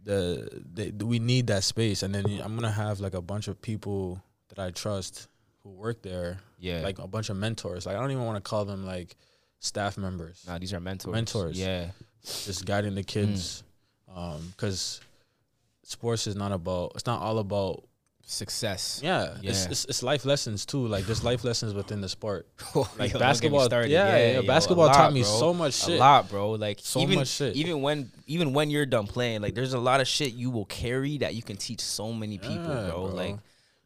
the, 0.04 0.64
the 0.74 1.06
we 1.06 1.20
need 1.20 1.48
that 1.48 1.64
space, 1.64 2.04
and 2.04 2.14
then 2.16 2.26
I'm 2.44 2.56
gonna 2.56 2.72
have 2.72 3.00
like 3.00 3.14
a 3.14 3.22
bunch 3.22 3.48
of 3.48 3.62
people 3.62 4.22
that 4.50 4.60
I 4.60 4.72
trust 4.72 5.28
who 5.64 5.70
work 5.72 6.02
there, 6.02 6.40
Yeah. 6.58 6.80
like 6.82 7.00
a 7.00 7.08
bunch 7.08 7.30
of 7.30 7.38
mentors. 7.38 7.86
Like 7.86 7.96
I 7.96 8.00
don't 8.00 8.12
even 8.12 8.26
want 8.26 8.38
to 8.44 8.48
call 8.50 8.66
them 8.66 8.86
like 8.86 9.16
staff 9.60 9.98
members, 9.98 10.44
nah, 10.48 10.58
these 10.58 10.74
are 10.74 10.80
mentors. 10.80 11.12
Mentors. 11.14 11.60
Yeah. 11.60 11.92
just 12.24 12.66
guiding 12.66 12.96
the 12.96 13.04
kids, 13.04 13.64
Mm. 14.10 14.40
because 14.52 15.02
sports 15.84 16.28
is 16.28 16.36
not 16.36 16.52
about. 16.52 16.94
It's 16.96 17.06
not 17.06 17.22
all 17.22 17.38
about 17.40 17.84
Success. 18.32 19.02
yeah, 19.04 19.34
It's, 19.42 19.66
Yeah. 19.66 19.72
it's 19.72 19.86
it's 19.86 20.04
life 20.04 20.24
lessons 20.24 20.64
too. 20.64 20.86
Like 20.86 21.06
there's 21.06 21.24
life 21.24 21.44
lessons 21.44 21.74
within 21.74 22.00
the 22.00 22.08
sport. 22.10 22.48
Like 22.76 22.86
Yo, 22.86 22.86
don't 22.86 23.00
get 23.00 23.14
me 23.14 23.20
basketball, 23.20 23.66
started. 23.66 23.90
yeah, 23.92 24.18
yeah, 24.18 24.32
yo, 24.40 24.44
basketball 24.44 24.86
lot, 24.86 24.94
taught 24.96 25.14
me 25.14 25.22
bro. 25.24 25.30
so 25.40 25.54
much 25.54 25.74
shit. 25.74 25.96
A 25.96 26.00
lot, 26.00 26.30
bro. 26.30 26.52
Like 26.52 26.78
So 26.84 27.00
even, 27.02 27.16
much 27.16 27.30
shit. 27.30 27.56
Even 27.56 27.82
when 27.82 28.12
even 28.28 28.54
when 28.54 28.70
you're 28.70 28.86
done 28.86 29.08
playing, 29.08 29.42
like 29.42 29.56
there's 29.56 29.74
a 29.74 29.80
lot 29.80 30.00
of 30.00 30.08
shit 30.08 30.34
you 30.34 30.52
will 30.52 30.66
carry 30.66 31.18
that 31.18 31.34
you 31.34 31.42
can 31.42 31.58
teach 31.58 31.82
so 31.82 32.14
many 32.14 32.38
people, 32.38 32.56
Yeah, 32.68 32.90
bro. 32.92 33.08
bro. 33.08 33.16
Like 33.16 33.36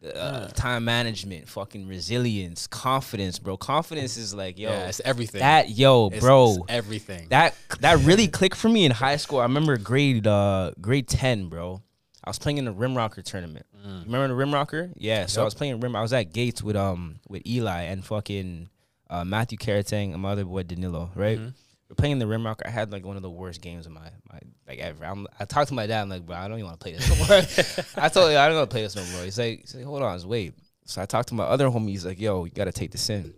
uh, 0.04 0.10
Yeah. 0.14 0.48
time 0.54 0.84
management, 0.84 1.48
fucking 1.48 1.88
resilience, 1.88 2.68
confidence, 2.68 3.40
bro. 3.40 3.56
Confidence 3.56 4.18
is 4.18 4.34
like, 4.36 4.60
yo, 4.60 4.70
yeah, 4.70 4.90
it's 4.90 5.00
everything. 5.06 5.40
that 5.40 5.70
yo, 5.70 6.08
It's- 6.08 6.22
bro. 6.22 6.56
it's 6.56 6.60
everything. 6.68 7.28
that 7.30 7.56
that 7.80 8.00
really 8.00 8.28
clicked 8.28 8.58
for 8.58 8.68
me 8.68 8.84
in 8.84 8.92
high 8.92 9.16
school. 9.16 9.40
I 9.40 9.44
remember 9.44 9.78
grade 9.78 10.28
uh 10.28 10.72
grade 10.82 11.08
ten, 11.08 11.48
bro. 11.48 11.82
I 12.24 12.30
was 12.30 12.40
playing 12.40 12.58
in 12.58 12.66
the 12.66 12.72
Rim 12.72 12.96
Rocker 12.96 13.22
tournament. 13.22 13.66
Mm. 13.86 14.06
Remember 14.06 14.28
the 14.30 14.36
Rim 14.36 14.54
Rocker? 14.54 14.92
Yeah. 14.96 15.26
So 15.26 15.42
I 15.42 15.46
was 15.46 15.54
playing 15.54 15.80
Rim. 15.82 15.96
I 15.96 16.02
was 16.02 16.14
at 16.14 16.32
Gates 16.34 16.64
with 16.64 16.76
um 16.76 17.20
with 17.28 17.46
Eli 17.48 17.82
and 17.84 18.04
fucking 18.06 18.70
uh, 19.10 19.26
Matthew 19.26 19.58
Karatang 19.58 20.14
and 20.14 20.22
my 20.22 20.32
other 20.32 20.46
boy 20.46 20.64
Danilo. 20.64 21.12
Right. 21.16 21.38
Mhm. 21.40 21.54
We're 21.90 21.96
playing 21.96 22.20
the 22.20 22.26
Rim 22.28 22.46
Rocker. 22.46 22.66
I 22.66 22.72
had 22.72 22.92
like 22.92 23.06
one 23.06 23.18
of 23.18 23.22
the 23.22 23.30
worst 23.30 23.62
games 23.62 23.86
of 23.86 23.92
my 23.92 24.10
my 24.32 24.40
like 24.68 24.80
ever. 24.80 25.06
I'm, 25.06 25.28
I 25.40 25.46
talked 25.46 25.68
to 25.68 25.74
my 25.74 25.86
dad. 25.86 26.02
I'm 26.02 26.10
like, 26.10 26.26
bro, 26.26 26.36
I 26.38 26.48
don't 26.48 26.58
even 26.58 26.66
want 26.68 26.80
to 26.80 26.84
play 26.84 26.94
this 26.94 27.10
no 27.10 27.16
more. 27.18 27.86
I 28.06 28.10
told 28.10 28.32
him 28.32 28.38
I 28.40 28.48
don't 28.48 28.56
want 28.58 28.70
to 28.70 28.74
play 28.74 28.82
this 28.84 28.96
no 28.96 29.04
more. 29.16 29.24
He's 29.26 29.38
like, 29.38 29.60
he's 29.62 29.76
like, 29.76 29.86
hold 29.86 30.02
on, 30.02 30.28
wait. 30.28 30.54
So 30.86 31.02
I 31.02 31.06
talked 31.06 31.28
to 31.30 31.34
my 31.36 31.44
other 31.44 31.68
homie. 31.68 31.90
He's 31.90 32.06
like, 32.06 32.20
yo, 32.20 32.46
you 32.46 32.52
got 32.52 32.66
to 32.66 32.72
take 32.72 32.92
this 32.92 33.10
in. 33.10 33.34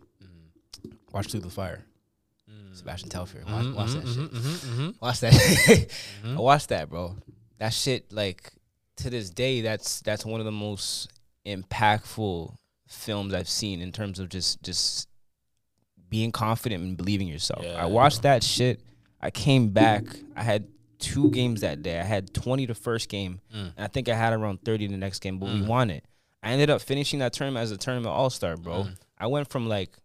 Watch 1.12 1.32
Through 1.32 1.41
the 1.41 1.50
Fire. 1.50 1.84
Sebastian 2.74 3.10
Telfair. 3.10 3.41
Watch, 3.45 3.65
Mhm, 3.65 3.74
watch 3.76 3.91
that 3.93 4.04
mhm, 4.04 4.13
shit. 4.15 4.32
mhm, 4.34 4.78
mhm. 4.91 4.95
Watch 5.02 5.19
that. 5.21 5.88
I 6.26 6.39
watched 6.39 6.69
that, 6.69 6.89
bro. 6.89 7.15
That 7.58 7.69
shit, 7.69 8.12
like 8.12 8.52
to 8.98 9.10
this 9.10 9.30
day, 9.30 9.62
that's 9.62 10.02
that's 10.02 10.26
one 10.26 10.40
of 10.40 10.46
the 10.46 10.52
most 10.52 11.10
impactful 11.46 12.56
films 12.88 13.34
I've 13.34 13.50
seen 13.50 13.82
in 13.82 13.92
terms 13.92 14.20
of 14.20 14.30
just 14.30 14.62
just 14.64 15.08
being 16.10 16.32
confident 16.32 16.84
and 16.84 16.96
believing 16.98 17.28
yourself. 17.28 17.64
Yeah, 17.64 17.82
I 17.82 17.86
watched 17.88 18.22
that 18.24 18.44
shit. 18.44 18.80
I 19.22 19.32
came 19.32 19.70
back. 19.70 20.04
I 20.36 20.44
had 20.44 20.68
two 21.00 21.30
games 21.32 21.62
that 21.62 21.82
day. 21.82 22.00
I 22.00 22.04
had 22.04 22.34
20 22.34 22.68
the 22.68 22.76
first 22.76 23.10
game, 23.10 23.42
Mm. 23.54 23.74
and 23.76 23.86
I 23.86 23.88
think 23.88 24.08
I 24.08 24.16
had 24.16 24.34
around 24.34 24.64
30 24.64 24.88
the 24.88 24.98
next 24.98 25.20
game, 25.20 25.40
but 25.40 25.48
we 25.50 25.62
Mm. 25.62 25.68
won 25.68 25.90
it. 25.90 26.06
I 26.44 26.52
ended 26.52 26.70
up 26.70 26.82
finishing 26.82 27.20
that 27.20 27.34
tournament 27.34 27.64
as 27.64 27.72
a 27.72 27.78
tournament 27.78 28.14
all 28.16 28.30
star, 28.30 28.56
bro. 28.56 28.84
Mm. 28.84 28.98
I 29.18 29.28
went 29.28 29.50
from 29.50 29.68
like 29.68 29.98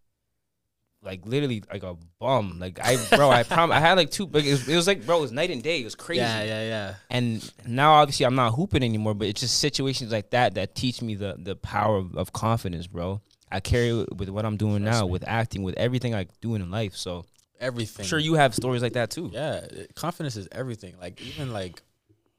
like 1.02 1.24
literally 1.24 1.62
like 1.72 1.82
a 1.82 1.96
bum. 2.18 2.58
Like 2.58 2.78
I 2.82 2.96
bro, 3.16 3.30
I 3.30 3.42
prom 3.42 3.72
I 3.72 3.80
had 3.80 3.96
like 3.96 4.10
two 4.10 4.26
like 4.26 4.44
it 4.44 4.50
was, 4.52 4.68
it 4.68 4.76
was 4.76 4.86
like 4.86 5.06
bro, 5.06 5.18
it 5.18 5.22
was 5.22 5.32
night 5.32 5.50
and 5.50 5.62
day. 5.62 5.80
It 5.80 5.84
was 5.84 5.94
crazy. 5.94 6.20
Yeah, 6.20 6.42
yeah, 6.42 6.62
yeah. 6.62 6.94
And 7.10 7.52
now 7.66 7.92
obviously 7.94 8.26
I'm 8.26 8.34
not 8.34 8.52
hooping 8.54 8.82
anymore, 8.82 9.14
but 9.14 9.28
it's 9.28 9.40
just 9.40 9.58
situations 9.58 10.12
like 10.12 10.30
that 10.30 10.54
that 10.54 10.74
teach 10.74 11.00
me 11.02 11.14
the 11.14 11.36
the 11.38 11.56
power 11.56 11.96
of, 11.96 12.14
of 12.16 12.32
confidence, 12.32 12.86
bro. 12.86 13.20
I 13.50 13.60
carry 13.60 13.88
it 13.88 14.14
with 14.16 14.28
what 14.28 14.44
I'm 14.44 14.56
doing 14.56 14.82
Trust 14.82 15.00
now, 15.00 15.06
me. 15.06 15.12
with 15.12 15.24
acting, 15.26 15.62
with 15.64 15.74
everything 15.76 16.14
I 16.14 16.26
do 16.40 16.54
in 16.54 16.70
life. 16.70 16.94
So 16.96 17.24
Everything. 17.58 18.04
I'm 18.04 18.08
sure 18.08 18.18
you 18.18 18.34
have 18.34 18.54
stories 18.54 18.80
like 18.82 18.92
that 18.94 19.10
too. 19.10 19.28
Yeah, 19.32 19.66
confidence 19.94 20.36
is 20.36 20.48
everything. 20.52 20.94
Like 21.00 21.20
even 21.20 21.52
like 21.52 21.82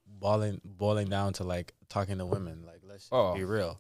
balling, 0.08 0.62
boiling 0.64 1.10
down 1.10 1.34
to 1.34 1.44
like 1.44 1.74
talking 1.90 2.18
to 2.20 2.26
women. 2.26 2.64
Like 2.66 2.82
let's 2.88 3.08
Oh. 3.12 3.34
be 3.36 3.44
real. 3.44 3.80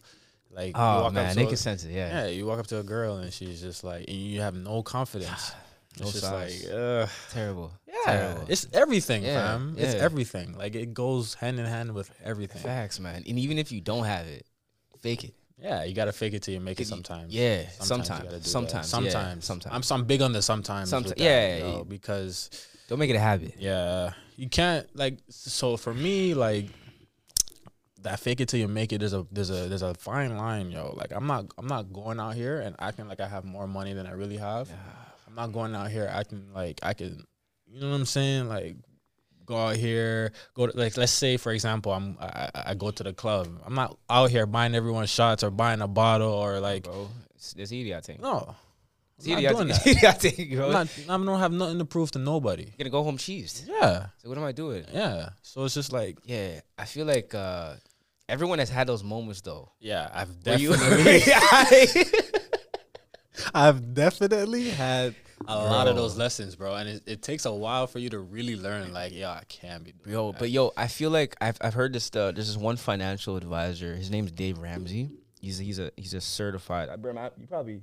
Like 0.54 0.68
you 0.68 0.74
Oh 0.76 1.04
walk 1.04 1.14
man, 1.14 1.30
up 1.30 1.36
they 1.36 1.46
can 1.46 1.54
a, 1.54 1.58
sense 1.58 1.86
it. 1.86 1.92
Yeah. 1.92 2.24
yeah, 2.26 2.28
you 2.28 2.46
walk 2.46 2.60
up 2.60 2.68
to 2.68 2.80
a 2.80 2.84
girl 2.84 3.18
and 3.18 3.32
she's 3.32 3.62
just 3.62 3.84
like, 3.84 4.06
and 4.08 4.18
you 4.18 4.42
have 4.42 4.56
no 4.56 4.84
confidence. 4.84 5.52
No 6.00 6.04
it's 6.04 6.14
just 6.14 6.24
sauce. 6.24 6.64
like, 6.64 6.74
uh, 6.74 7.06
Terrible. 7.34 7.70
yeah, 7.86 7.94
Terrible. 8.06 8.46
it's 8.48 8.66
everything, 8.72 9.24
Yeah, 9.24 9.36
fam. 9.58 9.76
It's 9.78 9.94
everything. 9.94 10.58
Like 10.58 10.74
it 10.74 10.94
goes 10.94 11.34
hand 11.34 11.60
in 11.60 11.66
hand 11.66 11.94
with 11.94 12.10
everything. 12.24 12.62
Facts, 12.62 12.98
man. 13.02 13.24
And 13.28 13.38
even 13.38 13.58
if 13.58 13.74
you 13.74 13.82
don't 13.82 14.06
have 14.06 14.26
it, 14.26 14.46
fake 15.02 15.26
it. 15.26 15.34
Yeah, 15.62 15.84
you 15.84 15.94
gotta 15.94 16.14
fake 16.14 16.34
it 16.34 16.44
till 16.44 16.54
you 16.54 16.62
make 16.62 16.80
it. 16.80 16.88
Sometimes. 16.88 17.34
yeah, 17.34 17.64
you 17.64 17.68
sometimes, 17.82 18.08
sometimes, 18.08 18.46
yeah, 18.46 18.82
Sometimes. 18.84 19.46
sometimes. 19.46 19.76
I'm 19.76 19.84
so 19.84 19.96
I'm 19.96 20.06
big 20.06 20.22
on 20.22 20.32
the 20.32 20.42
sometimes. 20.42 20.90
Somet- 20.90 21.04
with 21.10 21.16
that, 21.18 21.20
yeah, 21.20 21.58
yo, 21.58 21.78
yeah. 21.80 21.84
because 21.84 22.50
Don't 22.88 22.98
make 22.98 23.10
it 23.10 23.18
a 23.18 23.20
habit. 23.20 23.56
Yeah, 23.60 24.14
you 24.38 24.48
can't 24.48 24.88
like. 24.96 25.18
So 25.28 25.76
for 25.76 25.94
me, 25.94 26.34
like 26.34 26.68
that 28.04 28.20
fake 28.20 28.42
it 28.42 28.50
till 28.50 28.60
you 28.60 28.68
make 28.68 28.92
it. 28.94 29.00
There's 29.00 29.14
a 29.14 29.26
there's 29.32 29.50
a 29.50 29.68
there's 29.70 29.82
a 29.82 29.94
fine 29.94 30.38
line, 30.38 30.72
yo. 30.72 30.94
Like 30.98 31.12
I'm 31.12 31.28
not 31.28 31.46
I'm 31.58 31.68
not 31.68 31.92
going 31.94 32.20
out 32.20 32.36
here 32.36 32.60
and 32.60 32.76
acting 32.80 33.08
like 33.08 33.20
I 33.20 33.28
have 33.28 33.46
more 33.46 33.68
money 33.68 33.94
than 33.94 34.06
I 34.08 34.12
really 34.12 34.38
have. 34.38 34.70
I'm 35.28 35.36
not 35.36 35.54
going 35.54 35.74
out 35.76 35.90
here 35.92 36.10
acting 36.12 36.50
like 36.54 36.80
I 36.84 36.94
can. 36.94 37.26
You 37.68 37.80
know 37.82 37.90
what 37.90 37.96
I'm 37.96 38.06
saying? 38.06 38.50
Like 38.50 38.76
go 39.46 39.56
out 39.58 39.76
here, 39.78 40.32
go 40.54 40.68
to, 40.68 40.78
like 40.78 40.98
let's 40.98 41.12
say 41.12 41.38
for 41.38 41.52
example, 41.52 41.92
I'm 41.94 42.18
I, 42.20 42.26
I- 42.54 42.64
I 42.68 42.74
go 42.74 42.92
to 42.92 43.04
the 43.04 43.14
club. 43.14 43.48
I'm 43.66 43.76
not 43.76 43.98
out 44.10 44.30
here 44.30 44.46
buying 44.46 44.76
everyone 44.76 45.06
shots 45.08 45.44
or 45.44 45.50
buying 45.52 45.82
a 45.82 45.88
bottle 45.88 46.32
or 46.34 46.60
like 46.60 46.84
bro. 46.84 47.08
It's, 47.36 47.54
it's 47.58 47.72
idiot 47.72 48.06
thing. 48.06 48.20
no. 48.22 48.56
It's 49.24 49.28
I'm 49.28 49.44
not 49.44 49.54
doing 49.54 49.68
that. 49.68 50.26
Idiot 50.26 50.58
bro. 50.58 50.66
I'm 50.68 50.72
not. 50.74 50.88
I 51.08 51.18
don't 51.26 51.40
have 51.40 51.52
nothing 51.52 51.78
to 51.78 51.86
prove 51.86 52.10
to 52.12 52.20
nobody. 52.20 52.64
You're 52.64 52.74
gonna 52.80 52.90
go 52.90 53.04
home 53.04 53.18
cheesed. 53.20 53.68
Yeah, 53.68 54.08
So 54.18 54.30
what 54.30 54.38
am 54.40 54.44
I 54.44 54.52
doing? 54.52 54.84
yeah. 54.92 55.30
So 55.44 55.64
it's 55.66 55.76
just 55.76 55.94
like 55.94 56.18
Yeah, 56.26 56.62
I 56.78 56.86
feel 56.86 57.06
like 57.06 57.36
uh, 57.36 57.76
everyone 58.32 58.60
has 58.60 58.70
had 58.70 58.88
those 58.88 59.04
moments 59.04 59.42
though. 59.42 59.72
yeah, 59.80 60.10
I've 60.14 60.44
definitely. 60.44 61.22
I've 63.54 63.94
definitely 63.94 64.70
had 64.70 65.16
a 65.48 65.56
lot 65.56 65.88
of 65.88 65.96
those 65.96 66.18
lessons, 66.18 66.56
bro, 66.56 66.76
and 66.76 66.88
it, 66.88 67.04
it 67.08 67.22
takes 67.22 67.46
a 67.46 67.54
while 67.54 67.88
for 67.88 68.00
you 68.00 68.10
to 68.10 68.20
really 68.20 68.56
learn. 68.56 68.94
Like, 68.94 69.14
yeah, 69.14 69.32
I 69.32 69.44
can 69.50 69.84
be. 69.84 69.94
Yo, 70.06 70.32
that. 70.32 70.40
but 70.40 70.50
yo, 70.50 70.72
I 70.78 70.88
feel 70.88 71.10
like 71.10 71.36
I've 71.42 71.58
I've 71.62 71.74
heard 71.74 71.94
this. 71.94 72.10
Uh, 72.14 72.32
there's 72.32 72.48
this 72.48 72.58
one 72.58 72.78
financial 72.78 73.38
advisor. 73.38 73.96
His 73.96 74.10
name's 74.10 74.32
Dave 74.32 74.60
Ramsey. 74.60 75.10
He's 75.40 75.58
he's 75.58 75.80
a 75.80 75.92
he's 75.98 76.14
a 76.14 76.22
certified. 76.22 76.90
I, 76.90 76.96
bro, 76.96 77.18
I- 77.18 77.32
you 77.40 77.48
probably. 77.48 77.82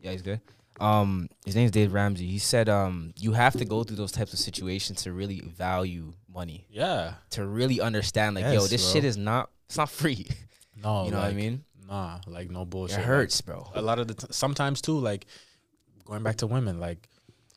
Yeah, 0.00 0.12
he's 0.12 0.22
good. 0.22 0.40
Um, 0.80 1.28
his 1.44 1.54
name's 1.54 1.70
Dave 1.70 1.92
Ramsey. 1.92 2.26
He 2.26 2.38
said, 2.38 2.68
um, 2.68 3.12
you 3.16 3.32
have 3.32 3.52
to 3.54 3.64
go 3.64 3.84
through 3.84 3.96
those 3.96 4.10
types 4.10 4.32
of 4.32 4.38
situations 4.38 5.02
to 5.02 5.12
really 5.12 5.40
value 5.40 6.14
money, 6.32 6.66
yeah, 6.70 7.14
To 7.30 7.46
really 7.46 7.80
understand, 7.80 8.34
like, 8.36 8.44
yo, 8.44 8.66
this 8.66 8.82
bro. 8.84 8.92
shit 8.92 9.04
is 9.04 9.16
not, 9.16 9.50
it's 9.66 9.76
not 9.76 9.90
free. 9.90 10.26
no, 10.82 11.04
you 11.04 11.10
know 11.10 11.18
what 11.18 11.26
I 11.26 11.32
mean? 11.32 11.64
Nah, 11.88 12.20
like 12.26 12.50
no 12.50 12.62
It 12.62 12.70
bullshit. 12.70 12.98
Like, 12.98 13.06
hurts, 13.06 13.40
bro. 13.42 13.70
a 13.74 13.82
lot 13.82 13.98
of 13.98 14.08
the 14.08 14.14
t- 14.14 14.26
sometimes 14.30 14.80
too, 14.80 14.98
like 14.98 15.26
going 16.04 16.22
back 16.22 16.36
to 16.36 16.46
women, 16.46 16.80
like 16.80 17.08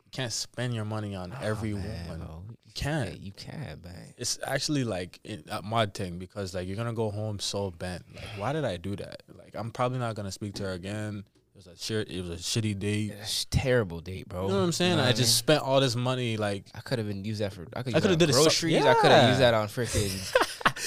you 0.03 0.11
can't 0.11 0.33
spend 0.33 0.73
your 0.73 0.85
money 0.85 1.15
on 1.15 1.33
every 1.41 1.73
Oh, 1.73 1.77
man, 1.77 2.07
woman. 2.09 2.27
bro. 2.27 2.43
You 2.65 2.71
can't. 2.73 3.09
Yeah, 3.11 3.15
you 3.17 3.31
can, 3.31 3.79
man. 3.83 4.13
It's 4.17 4.37
actually 4.45 4.83
like 4.83 5.19
it, 5.23 5.45
a 5.49 5.61
mod 5.61 5.93
thing 5.93 6.19
because 6.19 6.53
like 6.53 6.67
you're 6.67 6.75
gonna 6.75 6.93
go 6.93 7.09
home 7.11 7.39
so 7.39 7.71
bent. 7.71 8.03
Like, 8.13 8.25
why 8.37 8.51
did 8.51 8.65
I 8.65 8.75
do 8.77 8.95
that? 8.97 9.23
Like, 9.37 9.53
I'm 9.55 9.71
probably 9.71 9.99
not 9.99 10.15
gonna 10.15 10.31
speak 10.33 10.55
to 10.55 10.63
her 10.63 10.73
again. 10.73 11.23
It 11.55 11.59
was 11.59 11.67
a 11.67 11.77
shit. 11.81 12.11
It 12.11 12.19
was 12.19 12.29
a 12.31 12.35
shitty 12.35 12.77
date. 12.77 13.13
It's 13.21 13.45
terrible 13.49 14.01
date, 14.01 14.27
bro. 14.27 14.41
You 14.43 14.47
know 14.49 14.57
what 14.57 14.63
I'm 14.65 14.71
saying? 14.73 14.97
know 14.97 15.03
I 15.03 15.07
what 15.07 15.15
just 15.15 15.37
spent 15.37 15.63
all 15.63 15.79
this 15.79 15.95
money. 15.95 16.35
Like, 16.35 16.65
I 16.75 16.81
could 16.81 16.99
have 16.99 17.07
been 17.07 17.23
used 17.23 17.39
that 17.39 17.53
for. 17.53 17.65
I 17.73 17.81
could. 17.81 17.93
Have 17.93 18.17
did 18.17 18.29
it 18.29 18.33
so- 18.33 18.43
groceries. 18.43 18.83
I 18.83 18.93
could 18.95 19.09
have 19.09 19.29
used 19.29 19.39
that 19.39 19.53
on 19.53 19.69
freaking. 19.69 20.11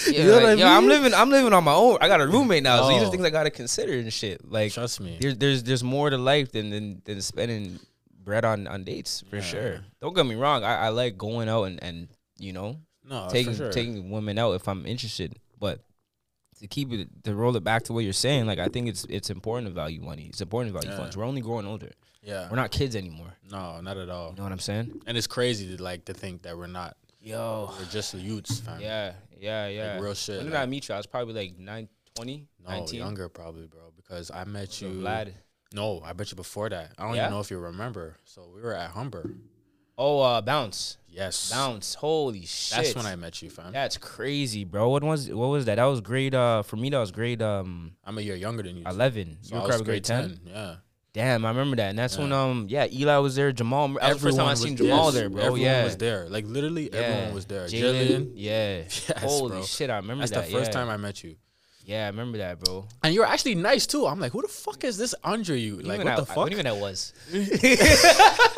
yeah, 0.13 0.21
You 0.21 0.27
know 0.29 0.35
what 0.35 0.43
like, 0.43 0.59
I 0.59 0.61
yo, 0.61 0.67
I'm 0.67 0.87
living. 0.87 1.15
I'm 1.15 1.31
living 1.31 1.55
on 1.55 1.65
my 1.65 1.73
own. 1.73 1.97
I 2.03 2.09
got 2.09 2.21
a 2.21 2.27
roommate 2.27 2.63
now, 2.63 2.83
so 2.83 2.89
these 2.91 3.03
are 3.03 3.07
Oh. 3.07 3.11
things 3.11 3.25
I 3.25 3.31
gotta 3.31 3.49
consider 3.51 3.95
and 3.95 4.13
shit. 4.13 4.47
Like, 4.51 4.73
trust 4.73 5.01
me. 5.01 5.17
there's 5.19 5.39
there's 5.39 5.63
there's 5.63 5.83
more 5.83 6.11
to 6.11 6.19
life 6.19 6.53
than 6.53 6.69
than, 6.69 7.01
than 7.07 7.23
spending 7.23 7.81
bread 8.23 8.45
on 8.45 8.67
on 8.67 8.85
dates 8.85 9.25
for 9.31 9.37
Yeah. 9.37 9.43
sure. 9.43 9.81
Don't 10.03 10.15
get 10.15 10.27
me 10.27 10.35
wrong. 10.35 10.65
I, 10.65 10.75
I 10.77 10.89
like 10.91 11.17
going 11.17 11.49
out 11.49 11.63
and 11.65 11.83
and 11.83 12.09
you 12.39 12.53
know 12.53 12.77
No, 13.09 13.29
taking 13.31 13.55
Oh, 13.55 13.57
sure. 13.57 13.73
taking 13.73 14.11
women 14.11 14.39
out 14.39 14.53
if 14.53 14.69
I'm 14.69 14.85
interested, 14.85 15.39
but. 15.59 15.81
To 16.61 16.67
keep 16.67 16.93
it, 16.93 17.09
to 17.25 17.35
roll 17.35 17.55
it 17.57 17.63
back 17.65 17.85
to 17.85 17.93
what 17.93 18.05
you're 18.05 18.13
saying, 18.13 18.47
like 18.47 18.59
I 18.59 18.67
think 18.69 18.89
it's 18.89 19.05
it's 19.09 19.31
important 19.31 19.69
to 19.69 19.73
value 19.75 20.01
money. 20.01 20.27
It's 20.29 20.41
important 20.41 20.73
to 20.75 20.81
value 20.81 20.91
Yeah. 20.91 20.99
funds. 21.03 21.17
We're 21.17 21.25
only 21.25 21.41
growing 21.41 21.67
older. 21.67 21.91
yeah. 22.23 22.49
We're 22.51 22.57
not 22.57 22.71
kids 22.73 22.97
anymore. 22.97 23.33
No, 23.51 23.81
not 23.81 23.97
at 23.97 24.09
all. 24.09 24.31
You 24.31 24.37
know 24.37 24.43
what 24.43 24.53
I'm 24.53 24.59
saying? 24.59 25.01
And 25.07 25.17
it's 25.17 25.27
crazy 25.29 25.77
to 25.77 25.83
like 25.83 26.05
to 26.07 26.15
think 26.15 26.43
that 26.43 26.57
we're 26.57 26.67
not 26.67 26.97
Yo. 27.21 27.71
We're 27.79 27.85
just 27.87 28.15
youths, 28.15 28.61
fam. 28.61 28.81
Yeah, 28.81 29.13
yeah, 29.39 29.67
yeah. 29.69 29.99
real 30.01 30.15
shit, 30.15 30.37
When 30.37 30.47
did 30.47 30.55
like- 30.55 30.63
I 30.63 30.67
meet 30.67 30.89
you? 30.89 30.95
I 30.95 30.99
was 30.99 31.07
probably 31.07 31.35
like 31.35 31.59
9, 31.59 31.89
20, 32.15 32.47
No, 32.65 32.71
19. 32.71 32.99
younger 32.99 33.29
probably, 33.29 33.67
bro. 33.67 33.93
Because 33.97 34.31
I 34.31 34.45
met 34.45 34.81
you. 34.81 34.89
Vlad. 34.89 35.33
No, 35.73 36.01
I 36.05 36.13
bet 36.13 36.31
you 36.31 36.37
before 36.37 36.69
that. 36.71 36.93
I 36.97 37.03
don't 37.05 37.15
Yeah? 37.17 37.23
even 37.25 37.33
know 37.35 37.41
if 37.41 37.51
you 37.51 37.59
remember. 37.59 38.17
So 38.25 38.49
we 38.55 38.63
were 38.63 38.73
at 38.75 38.91
Humber. 38.93 39.31
Oh, 39.99 40.21
uh, 40.21 40.41
bounce, 40.41 40.97
Yes. 41.11 41.51
bounce. 41.51 41.95
Holy 41.95 42.47
shit. 42.47 42.77
That's 42.77 42.95
when 42.95 43.05
I 43.07 43.17
met 43.17 43.43
you, 43.43 43.51
fam. 43.51 43.73
That's 43.73 43.97
crazy, 43.99 44.63
bro. 44.65 44.89
What 44.89 45.03
was 45.03 45.29
what 45.29 45.49
was 45.49 45.65
that? 45.65 45.75
That 45.75 45.85
was 45.87 46.01
grade. 46.01 46.35
Uh, 46.37 46.63
for 46.63 46.77
me, 46.77 46.89
that 46.91 46.99
was 46.99 47.11
grade 47.11 47.43
um 47.43 47.93
I'm 48.05 48.17
a 48.19 48.21
year 48.21 48.37
younger 48.37 48.63
than 48.63 48.77
you. 48.77 48.85
eleven. 48.87 49.39
So 49.43 49.57
you 49.57 49.61
were 49.63 49.67
probably 49.69 49.85
grade 49.85 50.05
ten. 50.05 50.39
Yeah. 50.47 50.77
Damn, 51.15 51.45
I 51.45 51.49
remember 51.49 51.75
that. 51.77 51.89
And 51.91 51.99
that's 51.99 52.17
when 52.17 52.33
um 52.33 52.67
yeah 52.69 52.87
Eli 52.93 53.17
was 53.17 53.35
there. 53.35 53.51
Jamal. 53.51 53.89
That 53.89 54.13
was 54.13 54.23
the 54.23 54.29
first 54.29 54.37
time 54.37 54.47
I 54.47 54.51
was- 54.51 54.63
seen 54.63 54.77
Jamal 54.77 55.07
yes, 55.07 55.15
there, 55.15 55.29
bro. 55.31 55.41
Everyone 55.41 55.61
yeah. 55.63 55.85
was 55.85 55.97
there. 55.97 56.29
Like 56.29 56.45
literally, 56.47 56.91
Yeah. 56.93 56.99
everyone 57.01 57.35
was 57.35 57.47
there. 57.47 57.67
Jalen. 57.67 58.07
Jillian. 58.09 58.33
Yeah. 58.37 58.77
Yes, 59.09 59.13
Holy 59.23 59.49
bro. 59.51 59.63
shit, 59.65 59.91
I 59.91 59.97
remember 59.97 60.21
That's 60.23 60.31
that. 60.31 60.37
That's 60.43 60.53
the 60.53 60.59
first 60.59 60.71
yeah. 60.71 60.79
time 60.79 60.89
I 60.91 60.97
met 60.97 61.25
you. 61.25 61.35
Yeah, 61.85 62.05
I 62.05 62.09
remember 62.09 62.37
that, 62.39 62.61
bro. 62.61 62.87
And 63.03 63.15
you 63.15 63.21
were 63.21 63.27
actually 63.27 63.55
nice 63.57 63.87
too. 63.87 64.07
I'm 64.07 64.21
like, 64.21 64.31
who 64.33 64.43
the 64.43 64.49
fuck 64.49 64.85
is 64.85 64.99
this 64.99 65.15
Andre? 65.25 65.59
You 65.59 65.79
like 65.79 65.99
what 65.99 66.07
I- 66.07 66.17
the 66.17 66.27
fuck? 66.27 66.37
What 66.37 66.51
do 66.51 66.57
you 66.57 66.63
mean 66.63 66.67
that 66.73 66.77
was? 66.81 67.15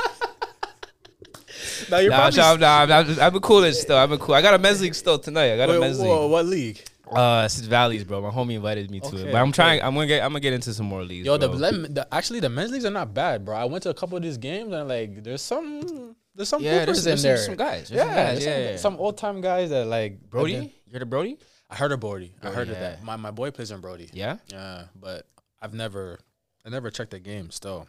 no, 1.91 1.99
you're 1.99 2.11
Nah, 2.11 2.31
probably 2.31 2.61
nah, 2.61 2.85
nah, 2.87 2.99
I'm, 2.99 3.35
I'm 3.35 3.41
cool 3.41 3.71
still. 3.73 3.97
I'm 3.97 4.17
cool. 4.19 4.35
I 4.35 4.43
got 4.43 4.55
a 4.55 4.59
men's 4.59 4.81
league 4.81 4.95
still 4.95 5.19
tonight. 5.19 5.53
I 5.53 5.57
got 5.57 5.69
a 5.69 5.73
Wait, 5.73 5.81
men's 5.81 5.99
whoa, 5.99 6.23
league. 6.23 6.31
what 6.31 6.47
league? 6.47 6.81
Uh, 7.11 7.43
it's 7.45 7.59
Valleys, 7.61 8.05
bro. 8.05 8.21
My 8.21 8.31
homie 8.31 8.55
invited 8.55 8.89
me 8.91 9.01
to 9.01 9.17
it, 9.17 9.33
but 9.33 9.35
I'm 9.35 9.49
okay. 9.49 9.53
trying. 9.53 9.83
I'm 9.83 9.95
gonna 9.95 10.07
get. 10.07 10.23
I'm 10.23 10.31
gonna 10.31 10.41
get 10.41 10.53
into 10.53 10.73
some 10.73 10.87
more 10.87 11.03
leagues. 11.03 11.27
Yo, 11.27 11.37
the, 11.37 11.49
the 11.49 12.07
actually 12.13 12.39
the 12.41 12.49
men's 12.49 12.71
leagues 12.71 12.85
are 12.85 12.91
not 12.91 13.13
bad, 13.13 13.45
bro. 13.45 13.57
I 13.57 13.65
went 13.65 13.83
to 13.83 13.91
a 13.91 13.95
couple 13.95 14.17
of 14.17 14.23
these 14.23 14.39
games 14.39 14.73
and 14.73 14.89
like 14.89 15.25
there's 15.25 15.43
some 15.43 16.15
there's 16.35 16.49
some 16.49 16.63
yeah, 16.63 16.85
there's, 16.85 17.05
in 17.05 17.11
there's 17.11 17.23
there. 17.23 17.37
some, 17.37 17.47
some 17.47 17.57
guys. 17.57 17.89
There's 17.89 17.99
yeah, 17.99 18.05
some 18.05 18.15
guys. 18.15 18.45
yeah, 18.45 18.55
some, 18.55 18.63
yeah. 18.63 18.77
some 18.77 18.97
old 18.97 19.19
time 19.19 19.41
guys 19.41 19.71
that 19.71 19.87
like 19.87 20.21
Brody. 20.31 20.73
You 20.87 20.93
heard 20.93 21.03
of 21.03 21.11
Brody. 21.11 21.39
I 21.69 21.75
heard 21.75 21.93
of 21.93 22.01
Brody. 22.01 22.33
I 22.39 22.43
Brody, 22.43 22.57
heard 22.57 22.69
of 22.69 22.79
that. 22.79 23.03
My 23.03 23.17
my 23.17 23.31
boy 23.33 23.51
plays 23.51 23.71
in 23.73 23.81
Brody. 23.81 24.09
Yeah, 24.13 24.37
Yeah, 24.49 24.85
but 24.95 25.27
I've 25.61 25.75
never 25.75 26.21
I 26.65 26.69
never 26.69 26.91
checked 26.91 27.11
the 27.11 27.19
game 27.21 27.51
still. 27.51 27.89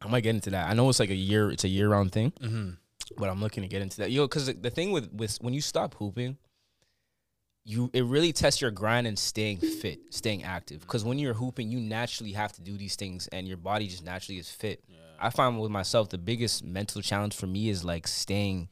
I 0.00 0.08
might 0.08 0.22
get 0.22 0.34
into 0.34 0.50
that. 0.50 0.68
I 0.68 0.74
know 0.74 0.88
it's 0.88 0.98
like 0.98 1.10
a 1.10 1.14
year. 1.14 1.50
It's 1.50 1.64
a 1.64 1.68
year 1.68 1.88
round 1.90 2.12
thing, 2.12 2.32
Mm-hmm. 2.40 2.70
But 3.16 3.28
I'm 3.28 3.40
looking 3.40 3.62
to 3.62 3.68
get 3.68 3.82
into 3.82 3.98
that. 3.98 4.10
Yo, 4.10 4.26
because 4.26 4.46
the, 4.46 4.52
the 4.54 4.70
thing 4.70 4.92
with 4.92 5.12
with 5.12 5.36
when 5.40 5.54
you 5.54 5.60
stop 5.60 5.94
hooping, 5.94 6.36
you 7.64 7.90
it 7.92 8.04
really 8.04 8.32
tests 8.32 8.60
your 8.60 8.70
grind 8.70 9.06
and 9.06 9.18
staying 9.18 9.58
fit, 9.58 10.00
staying 10.10 10.42
active. 10.44 10.78
Mm-hmm. 10.78 10.86
Because 10.86 11.04
when 11.04 11.18
you're 11.18 11.34
hooping, 11.34 11.70
you 11.70 11.80
naturally 11.80 12.32
have 12.32 12.52
to 12.54 12.60
do 12.62 12.76
these 12.76 12.96
things, 12.96 13.28
and 13.28 13.46
your 13.46 13.56
body 13.56 13.86
just 13.86 14.04
naturally 14.04 14.38
is 14.38 14.50
fit. 14.50 14.82
I 15.20 15.30
find 15.30 15.60
with 15.60 15.70
myself 15.70 16.08
the 16.08 16.18
biggest 16.18 16.64
mental 16.64 17.00
challenge 17.00 17.36
for 17.36 17.46
me 17.46 17.68
is 17.68 17.84
like 17.84 18.08
staying 18.08 18.68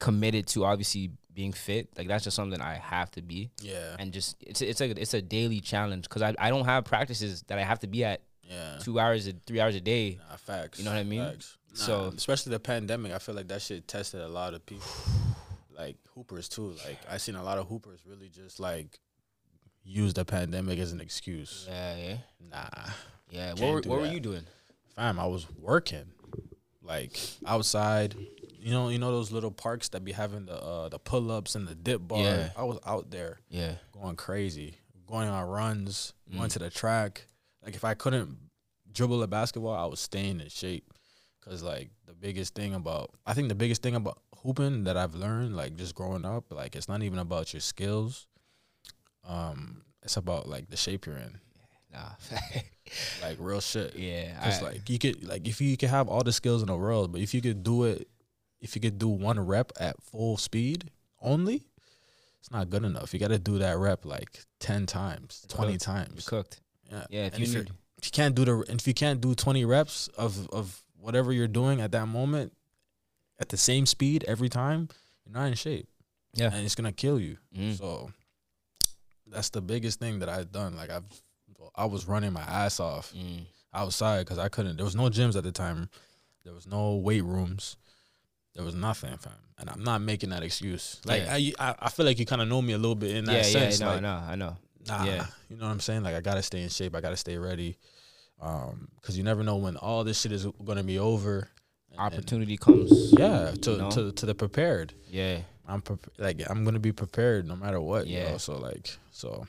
committed 0.00 0.46
to 0.48 0.64
obviously 0.64 1.12
being 1.32 1.52
fit. 1.52 1.88
Like 1.96 2.08
that's 2.08 2.24
just 2.24 2.34
something 2.36 2.60
I 2.60 2.74
have 2.74 3.10
to 3.12 3.22
be, 3.22 3.50
Yeah. 3.60 3.94
and 3.98 4.12
just 4.12 4.36
it's 4.40 4.60
it's 4.60 4.80
a 4.80 4.90
it's 5.00 5.14
a 5.14 5.22
daily 5.22 5.60
challenge 5.60 6.02
because 6.08 6.22
I 6.22 6.34
I 6.38 6.50
don't 6.50 6.64
have 6.64 6.84
practices 6.84 7.44
that 7.46 7.58
I 7.58 7.62
have 7.62 7.78
to 7.80 7.86
be 7.86 8.04
at 8.04 8.22
Yeah. 8.42 8.78
two 8.80 8.98
hours, 8.98 9.28
a, 9.28 9.34
three 9.46 9.60
hours 9.60 9.74
a 9.76 9.80
day. 9.80 10.18
Nah, 10.28 10.36
facts. 10.36 10.78
You 10.78 10.84
know 10.84 10.90
what 10.92 10.98
I 10.98 11.04
mean? 11.04 11.24
Facts. 11.24 11.56
Nah, 11.78 11.84
So- 11.84 12.12
especially 12.16 12.50
the 12.50 12.60
pandemic, 12.60 13.12
I 13.12 13.18
feel 13.18 13.34
like 13.34 13.48
that 13.48 13.62
shit 13.62 13.86
tested 13.88 14.20
a 14.20 14.28
lot 14.28 14.54
of 14.54 14.64
people, 14.66 14.86
like 15.76 15.96
hoopers 16.14 16.48
too. 16.48 16.74
Like 16.86 16.98
I 17.10 17.18
seen 17.18 17.36
a 17.36 17.42
lot 17.44 17.58
of 17.58 17.68
hoopers 17.68 18.00
really 18.06 18.28
just 18.28 18.58
like 18.60 18.98
use 19.84 20.14
the 20.14 20.24
pandemic 20.24 20.78
as 20.78 20.92
an 20.92 21.00
excuse. 21.00 21.66
Yeah, 21.68 21.96
yeah, 21.96 22.16
Nah, 22.50 22.90
yeah. 23.30 23.52
What 23.52 23.60
were, 23.60 23.80
what 23.90 24.00
were 24.00 24.06
you 24.06 24.20
doing? 24.20 24.44
fam, 24.94 25.18
I 25.20 25.26
was 25.26 25.46
working, 25.60 26.06
like 26.82 27.18
outside. 27.46 28.14
You 28.58 28.72
know, 28.72 28.88
you 28.88 28.98
know 28.98 29.12
those 29.12 29.30
little 29.30 29.52
parks 29.52 29.90
that 29.90 30.04
be 30.04 30.10
having 30.12 30.46
the 30.46 30.60
uh, 30.60 30.88
the 30.88 30.98
pull 30.98 31.30
ups 31.30 31.54
and 31.54 31.68
the 31.68 31.74
dip 31.76 32.00
bar. 32.08 32.22
Yeah. 32.22 32.50
I 32.56 32.64
was 32.64 32.78
out 32.84 33.10
there 33.10 33.38
Yeah, 33.48 33.74
going 33.92 34.16
crazy, 34.16 34.74
going 35.06 35.28
on 35.28 35.46
runs, 35.48 36.14
Mm. 36.32 36.38
going 36.38 36.50
to 36.50 36.58
the 36.58 36.70
track. 36.70 37.26
Like 37.64 37.76
if 37.76 37.84
I 37.84 37.94
couldn't 37.94 38.36
dribble 38.90 39.22
a 39.22 39.26
basketball, 39.28 39.74
I 39.74 39.84
was 39.86 40.00
staying 40.00 40.40
in 40.40 40.48
shape. 40.48 40.92
Cause 41.48 41.62
like 41.62 41.90
the 42.06 42.12
biggest 42.12 42.54
thing 42.56 42.74
about, 42.74 43.10
I 43.24 43.32
think 43.34 43.48
the 43.48 43.54
biggest 43.54 43.80
thing 43.82 43.94
about 43.94 44.18
hooping 44.42 44.84
that 44.84 44.96
I've 44.96 45.14
learned, 45.14 45.54
like 45.56 45.76
just 45.76 45.94
growing 45.94 46.24
up, 46.24 46.52
like 46.52 46.74
it's 46.74 46.88
not 46.88 47.02
even 47.02 47.18
about 47.20 47.52
your 47.54 47.60
skills. 47.60 48.26
Um, 49.28 49.82
it's 50.02 50.16
about 50.16 50.48
like 50.48 50.68
the 50.68 50.76
shape 50.76 51.06
you're 51.06 51.16
in, 51.16 51.38
nah. 51.92 52.10
like 53.22 53.36
real 53.40 53.60
shit. 53.60 53.94
yeah, 53.96 54.40
Cause 54.42 54.60
I- 54.62 54.66
like 54.66 54.88
you 54.90 54.98
could, 54.98 55.26
like 55.26 55.46
if 55.48 55.60
you 55.60 55.76
could 55.76 55.88
have 55.90 56.08
all 56.08 56.22
the 56.22 56.32
skills 56.32 56.62
in 56.62 56.68
the 56.68 56.76
world, 56.76 57.12
but 57.12 57.20
if 57.20 57.34
you 57.34 57.40
could 57.40 57.62
do 57.62 57.84
it, 57.84 58.08
if 58.60 58.74
you 58.74 58.80
could 58.80 58.98
do 58.98 59.08
one 59.08 59.38
rep 59.38 59.72
at 59.78 60.00
full 60.02 60.36
speed 60.36 60.90
only, 61.20 61.62
it's 62.40 62.50
not 62.50 62.70
good 62.70 62.84
enough. 62.84 63.12
You 63.12 63.20
got 63.20 63.28
to 63.28 63.38
do 63.38 63.58
that 63.58 63.76
rep 63.78 64.04
like 64.04 64.44
ten 64.60 64.86
times, 64.86 65.44
twenty 65.48 65.72
You're 65.72 65.78
times. 65.78 66.26
cooked. 66.28 66.60
Yeah, 66.90 67.04
Yeah, 67.10 67.26
if 67.26 67.38
you 67.38 67.46
you're- 67.46 67.66
if 67.98 68.04
you 68.06 68.10
can't 68.12 68.34
do 68.34 68.44
the 68.44 68.58
if 68.68 68.86
you 68.86 68.94
can't 68.94 69.20
do 69.20 69.34
twenty 69.34 69.64
reps 69.64 70.08
of 70.18 70.48
of 70.50 70.82
whatever 71.06 71.32
you're 71.32 71.46
doing 71.46 71.80
at 71.80 71.92
that 71.92 72.06
moment 72.08 72.52
at 73.38 73.48
the 73.50 73.56
same 73.56 73.86
speed 73.86 74.24
every 74.26 74.48
time, 74.48 74.88
you're 75.24 75.34
not 75.40 75.46
in 75.46 75.54
shape. 75.54 75.86
Yeah. 76.34 76.50
and 76.52 76.64
it's 76.66 76.74
gonna 76.74 76.92
kill 76.92 77.18
you. 77.20 77.38
Mm. 77.56 77.78
So 77.78 78.10
that's 79.26 79.50
the 79.50 79.60
biggest 79.62 80.00
thing 80.00 80.18
that 80.18 80.28
I've 80.28 80.50
done. 80.52 80.76
Like 80.76 80.90
I've 80.90 81.04
I 81.74 81.84
was 81.86 82.06
running 82.06 82.32
my 82.32 82.42
ass 82.42 82.80
off 82.80 83.12
Mm. 83.16 83.46
outside 83.72 84.20
because 84.26 84.38
I 84.38 84.48
couldn't. 84.48 84.76
There 84.76 84.84
was 84.84 84.96
no 84.96 85.04
gyms 85.04 85.36
at 85.36 85.44
the 85.44 85.52
time. 85.52 85.88
There 86.44 86.52
was 86.54 86.66
no 86.66 86.96
weight 86.96 87.24
rooms. 87.24 87.76
There 88.54 88.64
was 88.64 88.74
nothing, 88.74 89.16
fam. 89.18 89.32
And 89.58 89.70
I'm 89.70 89.82
not 89.84 90.00
making 90.00 90.30
that 90.30 90.42
excuse. 90.42 91.00
Like 91.04 91.22
Yeah. 91.22 91.34
I, 91.34 91.52
I, 91.70 91.74
I 91.86 91.88
feel 91.90 92.04
like 92.06 92.18
you 92.18 92.26
kind 92.26 92.42
of 92.42 92.48
know 92.48 92.60
me 92.62 92.72
a 92.72 92.78
little 92.78 92.94
bit 92.94 93.14
in 93.16 93.24
that 93.26 93.36
Yeah, 93.36 93.42
sense. 93.42 93.80
yeah, 93.80 93.86
no, 93.86 93.92
like, 93.92 94.02
no, 94.02 94.14
I 94.14 94.34
know. 94.34 94.56
Nah, 94.86 95.04
Yeah. 95.04 95.26
you 95.48 95.56
know 95.56 95.64
what 95.66 95.72
I'm 95.72 95.80
saying? 95.80 96.02
Like 96.02 96.14
I 96.16 96.20
gotta 96.20 96.42
stay 96.42 96.62
in 96.62 96.68
shape. 96.68 96.94
I 96.94 97.00
gotta 97.00 97.16
stay 97.16 97.36
ready, 97.38 97.76
um, 98.40 98.88
because 99.00 99.16
you 99.16 99.24
never 99.24 99.42
know 99.42 99.56
when 99.56 99.76
all 99.76 100.04
this 100.04 100.20
shit 100.20 100.32
is 100.32 100.46
gonna 100.64 100.84
be 100.84 100.98
over. 100.98 101.38
And- 101.38 101.48
and- 101.98 102.00
Opportunity 102.14 102.56
comes. 102.58 103.12
yeah, 103.18 103.52
to 103.62 103.70
you 103.70 103.76
know? 103.78 103.90
to 103.90 104.12
to 104.12 104.26
the 104.26 104.34
prepared. 104.34 104.92
Yeah, 105.08 105.40
I'm 105.66 105.80
prep- 105.80 106.10
like 106.18 106.42
I'm 106.50 106.62
gonna 106.64 106.78
be 106.78 106.92
prepared 106.92 107.46
no 107.46 107.56
matter 107.56 107.80
what. 107.80 108.06
Yeah. 108.06 108.32
Yeah. 108.32 108.36
So 108.36 108.58
like 108.58 108.90
so, 109.10 109.46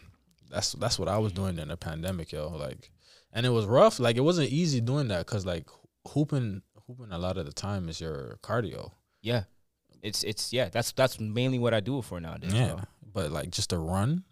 that's 0.50 0.71
that's 0.73 0.97
what 0.97 1.10
I 1.10 1.17
was 1.17 1.34
doing 1.34 1.60
in 1.60 1.67
the 1.67 1.76
pandemic, 1.78 2.32
yo. 2.32 2.47
Like, 2.50 2.89
and 3.34 3.45
it 3.45 3.50
was 3.50 3.65
rough. 3.65 4.00
Like 4.00 4.15
it 4.15 4.21
wasn't 4.21 4.50
easy 4.50 4.80
doing 4.80 5.10
that 5.10 5.26
because 5.26 5.45
like 5.45 5.67
hooping 6.08 6.62
hooping 6.88 7.12
a 7.12 7.17
lot 7.17 7.38
of 7.38 7.45
the 7.45 7.52
time 7.52 7.89
is 7.89 8.00
your 8.00 8.38
cardio. 8.41 8.91
yeah. 9.21 9.43
It's 10.04 10.23
it's 10.23 10.54
yeah. 10.54 10.69
That's 10.69 10.93
that's 10.93 11.19
mainly 11.19 11.60
what 11.60 11.73
I 11.73 11.82
do 11.82 11.97
it 12.00 12.04
for 12.06 12.21
nowadays. 12.21 12.54
Yeah. 12.54 12.76
bro. 12.76 12.84
But 13.13 13.32
like 13.32 13.50
just 13.50 13.73
a 13.73 13.78
run 13.78 14.23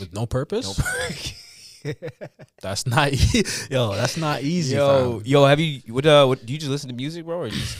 with 0.00 0.12
no 0.12 0.26
purpose. 0.26 0.66
Nope. 0.78 0.86
That's 2.62 2.86
not 2.86 3.12
e- 3.12 3.44
yo. 3.70 3.94
That's 3.94 4.16
not 4.16 4.42
easy. 4.42 4.76
yo, 4.76 5.18
fam. 5.18 5.22
yo, 5.26 5.44
have 5.46 5.60
you 5.60 5.80
what 5.92 6.06
uh 6.06 6.26
what 6.26 6.44
do 6.44 6.52
you 6.52 6.58
just 6.58 6.70
listen 6.70 6.88
to 6.88 6.94
music, 6.94 7.24
bro, 7.24 7.38
or 7.40 7.48
just 7.48 7.76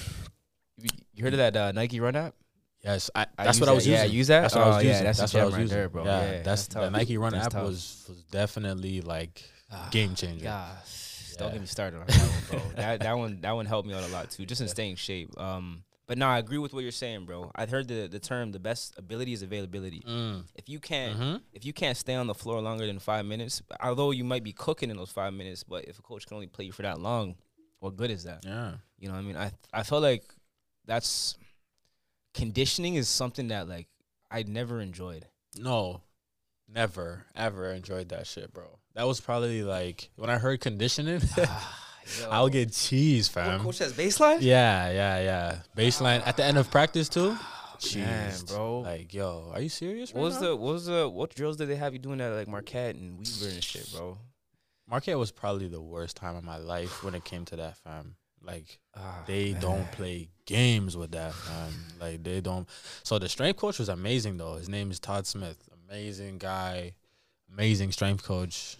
you 0.81 0.89
you 1.15 1.25
heard 1.25 1.35
of 1.35 1.39
that 1.39 1.57
uh, 1.57 1.73
Nike 1.73 2.01
Run 2.01 2.17
app? 2.17 2.35
Yes, 2.85 3.11
I, 3.15 3.27
I 3.37 3.45
that's 3.45 3.59
what 3.61 3.69
I 3.69 3.73
that. 3.73 3.77
was 3.77 3.87
Yeah, 3.89 4.03
using. 4.05 4.17
use 4.17 4.27
that? 4.29 4.41
That's 4.43 4.55
what 4.55 4.63
I 4.63 4.67
was 4.69 4.77
Oh, 4.77 4.81
yeah, 4.81 4.89
using. 4.91 5.05
that's 5.05 5.19
that's 5.19 5.35
what 5.35 5.43
I 5.43 5.47
was 5.47 5.55
right 5.55 5.61
using, 5.63 5.77
there, 5.79 5.89
bro. 5.89 6.05
Yeah, 6.05 6.21
Yeah, 6.21 6.43
that's, 6.43 6.69
that's 6.69 6.69
the. 6.69 6.91
Nike 6.91 7.19
Run 7.19 7.33
That's 7.33 7.47
app 7.47 7.53
tough. 7.53 7.65
was 7.65 8.05
was 8.09 8.23
definitely 8.31 9.01
like 9.01 9.43
game 9.91 10.15
changer. 10.15 10.45
God, 10.45 10.77
don't 11.39 11.53
get 11.53 11.61
me 11.61 11.67
started 11.67 12.01
on 12.01 12.07
that 12.07 12.19
one, 12.19 12.61
bro. 12.61 12.71
that 12.77 13.01
that 13.01 13.19
one 13.19 13.41
that 13.43 13.53
one 13.53 13.67
helped 13.67 13.89
me 13.89 13.95
out 13.95 14.05
a 14.05 14.09
lot 14.13 14.31
too, 14.31 14.47
just 14.47 14.61
in 14.61 14.69
staying 14.69 14.97
shape. 14.97 15.39
Um, 15.41 15.83
but 16.09 16.19
no, 16.19 16.27
I 16.27 16.39
agree 16.39 16.59
with 16.59 16.73
what 16.73 16.83
you're 16.83 16.91
saying, 16.91 17.27
bro. 17.27 17.53
I've 17.55 17.71
heard 17.71 17.87
the 17.87 18.09
the 18.09 18.19
term 18.19 18.51
the 18.51 18.59
best 18.59 18.99
ability 18.99 19.33
is 19.35 19.43
availability. 19.43 20.01
Mm. 20.09 20.45
If 20.57 20.69
you 20.69 20.81
can't 20.81 21.17
Mhm. 21.19 21.43
if 21.53 21.65
you 21.65 21.73
can't 21.73 21.97
stay 21.97 22.15
on 22.15 22.27
the 22.27 22.35
floor 22.35 22.61
longer 22.61 22.87
than 22.87 22.99
five 22.99 23.25
minutes, 23.27 23.63
although 23.81 24.11
you 24.11 24.25
might 24.25 24.43
be 24.43 24.53
cooking 24.53 24.91
in 24.91 24.97
those 24.97 25.13
five 25.13 25.33
minutes, 25.35 25.63
but 25.63 25.85
if 25.85 25.99
a 25.99 26.03
coach 26.03 26.27
can 26.27 26.35
only 26.35 26.49
play 26.49 26.65
you 26.65 26.73
for 26.73 26.83
that 26.83 26.99
long, 27.01 27.37
what 27.79 27.95
good 27.97 28.11
is 28.11 28.25
that? 28.25 28.45
Yeah. 28.45 28.79
You 28.99 29.07
know 29.09 29.15
what 29.15 29.21
I 29.21 29.23
mean? 29.23 29.37
I 29.37 29.53
I 29.73 29.83
felt 29.85 30.03
like 30.03 30.25
that's 30.87 31.37
conditioning 32.35 32.95
is 32.95 33.09
something 33.09 33.49
that 33.49 33.69
like 33.69 33.89
I 34.31 34.43
never 34.43 34.81
enjoyed. 34.81 35.27
No, 35.57 36.03
never 36.69 37.27
ever 37.35 37.71
enjoyed 37.73 38.09
that 38.11 38.27
shit, 38.27 38.53
bro. 38.53 38.79
That 38.95 39.07
was 39.07 39.21
probably 39.21 39.63
like 39.63 40.11
when 40.17 40.31
I 40.31 40.39
heard 40.39 40.61
conditioning, 40.61 41.21
I'll 42.31 42.49
get 42.49 42.73
cheese, 42.73 43.29
fam. 43.29 43.61
coach 43.61 43.79
has 43.79 43.93
baseline. 43.93 44.39
Yeah, 44.41 44.91
yeah, 44.91 45.21
yeah. 45.21 45.59
Baseline 45.77 46.27
at 46.27 46.37
the 46.37 46.45
end 46.45 46.59
of 46.59 46.71
practice 46.71 47.09
too. 47.09 47.31
Man, 47.95 48.31
Jeez, 48.33 48.49
bro. 48.49 48.81
Like, 48.81 49.15
yo, 49.15 49.53
are 49.55 49.61
you 49.61 49.69
serious? 49.69 50.13
What 50.13 50.21
right 50.21 50.25
was 50.25 50.35
now? 50.41 50.49
the 50.49 50.57
what 50.57 50.73
was 50.73 50.87
the 50.87 51.09
what 51.09 51.35
drills 51.35 51.57
did 51.59 51.69
they 51.69 51.77
have 51.77 51.93
you 51.93 52.01
doing 52.01 52.21
at 52.21 52.33
like 52.33 52.49
Marquette 52.49 52.97
and 52.97 53.13
Weber 53.19 53.53
and 53.55 53.63
shit, 53.63 53.89
bro? 53.93 54.19
Marquette 54.91 55.19
was 55.19 55.31
probably 55.31 55.69
the 55.69 55.81
worst 55.81 56.17
time 56.17 56.35
of 56.35 56.43
my 56.43 56.57
life 56.57 57.05
when 57.05 57.15
it 57.15 57.25
came 57.25 57.45
to 57.45 57.57
that, 57.57 57.77
fam. 57.77 58.17
Like 58.43 58.79
Ah, 58.97 59.23
they 59.27 59.53
man. 59.53 59.61
don't 59.61 59.93
play 59.93 60.29
games 60.47 60.97
with 60.97 61.13
that, 61.13 61.35
fam. 61.35 61.73
Like 62.01 62.25
they 62.25 62.41
don't. 62.41 62.67
So 63.05 63.19
the 63.21 63.29
strength 63.29 63.59
coach 63.61 63.79
was 63.79 63.89
amazing 63.89 64.39
though. 64.39 64.55
His 64.55 64.69
name 64.69 64.91
is 64.91 64.99
Todd 64.99 65.27
Smith. 65.27 65.59
Amazing 65.89 66.39
guy, 66.39 66.95
amazing 67.53 67.93
strength 67.93 68.25
coach. 68.25 68.77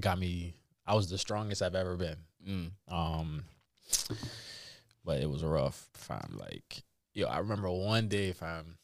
Got 0.00 0.18
me. 0.18 0.54
I 0.86 0.94
was 0.94 1.08
the 1.08 1.18
strongest 1.18 1.62
I've 1.62 1.74
ever 1.74 1.96
been. 1.96 2.16
Mm. 2.46 2.70
Um, 2.88 3.44
but 5.04 5.20
it 5.20 5.30
was 5.30 5.42
rough, 5.42 5.88
fam. 5.94 6.38
Like 6.38 6.84
Yo, 7.14 7.28
I 7.28 7.38
remember 7.38 7.70
one 7.70 8.08
day, 8.08 8.32
fam. 8.32 8.76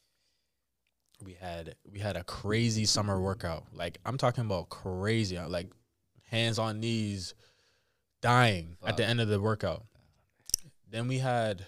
We 1.24 1.32
had 1.32 1.74
we 1.90 1.98
had 1.98 2.16
a 2.16 2.22
crazy 2.22 2.84
summer 2.84 3.20
workout. 3.20 3.64
Like 3.72 3.98
I'm 4.06 4.16
talking 4.16 4.44
about 4.44 4.68
crazy, 4.68 5.36
uh, 5.36 5.48
like 5.48 5.66
hands 6.30 6.58
on 6.60 6.78
knees, 6.78 7.34
dying 8.22 8.76
at 8.86 8.96
the 8.96 9.04
end 9.04 9.20
of 9.20 9.26
the 9.26 9.40
workout. 9.40 9.84
Then 10.88 11.08
we 11.08 11.18
had, 11.18 11.66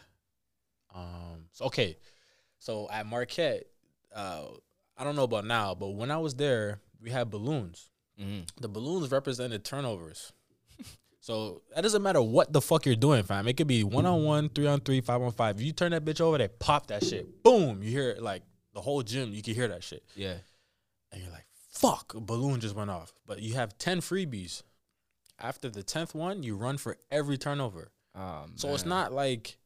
um, 0.95 1.47
so 1.51 1.65
okay, 1.67 1.99
so 2.61 2.89
at 2.91 3.07
Marquette, 3.07 3.65
uh, 4.15 4.45
I 4.97 5.03
don't 5.03 5.17
know 5.17 5.25
about 5.25 5.45
now, 5.45 5.75
but 5.75 5.89
when 5.89 6.13
I 6.13 6.19
was 6.19 6.37
there, 6.37 6.81
we 7.01 7.11
had 7.11 7.29
balloons. 7.29 7.91
Mhm. 8.23 8.49
The 8.61 8.69
balloons 8.69 9.11
represented 9.11 9.65
turnovers. 9.65 10.33
So 11.25 11.63
that 11.73 11.83
doesn't 11.83 12.03
matter 12.03 12.21
what 12.21 12.53
the 12.53 12.61
fuck 12.61 12.85
you're 12.85 12.97
doing, 12.97 13.23
fam. 13.23 13.47
It 13.47 13.57
could 13.57 13.69
be 13.69 13.85
one 13.85 14.07
on 14.07 14.25
one, 14.25 14.49
three 14.49 14.67
on 14.67 14.81
three, 14.81 15.01
five 15.01 15.23
on 15.23 15.31
five. 15.31 15.55
If 15.55 15.63
you 15.63 15.71
turn 15.71 15.93
that 15.93 16.05
bitch 16.05 16.21
over, 16.21 16.37
they 16.37 16.49
pop 16.49 16.89
that 16.89 17.05
shit. 17.05 17.45
Boom. 17.45 17.81
You 17.81 17.91
hear 17.93 18.11
it 18.11 18.21
like 18.21 18.43
the 18.75 18.81
whole 18.81 19.03
gym, 19.05 19.33
you 19.33 19.41
can 19.41 19.55
hear 19.55 19.69
that 19.69 19.85
shit. 19.85 20.03
Yeah. 20.17 20.35
And 21.13 21.23
you're 21.23 21.31
like, 21.31 21.47
fuck, 21.71 22.15
a 22.15 22.21
balloon 22.21 22.59
just 22.59 22.75
went 22.75 22.91
off. 22.91 23.13
But 23.25 23.41
you 23.41 23.55
have 23.55 23.79
10 23.79 24.01
freebies. 24.01 24.65
After 25.39 25.69
the 25.71 25.85
10th 25.85 26.13
one, 26.13 26.43
you 26.43 26.57
run 26.57 26.77
for 26.77 26.97
every 27.13 27.39
turnover. 27.39 27.93
Um, 28.17 28.55
So 28.57 28.75
it's 28.75 28.85
not 28.85 29.13
like 29.13 29.59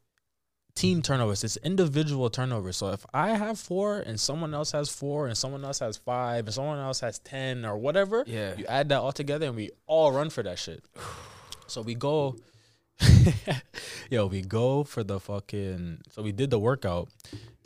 team 0.77 1.03
turnovers, 1.03 1.43
it's 1.43 1.57
individual 1.59 2.31
turnovers. 2.31 2.77
So 2.77 2.91
if 2.93 3.05
I 3.13 3.31
have 3.31 3.59
four 3.59 3.99
and 3.99 4.21
someone 4.21 4.55
else 4.55 4.71
has 4.73 4.89
four 4.89 5.27
and 5.27 5.37
someone 5.37 5.65
else 5.65 5.81
has 5.81 5.97
five 5.97 6.45
and 6.47 6.55
someone 6.55 6.79
else 6.79 7.01
has 7.01 7.19
10 7.21 7.65
or 7.65 7.77
whatever, 7.77 8.23
Yeah. 8.27 8.55
you 8.57 8.65
add 8.67 8.89
that 8.91 9.01
all 9.01 9.11
together 9.13 9.47
and 9.47 9.57
we 9.57 9.71
all 9.89 10.13
run 10.13 10.31
for 10.31 10.43
that 10.45 10.59
shit. 10.61 10.85
So 11.69 11.83
we 11.83 11.97
go, 11.97 12.37
yo, 14.11 14.27
we 14.27 14.41
go 14.43 14.85
for 14.85 15.03
the 15.03 15.19
fucking. 15.19 15.99
So 16.11 16.23
we 16.23 16.31
did 16.31 16.51
the 16.51 16.61
workout, 16.61 17.09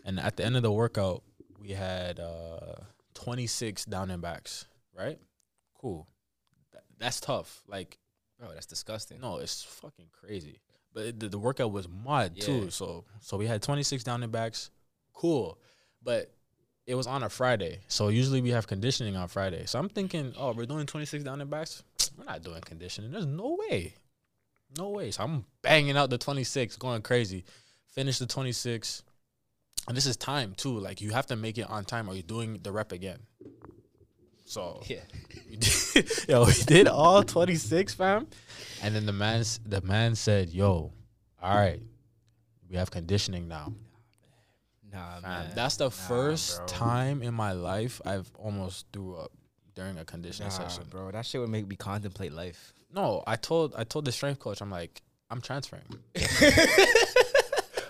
and 0.06 0.18
at 0.18 0.36
the 0.36 0.44
end 0.46 0.56
of 0.56 0.62
the 0.62 0.72
workout, 0.72 1.22
we 1.60 1.70
had 1.72 2.18
uh 2.18 2.76
26 3.12 3.84
down 3.84 4.10
and 4.10 4.22
backs. 4.22 4.66
Right? 4.96 5.18
Cool. 5.78 6.08
That, 6.72 6.82
that's 6.98 7.20
tough. 7.20 7.62
Like, 7.68 7.98
bro, 8.38 8.52
that's 8.54 8.64
disgusting. 8.66 9.20
no, 9.20 9.36
it's 9.36 9.62
fucking 9.62 10.06
crazy. 10.12 10.60
But 10.92 11.06
it, 11.06 11.20
the, 11.20 11.28
the 11.28 11.38
workout 11.38 11.72
was 11.72 11.88
mud 11.88 12.32
Yeah. 12.36 12.44
too. 12.44 12.70
So 12.70 13.04
so 13.20 13.36
we 13.36 13.46
had 13.46 13.62
26 13.62 14.02
down 14.04 14.22
and 14.22 14.32
backs. 14.32 14.70
Cool. 15.12 15.58
But 16.02 16.32
it 16.86 16.94
was 16.94 17.06
on 17.06 17.22
a 17.22 17.28
Friday. 17.28 17.80
So 17.88 18.08
usually 18.08 18.40
we 18.40 18.50
have 18.50 18.66
conditioning 18.66 19.14
on 19.16 19.28
Friday. 19.28 19.66
So 19.66 19.78
I'm 19.78 19.88
thinking, 19.88 20.32
oh, 20.36 20.52
we're 20.52 20.66
doing 20.66 20.86
26 20.86 21.22
down 21.24 21.40
and 21.40 21.50
backs? 21.50 21.82
We're 22.18 22.24
not 22.24 22.42
doing 22.42 22.60
conditioning. 22.62 23.12
There's 23.12 23.26
no 23.26 23.56
way. 23.68 23.94
No 24.76 24.90
way. 24.90 25.10
So 25.10 25.22
I'm 25.22 25.44
banging 25.62 25.96
out 25.96 26.10
the 26.10 26.18
26, 26.18 26.76
going 26.76 27.02
crazy. 27.02 27.44
Finish 27.94 28.18
the 28.18 28.26
26. 28.26 29.02
And 29.88 29.96
this 29.96 30.06
is 30.06 30.16
time 30.16 30.54
too. 30.56 30.78
Like 30.78 31.00
you 31.00 31.10
have 31.10 31.26
to 31.26 31.36
make 31.36 31.56
it 31.58 31.68
on 31.70 31.84
time 31.84 32.08
or 32.08 32.14
you're 32.14 32.22
doing 32.22 32.58
the 32.62 32.72
rep 32.72 32.92
again. 32.92 33.20
So 34.50 34.80
Yeah. 34.88 34.98
we 35.48 35.56
did, 35.58 36.10
yo, 36.28 36.44
we 36.44 36.52
did 36.66 36.88
all 36.88 37.22
26, 37.22 37.94
fam. 37.94 38.26
And 38.82 38.94
then 38.96 39.06
the 39.06 39.12
man, 39.12 39.44
the 39.64 39.80
man 39.82 40.16
said, 40.16 40.48
"Yo, 40.50 40.92
all 41.40 41.56
right, 41.56 41.80
we 42.68 42.76
have 42.76 42.90
conditioning 42.90 43.46
now." 43.46 43.72
Nah, 44.92 45.20
Fam, 45.20 45.22
man. 45.22 45.52
that's 45.54 45.76
the 45.76 45.88
first 45.90 46.56
bro. 46.58 46.66
time 46.66 47.22
in 47.22 47.32
my 47.32 47.52
life 47.52 48.00
I've 48.04 48.28
almost 48.36 48.86
threw 48.92 49.14
up 49.16 49.30
during 49.76 49.96
a 49.98 50.04
conditioning 50.04 50.48
Nah, 50.50 50.56
session. 50.66 50.84
bro. 50.90 51.12
That 51.12 51.24
shit 51.26 51.40
would 51.40 51.50
make 51.50 51.68
me 51.68 51.76
contemplate 51.76 52.32
life. 52.32 52.72
No, 52.92 53.22
I 53.28 53.36
told 53.36 53.74
I 53.76 53.84
told 53.84 54.04
the 54.04 54.10
strength 54.12 54.40
coach, 54.40 54.60
I'm 54.60 54.70
like, 54.70 55.00
I'm 55.30 55.40
transferring. 55.40 55.84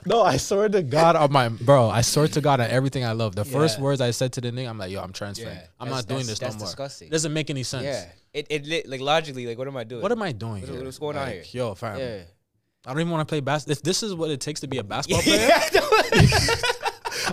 no, 0.07 0.23
I 0.23 0.37
swear 0.37 0.69
to 0.69 0.83
God 0.83 1.17
on 1.17 1.33
my 1.33 1.49
bro, 1.49 1.89
I 1.89 2.01
swear 2.03 2.29
to 2.29 2.41
God 2.41 2.61
on 2.61 2.69
everything 2.71 3.05
I 3.05 3.13
love. 3.13 3.35
The 3.37 3.45
first 3.45 3.79
words 3.81 4.01
I 4.01 4.11
said 4.13 4.33
to 4.35 4.41
the 4.41 4.51
nigga, 4.51 4.69
I'm 4.69 4.79
like, 4.79 4.91
yo, 4.91 5.01
I'm 5.03 5.13
transferring. 5.13 5.57
Yeah, 5.57 5.67
I'm 5.79 5.89
that's- 5.89 6.05
not 6.05 6.09
doing 6.09 6.27
this 6.27 6.41
no 6.41 6.47
that's 6.47 6.59
more. 6.59 6.67
disgusting. 6.67 7.09
It 7.09 7.11
doesn't 7.13 7.33
make 7.33 7.51
any 7.51 7.63
sense. 7.63 7.85
Yeah. 7.85 8.07
It 8.33 8.47
it 8.51 8.89
like 8.89 9.01
logically 9.01 9.47
like 9.47 9.59
what 9.59 9.67
am 9.69 9.77
I 9.77 9.85
doing? 9.85 10.03
What 10.03 10.13
am 10.13 10.23
I 10.23 10.33
doing 10.33 10.63
What- 10.63 10.71
here? 10.71 10.85
what's 10.85 10.99
going 10.99 11.17
on 11.17 11.29
here? 11.29 11.43
Yo, 11.53 11.75
fam. 11.75 11.99
yeah. 11.99 12.21
I 12.87 12.93
don't 12.93 13.01
even 13.01 13.11
want 13.13 13.29
to 13.29 13.31
play 13.31 13.41
basketball. 13.41 13.73
If 13.73 13.83
this 13.83 14.03
is 14.03 14.15
what 14.15 14.31
it 14.31 14.41
takes 14.41 14.61
to 14.61 14.67
be 14.69 14.79
a 14.79 14.83
basketball 14.85 15.23
player, 15.25 15.49
yeah, 15.49 15.69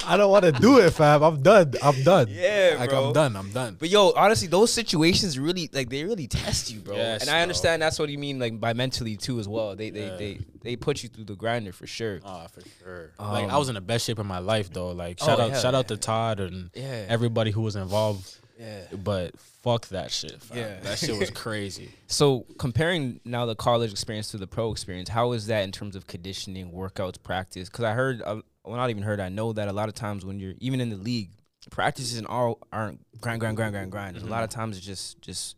I 0.05 0.17
don't 0.17 0.29
want 0.31 0.45
to 0.45 0.51
do 0.51 0.79
it, 0.79 0.91
fam. 0.91 1.23
I'm 1.23 1.41
done. 1.41 1.73
I'm 1.81 2.03
done. 2.03 2.27
Yeah, 2.29 2.75
like 2.79 2.89
bro. 2.89 3.07
I'm 3.07 3.13
done. 3.13 3.35
I'm 3.35 3.51
done. 3.51 3.75
But 3.79 3.89
yo, 3.89 4.11
honestly, 4.15 4.47
those 4.47 4.71
situations 4.71 5.37
really 5.39 5.69
like 5.73 5.89
they 5.89 6.03
really 6.03 6.27
test 6.27 6.71
you, 6.71 6.79
bro. 6.79 6.95
Yes, 6.95 7.21
and 7.21 7.29
I 7.29 7.33
bro. 7.35 7.41
understand 7.43 7.81
that's 7.81 7.97
what 7.99 8.09
you 8.09 8.17
mean 8.17 8.39
like 8.39 8.59
by 8.59 8.73
mentally 8.73 9.15
too 9.17 9.39
as 9.39 9.47
well. 9.47 9.75
They 9.75 9.89
they 9.89 10.07
Yeah. 10.07 10.17
they 10.17 10.39
they 10.61 10.75
put 10.75 11.03
you 11.03 11.09
through 11.09 11.25
the 11.25 11.35
grinder 11.35 11.71
for 11.71 11.87
sure. 11.87 12.19
Oh, 12.23 12.47
for 12.51 12.61
sure. 12.83 13.11
like 13.19 13.45
I 13.45 13.53
Um, 13.53 13.59
was 13.59 13.69
in 13.69 13.75
the 13.75 13.81
best 13.81 14.05
shape 14.05 14.19
of 14.19 14.25
my 14.25 14.39
life 14.39 14.71
though. 14.71 14.91
Like 14.91 15.19
shout 15.19 15.39
Oh, 15.39 15.43
out, 15.43 15.51
hell 15.51 15.61
shout 15.61 15.75
out 15.75 15.87
to 15.89 15.97
Todd 15.97 16.39
and 16.39 16.69
Yeah. 16.73 17.05
everybody 17.07 17.51
who 17.51 17.61
was 17.61 17.75
involved. 17.75 18.35
Yeah. 18.59 18.81
But 19.03 19.37
fuck 19.63 19.87
that 19.89 20.09
shit. 20.11 20.41
Fam. 20.41 20.57
Yeah. 20.57 20.79
that 20.81 20.97
shit 20.97 21.17
was 21.19 21.29
crazy. 21.29 21.91
So 22.09 22.45
comparing 22.57 23.19
now 23.25 23.45
the 23.45 23.53
college 23.55 23.91
experience 23.91 24.31
to 24.31 24.37
the 24.37 24.47
pro 24.47 24.71
experience, 24.71 25.09
how 25.09 25.33
is 25.33 25.47
that 25.47 25.63
in 25.63 25.71
terms 25.73 25.95
of 25.95 26.07
conditioning, 26.07 26.71
workouts, 26.71 27.21
practice? 27.21 27.67
Because 27.69 27.83
I 27.83 27.91
heard, 27.93 28.21
uh, 28.25 28.37
well, 28.67 28.77
not 28.77 28.89
even 28.89 29.03
heard, 29.03 29.19
I 29.19 29.29
know 29.29 29.53
that 29.53 29.67
a 29.67 29.73
lot 29.73 29.89
of 29.89 29.95
times 29.95 30.25
when 30.25 30.39
you're 30.39 30.53
even 30.59 30.81
in 30.81 30.89
the 30.89 30.97
league, 30.97 31.31
practices 31.71 32.17
and 32.17 32.27
all 32.27 32.59
aren't 32.71 32.99
grind, 33.21 33.39
grind, 33.39 33.57
grind, 33.57 33.73
grind, 33.73 33.91
grind. 33.91 34.17
A 34.17 34.25
lot 34.25 34.43
of 34.43 34.49
times 34.49 34.77
it's 34.77 34.85
just 34.85 35.21
just 35.21 35.55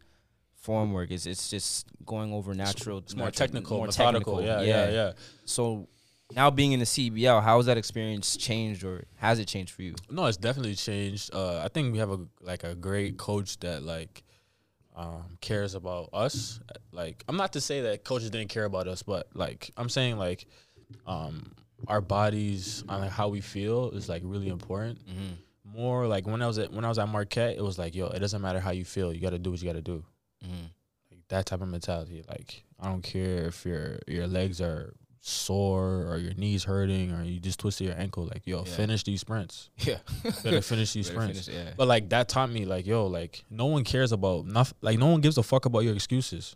form 0.55 0.91
work. 0.93 1.12
It's 1.12 1.26
it's 1.26 1.49
just 1.49 1.88
going 2.05 2.34
over 2.34 2.53
natural. 2.53 2.99
It's 2.99 3.16
more 3.16 3.28
natural- 3.28 3.47
technical, 3.47 3.78
more 3.78 3.86
methodical. 3.88 4.38
technical. 4.38 4.66
Yeah, 4.66 4.86
yeah, 4.86 4.91
yeah. 4.91 5.12
So 5.45 5.88
now 6.36 6.49
being 6.51 6.74
in 6.74 6.80
the 6.80 6.86
CEBL, 6.86 7.41
how 7.43 7.57
has 7.57 7.66
that 7.66 7.78
experience 7.78 8.38
changed, 8.38 8.84
or 8.84 9.05
has 9.16 9.39
it 9.39 9.47
changed 9.47 9.72
for 9.72 9.82
you? 9.82 9.95
No, 10.10 10.26
it's 10.26 10.38
definitely 10.38 10.76
changed. 10.76 11.34
Uh, 11.34 11.60
I 11.60 11.68
think 11.70 11.91
we 11.93 11.99
have 11.99 12.12
a 12.12 12.20
like 12.41 12.64
a 12.64 12.76
great 12.76 13.18
coach 13.18 13.60
that 13.60 13.84
like 13.84 14.24
um, 14.95 15.38
cares 15.41 15.76
about 15.76 16.10
us. 16.14 16.60
Like 16.91 17.24
I'm 17.28 17.38
not 17.38 17.53
to 17.53 17.62
say 17.62 17.82
that 17.82 18.03
coaches 18.03 18.30
didn't 18.30 18.49
care 18.49 18.66
about 18.66 18.88
us, 18.88 19.03
but 19.03 19.28
like 19.34 19.72
I'm 19.78 19.89
saying 19.89 20.18
like 20.18 20.45
um, 21.07 21.53
our 21.88 22.01
bodies 22.01 22.84
and 22.89 23.01
like, 23.01 23.11
how 23.11 23.27
we 23.30 23.41
feel 23.41 23.89
is 23.91 24.09
like 24.09 24.21
really 24.25 24.49
important. 24.49 24.99
Mm-hmm. 25.07 25.77
More 25.77 26.07
like 26.07 26.25
when 26.27 26.41
I 26.41 26.47
was 26.47 26.57
at 26.57 26.71
when 26.73 26.84
I 26.84 26.89
was 26.89 26.97
at 26.99 27.07
Marquette, 27.07 27.55
it 27.57 27.61
was 27.63 27.77
like 27.77 27.95
yo, 27.95 28.07
it 28.07 28.19
doesn't 28.19 28.41
matter 28.41 28.59
how 28.59 28.71
you 28.71 28.84
feel, 28.86 29.13
you 29.13 29.21
got 29.21 29.30
to 29.32 29.39
do 29.39 29.51
what 29.51 29.61
you 29.61 29.67
got 29.67 29.75
to 29.75 29.82
do. 29.82 30.03
Mm-hmm. 30.43 30.65
Like 31.11 31.21
that 31.30 31.45
type 31.45 31.61
of 31.61 31.67
mentality. 31.67 32.23
Like 32.27 32.63
I 32.80 32.88
don't 32.88 33.01
care 33.03 33.45
if 33.47 33.65
your 33.65 33.99
your 34.07 34.27
legs 34.27 34.61
are 34.61 34.93
sore 35.21 36.05
or 36.09 36.17
your 36.17 36.34
knees 36.34 36.63
hurting 36.63 37.11
or 37.13 37.23
you 37.23 37.39
just 37.39 37.59
twisted 37.59 37.88
your 37.88 37.97
ankle. 37.97 38.25
Like 38.25 38.47
yo, 38.47 38.59
Yeah. 38.65 38.71
finish 38.75 39.03
these 39.03 39.21
sprints. 39.21 39.69
Yeah, 39.86 39.97
Better 40.43 40.61
finish 40.61 40.93
these 40.93 41.09
Better 41.09 41.21
sprints. 41.21 41.45
finish 41.47 41.65
yeah. 41.65 41.73
But 41.77 41.88
like 41.88 42.09
that 42.09 42.30
taught 42.30 42.49
me 42.49 42.65
like 42.65 42.88
yo, 42.88 43.05
like 43.07 43.43
no 43.49 43.67
one 43.67 43.84
cares 43.84 44.11
about 44.11 44.45
nothing. 44.45 44.77
Like 44.82 44.97
no 44.97 45.07
one 45.07 45.21
gives 45.21 45.38
a 45.38 45.43
fuck 45.43 45.65
about 45.65 45.80
your 45.80 45.93
excuses. 45.93 46.55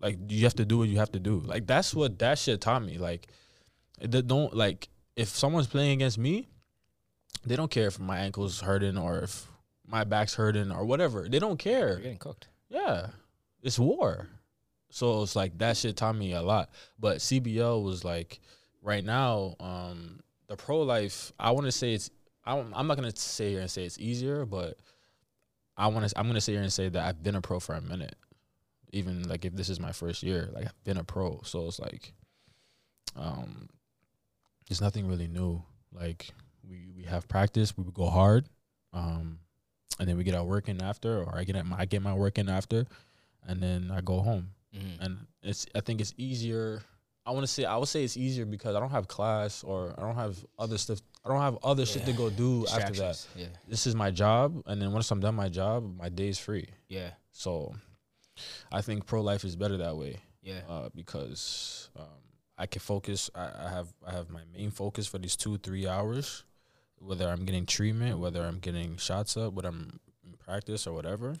Like 0.00 0.18
you 0.28 0.44
have 0.44 0.54
to 0.56 0.64
do 0.64 0.78
what 0.78 0.88
you 0.88 0.98
have 0.98 1.10
to 1.12 1.18
do. 1.20 1.40
Like 1.44 1.66
that's 1.66 1.94
what 1.94 2.18
that 2.20 2.38
shit 2.38 2.60
taught 2.60 2.82
me. 2.84 2.98
Like 2.98 3.28
d- 4.00 4.22
don't 4.22 4.54
like 4.54 4.88
if 5.16 5.28
someone's 5.28 5.66
playing 5.66 5.92
against 5.92 6.18
me, 6.18 6.48
they 7.44 7.56
don't 7.56 7.70
care 7.70 7.86
if 7.86 7.98
my 7.98 8.18
ankle's 8.18 8.60
hurting 8.60 8.98
or 8.98 9.20
if 9.20 9.46
my 9.86 10.04
back's 10.04 10.34
hurting 10.34 10.70
or 10.70 10.84
whatever. 10.84 11.28
They 11.28 11.38
don't 11.38 11.58
care. 11.58 11.88
You're 11.88 12.00
getting 12.00 12.18
cooked. 12.18 12.48
Yeah, 12.68 13.08
it's 13.62 13.78
war. 13.78 14.28
So 14.90 15.22
it's 15.22 15.36
like 15.36 15.58
that 15.58 15.76
shit 15.76 15.96
taught 15.96 16.16
me 16.16 16.32
a 16.32 16.42
lot. 16.42 16.70
But 16.98 17.18
CEBL 17.18 17.82
was 17.82 18.04
like 18.04 18.40
right 18.82 19.04
now, 19.04 19.54
um, 19.60 20.20
the 20.48 20.56
pro 20.56 20.82
life. 20.82 21.32
I 21.38 21.50
want 21.50 21.66
to 21.66 21.72
say 21.72 21.94
it's. 21.94 22.10
I 22.44 22.54
don't, 22.54 22.72
I'm 22.74 22.86
not 22.86 22.96
gonna 22.96 23.14
sit 23.14 23.50
here 23.50 23.60
and 23.60 23.70
say 23.70 23.84
it's 23.84 23.98
easier, 23.98 24.44
but 24.46 24.78
I 25.76 25.88
want 25.88 26.08
to. 26.08 26.18
I'm 26.18 26.26
gonna 26.26 26.40
sit 26.40 26.52
here 26.52 26.62
and 26.62 26.72
say 26.72 26.88
that 26.88 27.04
I've 27.04 27.22
been 27.22 27.34
a 27.34 27.40
pro 27.40 27.60
for 27.60 27.74
a 27.74 27.80
minute. 27.80 28.14
Even 28.92 29.28
like 29.28 29.44
if 29.44 29.54
this 29.54 29.68
is 29.68 29.80
my 29.80 29.92
first 29.92 30.22
year, 30.22 30.48
like 30.52 30.66
I've 30.66 30.84
been 30.84 30.96
a 30.96 31.04
pro, 31.04 31.40
so 31.42 31.66
it's 31.66 31.80
like, 31.80 32.14
um, 33.16 33.68
it's 34.70 34.80
nothing 34.80 35.06
really 35.06 35.28
new. 35.28 35.62
Like 35.92 36.30
we 36.68 36.88
we 36.96 37.04
have 37.04 37.28
practice, 37.28 37.76
we 37.76 37.84
would 37.84 37.94
go 37.94 38.08
hard, 38.08 38.48
um, 38.92 39.38
and 39.98 40.08
then 40.08 40.16
we 40.16 40.24
get 40.24 40.34
our 40.34 40.44
work 40.44 40.68
in 40.68 40.82
after, 40.82 41.22
or 41.22 41.36
I 41.36 41.44
get 41.44 41.64
my 41.66 41.78
I 41.78 41.84
get 41.86 42.02
my 42.02 42.14
work 42.14 42.38
in 42.38 42.48
after, 42.48 42.86
and 43.46 43.62
then 43.62 43.90
I 43.90 44.00
go 44.00 44.20
home. 44.20 44.50
Mhm. 44.74 45.00
And 45.00 45.26
it's 45.42 45.66
I 45.74 45.80
think 45.80 46.00
it's 46.00 46.12
easier. 46.16 46.82
I 47.24 47.30
want 47.32 47.42
to 47.44 47.52
say 47.52 47.64
I 47.64 47.76
would 47.76 47.88
say 47.88 48.04
it's 48.04 48.16
easier 48.16 48.44
because 48.44 48.76
I 48.76 48.80
don't 48.80 48.90
have 48.90 49.08
class 49.08 49.64
or 49.64 49.94
I 49.98 50.02
don't 50.02 50.14
have 50.14 50.44
other 50.58 50.78
stuff. 50.78 51.00
I 51.24 51.28
don't 51.28 51.40
have 51.40 51.58
other 51.64 51.84
shit 51.84 52.04
to 52.06 52.12
go 52.12 52.30
do 52.30 52.66
after 52.68 52.92
that. 53.02 53.26
Yeah, 53.34 53.46
This 53.66 53.86
is 53.88 53.96
my 53.96 54.12
job, 54.12 54.62
and 54.66 54.80
then 54.80 54.92
once 54.92 55.10
I'm 55.10 55.18
done 55.18 55.34
my 55.34 55.48
job, 55.48 55.96
my 55.96 56.08
day's 56.08 56.38
free. 56.38 56.68
yeah, 56.88 57.10
So 57.32 57.74
I 58.70 58.80
think 58.82 59.06
pro 59.06 59.22
life 59.22 59.44
is 59.44 59.56
better 59.56 59.76
that 59.78 59.96
way 59.96 60.20
yeah. 60.42 60.60
uh, 60.68 60.88
because 60.94 61.88
um, 61.96 62.04
I 62.58 62.66
can 62.66 62.80
focus. 62.80 63.30
I, 63.34 63.50
I 63.66 63.70
have 63.70 63.88
I 64.06 64.12
have 64.12 64.30
my 64.30 64.42
main 64.54 64.70
focus 64.70 65.06
for 65.06 65.18
these 65.18 65.36
two 65.36 65.58
three 65.58 65.86
hours, 65.86 66.44
whether 66.98 67.28
I'm 67.28 67.44
getting 67.44 67.66
treatment, 67.66 68.18
whether 68.18 68.44
I'm 68.44 68.58
getting 68.58 68.96
shots 68.96 69.36
up, 69.36 69.52
whether 69.52 69.68
I'm 69.68 70.00
in 70.24 70.34
practice 70.34 70.86
or 70.86 70.94
whatever. 70.94 71.36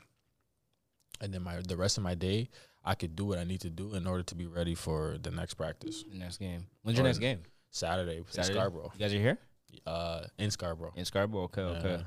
And 1.20 1.32
then 1.32 1.42
my 1.42 1.60
the 1.66 1.76
rest 1.76 1.96
of 1.96 2.04
my 2.04 2.14
day, 2.14 2.50
I 2.84 2.94
could 2.94 3.16
do 3.16 3.24
what 3.24 3.38
I 3.38 3.44
need 3.44 3.60
to 3.62 3.70
do 3.70 3.94
in 3.94 4.06
order 4.06 4.22
to 4.24 4.34
be 4.34 4.46
ready 4.46 4.74
for 4.74 5.16
the 5.20 5.30
next 5.30 5.54
practice. 5.54 6.04
The 6.10 6.18
next 6.18 6.38
game. 6.38 6.66
When's 6.82 6.98
your 6.98 7.06
next 7.06 7.18
game? 7.18 7.40
Saturday, 7.70 8.22
Saturday? 8.28 8.58
Scarborough. 8.58 8.92
You 8.94 9.00
guys 9.00 9.14
are 9.14 9.18
here? 9.18 9.38
Uh, 9.86 10.24
in 10.38 10.50
Scarborough. 10.50 10.92
In 10.96 11.04
Scarborough. 11.04 11.44
Okay, 11.44 11.62
okay. 11.62 12.02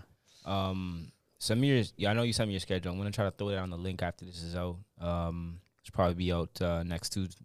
Yeah. 0.46 0.70
Um, 0.70 1.12
send 1.40 1.60
me 1.60 1.68
your. 1.68 1.84
Yeah, 1.98 2.12
I 2.12 2.14
know 2.14 2.24
you 2.24 2.34
sent 2.34 2.48
me 2.48 2.54
your 2.54 2.60
schedule. 2.60 2.92
I'm 2.92 2.98
gonna 2.98 3.12
try 3.12 3.26
to 3.26 3.32
throw 3.32 3.50
it 3.50 3.58
on 3.58 3.70
the 3.72 3.78
link 3.78 4.02
after 4.04 4.26
this 4.26 4.44
is 4.44 4.56
out. 4.56 4.78
Um, 5.00 5.60
it's 5.82 5.90
probably 5.90 6.14
be 6.16 6.32
out 6.32 6.62
uh, 6.62 6.84
next 6.84 7.10
Tuesday, 7.10 7.44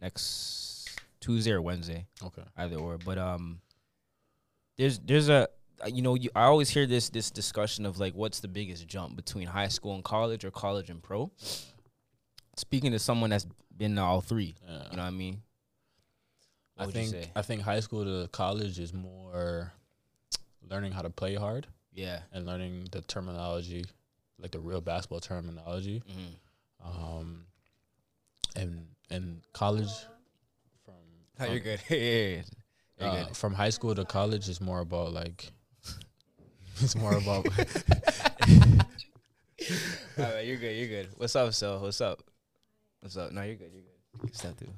next 0.00 0.79
Tuesday 1.20 1.52
or 1.52 1.62
Wednesday, 1.62 2.06
Okay. 2.22 2.42
either 2.56 2.76
or. 2.76 2.98
But 2.98 3.18
um, 3.18 3.60
there's 4.76 4.98
there's 5.00 5.28
a 5.28 5.48
you 5.86 6.02
know 6.02 6.14
you, 6.14 6.30
I 6.34 6.44
always 6.44 6.68
hear 6.70 6.86
this 6.86 7.08
this 7.10 7.30
discussion 7.30 7.86
of 7.86 7.98
like 7.98 8.14
what's 8.14 8.40
the 8.40 8.48
biggest 8.48 8.86
jump 8.86 9.16
between 9.16 9.46
high 9.46 9.68
school 9.68 9.94
and 9.94 10.04
college 10.04 10.44
or 10.44 10.50
college 10.50 10.90
and 10.90 11.02
pro. 11.02 11.30
Speaking 12.56 12.92
to 12.92 12.98
someone 12.98 13.30
that's 13.30 13.46
been 13.76 13.96
to 13.96 14.02
all 14.02 14.20
three, 14.20 14.54
Yeah. 14.66 14.72
you 14.90 14.96
know 14.96 15.02
what 15.02 15.08
I 15.08 15.10
mean. 15.10 15.42
What 16.76 16.88
I 16.88 16.92
think? 16.92 17.30
I 17.36 17.42
think 17.42 17.62
high 17.62 17.80
school 17.80 18.04
to 18.04 18.28
college 18.28 18.78
is 18.78 18.92
more 18.92 19.72
learning 20.68 20.92
how 20.92 21.02
to 21.02 21.10
play 21.10 21.34
hard 21.34 21.66
Yeah. 21.92 22.20
and 22.32 22.46
learning 22.46 22.88
the 22.92 23.00
terminology, 23.02 23.84
like 24.38 24.50
the 24.50 24.60
real 24.60 24.80
basketball 24.80 25.20
terminology. 25.20 26.02
Mm-hmm. 26.08 27.04
Um, 27.14 27.46
and 28.56 28.86
and 29.10 29.42
college 29.52 29.90
Oh, 31.40 31.44
you're 31.46 31.60
good. 31.60 31.80
yeah, 31.88 31.96
yeah, 31.96 32.28
yeah. 32.36 32.42
You're 32.98 33.08
uh, 33.08 33.24
good. 33.26 33.36
from 33.36 33.54
high 33.54 33.70
school 33.70 33.94
to 33.94 34.04
college 34.04 34.48
is 34.48 34.60
more 34.60 34.80
about 34.80 35.12
like 35.12 35.50
it's 36.80 36.94
more 36.96 37.14
about 37.16 37.46
All 40.18 40.24
right, 40.34 40.46
you're 40.46 40.56
good. 40.56 40.76
You're 40.76 40.88
good. 40.88 41.08
What's 41.16 41.36
up, 41.36 41.52
so? 41.54 41.78
What's 41.80 42.00
up? 42.00 42.22
What's 43.00 43.16
up? 43.16 43.32
No, 43.32 43.42
you're 43.42 43.54
good. 43.56 43.70
You're 43.72 43.82
good. 44.22 44.34
Step 44.36 44.56
through. 44.56 44.68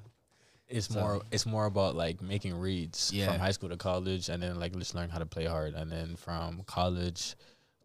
it's 0.68 0.86
So- 0.88 1.00
more 1.00 1.22
it's 1.32 1.46
more 1.46 1.66
about 1.66 1.96
like 1.96 2.22
making 2.22 2.54
reads 2.54 3.10
Yeah. 3.12 3.26
from 3.32 3.40
high 3.40 3.50
school 3.50 3.68
to 3.70 3.76
college 3.76 4.28
and 4.28 4.42
then 4.42 4.58
like 4.60 4.76
just 4.76 4.94
learning 4.94 5.10
how 5.10 5.18
to 5.18 5.26
play 5.26 5.46
hard 5.46 5.74
and 5.74 5.90
then 5.90 6.16
from 6.16 6.62
college 6.66 7.34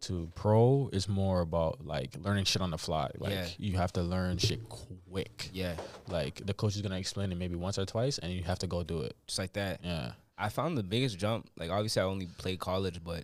to 0.01 0.29
pro 0.35 0.89
is 0.93 1.07
more 1.09 1.41
about 1.41 1.85
like 1.85 2.15
learning 2.21 2.45
shit 2.45 2.61
on 2.61 2.71
the 2.71 2.77
fly 2.77 3.09
like 3.19 3.31
Yeah. 3.33 3.47
you 3.57 3.77
have 3.77 3.91
to 3.93 4.01
learn 4.03 4.37
shit 4.37 4.67
quick 4.69 5.49
Yeah, 5.53 5.75
like 6.07 6.45
the 6.45 6.53
coach 6.53 6.75
is 6.75 6.81
gonna 6.81 6.97
explain 6.99 7.31
it 7.31 7.35
maybe 7.35 7.55
once 7.55 7.77
or 7.79 7.85
twice 7.85 8.17
and 8.19 8.31
you 8.31 8.43
have 8.43 8.59
to 8.59 8.67
go 8.67 8.83
do 8.83 9.01
it 9.01 9.15
just 9.25 9.39
like 9.39 9.53
that. 9.53 9.79
yeah 9.83 10.11
I 10.39 10.49
found 10.49 10.77
the 10.77 10.83
biggest 10.83 11.17
jump. 11.17 11.49
Like 11.57 11.71
obviously, 11.71 11.99
I 11.99 12.05
only 12.05 12.27
played 12.37 12.59
college, 12.59 13.03
but 13.03 13.23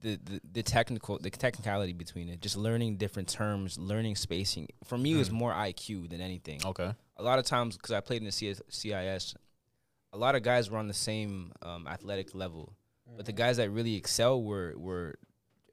the, 0.00 0.18
the 0.24 0.40
the 0.54 0.62
technical 0.64 1.16
the 1.18 1.30
technicality 1.30 1.92
between 1.92 2.28
it, 2.28 2.40
just 2.40 2.56
learning 2.56 2.96
different 2.96 3.28
terms, 3.28 3.78
learning 3.78 4.16
spacing. 4.16 4.66
For 4.82 4.98
me, 4.98 5.12
it 5.14 5.18
was 5.18 5.30
Mm. 5.30 5.34
more 5.34 5.52
IQ 5.52 6.10
than 6.10 6.20
anything. 6.20 6.60
okay 6.66 6.90
A 7.16 7.22
lot 7.22 7.38
of 7.38 7.44
times, 7.44 7.76
because 7.76 7.92
I 7.92 8.00
played 8.00 8.22
in 8.22 8.24
the 8.26 8.32
CS, 8.32 8.60
CIS, 8.68 9.34
a 10.12 10.18
lot 10.18 10.34
of 10.34 10.42
guys 10.42 10.68
were 10.68 10.78
on 10.78 10.88
the 10.88 10.94
same 10.94 11.52
um, 11.62 11.86
athletic 11.86 12.34
level, 12.34 12.72
but 13.16 13.24
the 13.26 13.32
guys 13.32 13.58
that 13.58 13.70
really 13.70 13.94
excel 13.94 14.42
were 14.42 14.74
were 14.76 15.14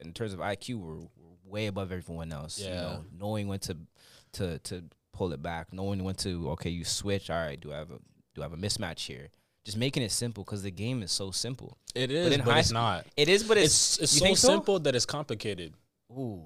in 0.02 0.14
terms 0.14 0.34
of 0.34 0.40
IQ 0.40 0.80
were, 0.80 0.96
were 0.98 1.08
way 1.46 1.68
above 1.68 1.92
everyone 1.92 2.32
else. 2.32 2.60
You 2.60 2.70
know, 2.70 3.06
knowing 3.18 3.48
when 3.48 3.60
to 3.60 3.78
to 4.34 4.60
to 4.60 4.84
pull 5.14 5.32
it 5.34 5.42
back, 5.42 5.72
knowing 5.74 6.04
when 6.04 6.16
to 6.16 6.50
okay, 6.52 6.70
you 6.70 6.84
switch. 6.84 7.30
All 7.30 7.38
right, 7.46 7.60
do 7.60 7.72
I 7.74 7.78
have 7.78 7.92
a 7.92 8.00
do 8.34 8.42
I 8.42 8.46
have 8.46 8.54
a 8.54 8.58
mismatch 8.58 9.06
here? 9.08 9.30
Just 9.64 9.78
making 9.78 10.04
it 10.04 10.12
simple 10.12 10.44
because 10.44 10.62
the 10.62 10.70
game 10.72 11.02
is 11.02 11.12
so 11.12 11.32
simple. 11.32 11.78
It 11.96 12.12
is, 12.12 12.38
But 12.38 12.46
but, 12.46 12.58
it's 12.58 12.68
school- 12.70 12.82
not 12.82 13.08
It 13.18 13.30
is, 13.30 13.44
but 13.44 13.58
it's 13.58 13.98
it's 14.00 14.14
it's 14.14 14.20
so 14.20 14.34
so? 14.36 14.48
simple 14.50 14.80
that 14.80 14.94
it's 14.96 15.06
complicated 15.08 15.74
ooh, 16.12 16.44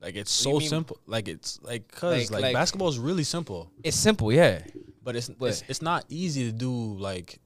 like 0.00 0.14
it's 0.14 0.30
so 0.30 0.60
simple 0.60 0.98
like 1.06 1.26
it's 1.26 1.58
like 1.62 1.88
cuz 1.88 2.02
Like- 2.02 2.30
like, 2.30 2.42
like- 2.42 2.54
basketball 2.54 2.88
is 2.88 2.98
really 2.98 3.24
simple 3.24 3.72
it's 3.82 3.96
simple, 3.96 4.32
yeah. 4.32 4.62
but 5.02 5.16
it's, 5.16 5.28
But- 5.30 5.46
it's 5.46 5.64
it's 5.68 5.82
not 5.82 6.04
easy 6.08 6.44
to 6.44 6.52
do 6.52 6.70
like 6.98 7.40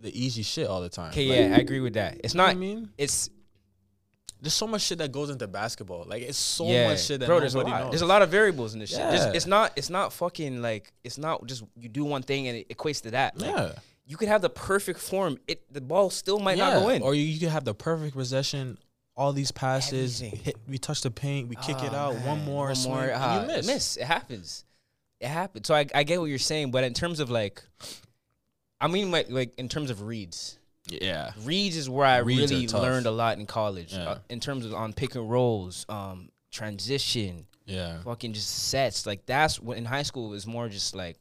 the 0.00 0.10
easy 0.18 0.42
shit 0.42 0.66
all 0.66 0.80
the 0.80 0.88
time 0.88 1.12
Okay, 1.12 1.28
Like, 1.28 1.38
yeah, 1.50 1.56
I 1.56 1.58
agree 1.60 1.78
with 1.80 1.94
that. 1.94 2.18
It's 2.24 2.34
you 2.34 2.38
know 2.38 2.44
what 2.44 2.48
not. 2.48 2.56
I 2.56 2.58
mean 2.58 2.90
It's 2.98 3.30
there's 4.42 4.52
so 4.54 4.66
much 4.66 4.82
shit 4.82 4.98
that 4.98 5.10
goes 5.12 5.30
into 5.30 5.46
basketball. 5.46 6.04
Like 6.06 6.22
it's 6.22 6.36
so 6.36 6.66
yeah, 6.66 6.88
much 6.88 7.04
shit 7.04 7.20
that 7.20 7.26
bro. 7.26 7.38
There's 7.40 7.54
a 7.54 7.60
lot. 7.60 7.80
knows. 7.80 7.90
There's 7.92 8.02
a 8.02 8.06
lot 8.06 8.20
of 8.22 8.28
variables 8.30 8.74
in 8.74 8.80
this 8.80 8.90
shit. 8.90 8.98
Just- 8.98 9.28
Yeah. 9.28 9.32
it's 9.34 9.46
not. 9.46 9.72
It's 9.76 9.88
not 9.88 10.12
fucking 10.12 10.60
like. 10.60 10.92
It's 11.04 11.16
not 11.16 11.46
just 11.46 11.62
you 11.76 11.88
do 11.88 12.04
one 12.04 12.22
thing 12.22 12.48
and 12.48 12.58
it 12.58 12.68
equates 12.68 13.00
to 13.02 13.12
that. 13.12 13.38
Like, 13.38 13.50
Yeah, 13.54 13.72
You 14.04 14.16
could 14.16 14.28
have 14.28 14.42
the 14.42 14.50
perfect 14.50 14.98
form. 15.00 15.38
It 15.46 15.72
the 15.72 15.80
ball 15.80 16.10
still 16.10 16.38
might 16.40 16.58
yeah. 16.58 16.70
not 16.74 16.80
go 16.82 16.88
in. 16.90 17.02
Or 17.02 17.14
you, 17.14 17.22
you 17.22 17.38
could 17.40 17.50
have 17.50 17.64
the 17.64 17.74
perfect 17.74 18.14
possession. 18.16 18.78
All 19.14 19.32
these 19.32 19.52
passes, 19.52 20.20
hit, 20.20 20.56
we 20.66 20.78
touch 20.78 21.02
the 21.02 21.10
paint, 21.10 21.48
we 21.48 21.54
kick 21.56 21.76
it 21.82 21.92
Oh, 21.92 21.96
out, 21.96 22.14
one 22.22 22.42
more, 22.46 22.64
one 22.66 22.74
swing, 22.74 22.94
more. 22.94 23.04
and 23.04 23.22
ah, 23.22 23.40
you 23.42 23.46
miss. 23.46 23.66
miss. 23.66 23.96
It 23.98 24.04
happens. 24.04 24.64
It 25.20 25.28
happens. 25.28 25.68
So 25.68 25.74
I, 25.74 25.86
I 25.94 26.02
get 26.02 26.18
what 26.18 26.30
you're 26.30 26.38
saying, 26.38 26.70
but 26.70 26.82
in 26.82 26.94
terms 26.94 27.20
of 27.20 27.28
like, 27.30 27.62
I 28.80 28.88
mean, 28.88 29.10
like, 29.10 29.30
like 29.30 29.54
in 29.58 29.68
terms 29.68 29.90
of 29.90 30.00
reads, 30.02 30.58
Yeah, 30.88 31.32
reads 31.44 31.76
is 31.76 31.88
where 31.88 32.06
I 32.06 32.18
Reads 32.18 32.50
really 32.50 32.66
learned 32.66 33.06
a 33.06 33.10
lot 33.12 33.38
in 33.38 33.46
college. 33.46 33.92
Yeah. 33.94 34.02
Uh, 34.10 34.18
in 34.28 34.40
terms 34.40 34.66
of 34.66 34.74
on 34.74 34.92
pick 34.92 35.14
and 35.14 35.30
rolls, 35.30 35.86
um, 35.88 36.28
transition, 36.50 37.46
yeah, 37.66 38.00
fucking 38.02 38.32
just 38.32 38.48
sets. 38.68 39.06
Like 39.06 39.24
that's 39.26 39.60
what 39.60 39.76
in 39.78 39.84
high 39.84 40.02
school 40.02 40.26
it 40.26 40.30
was 40.30 40.46
more 40.46 40.68
just 40.68 40.94
like 40.96 41.16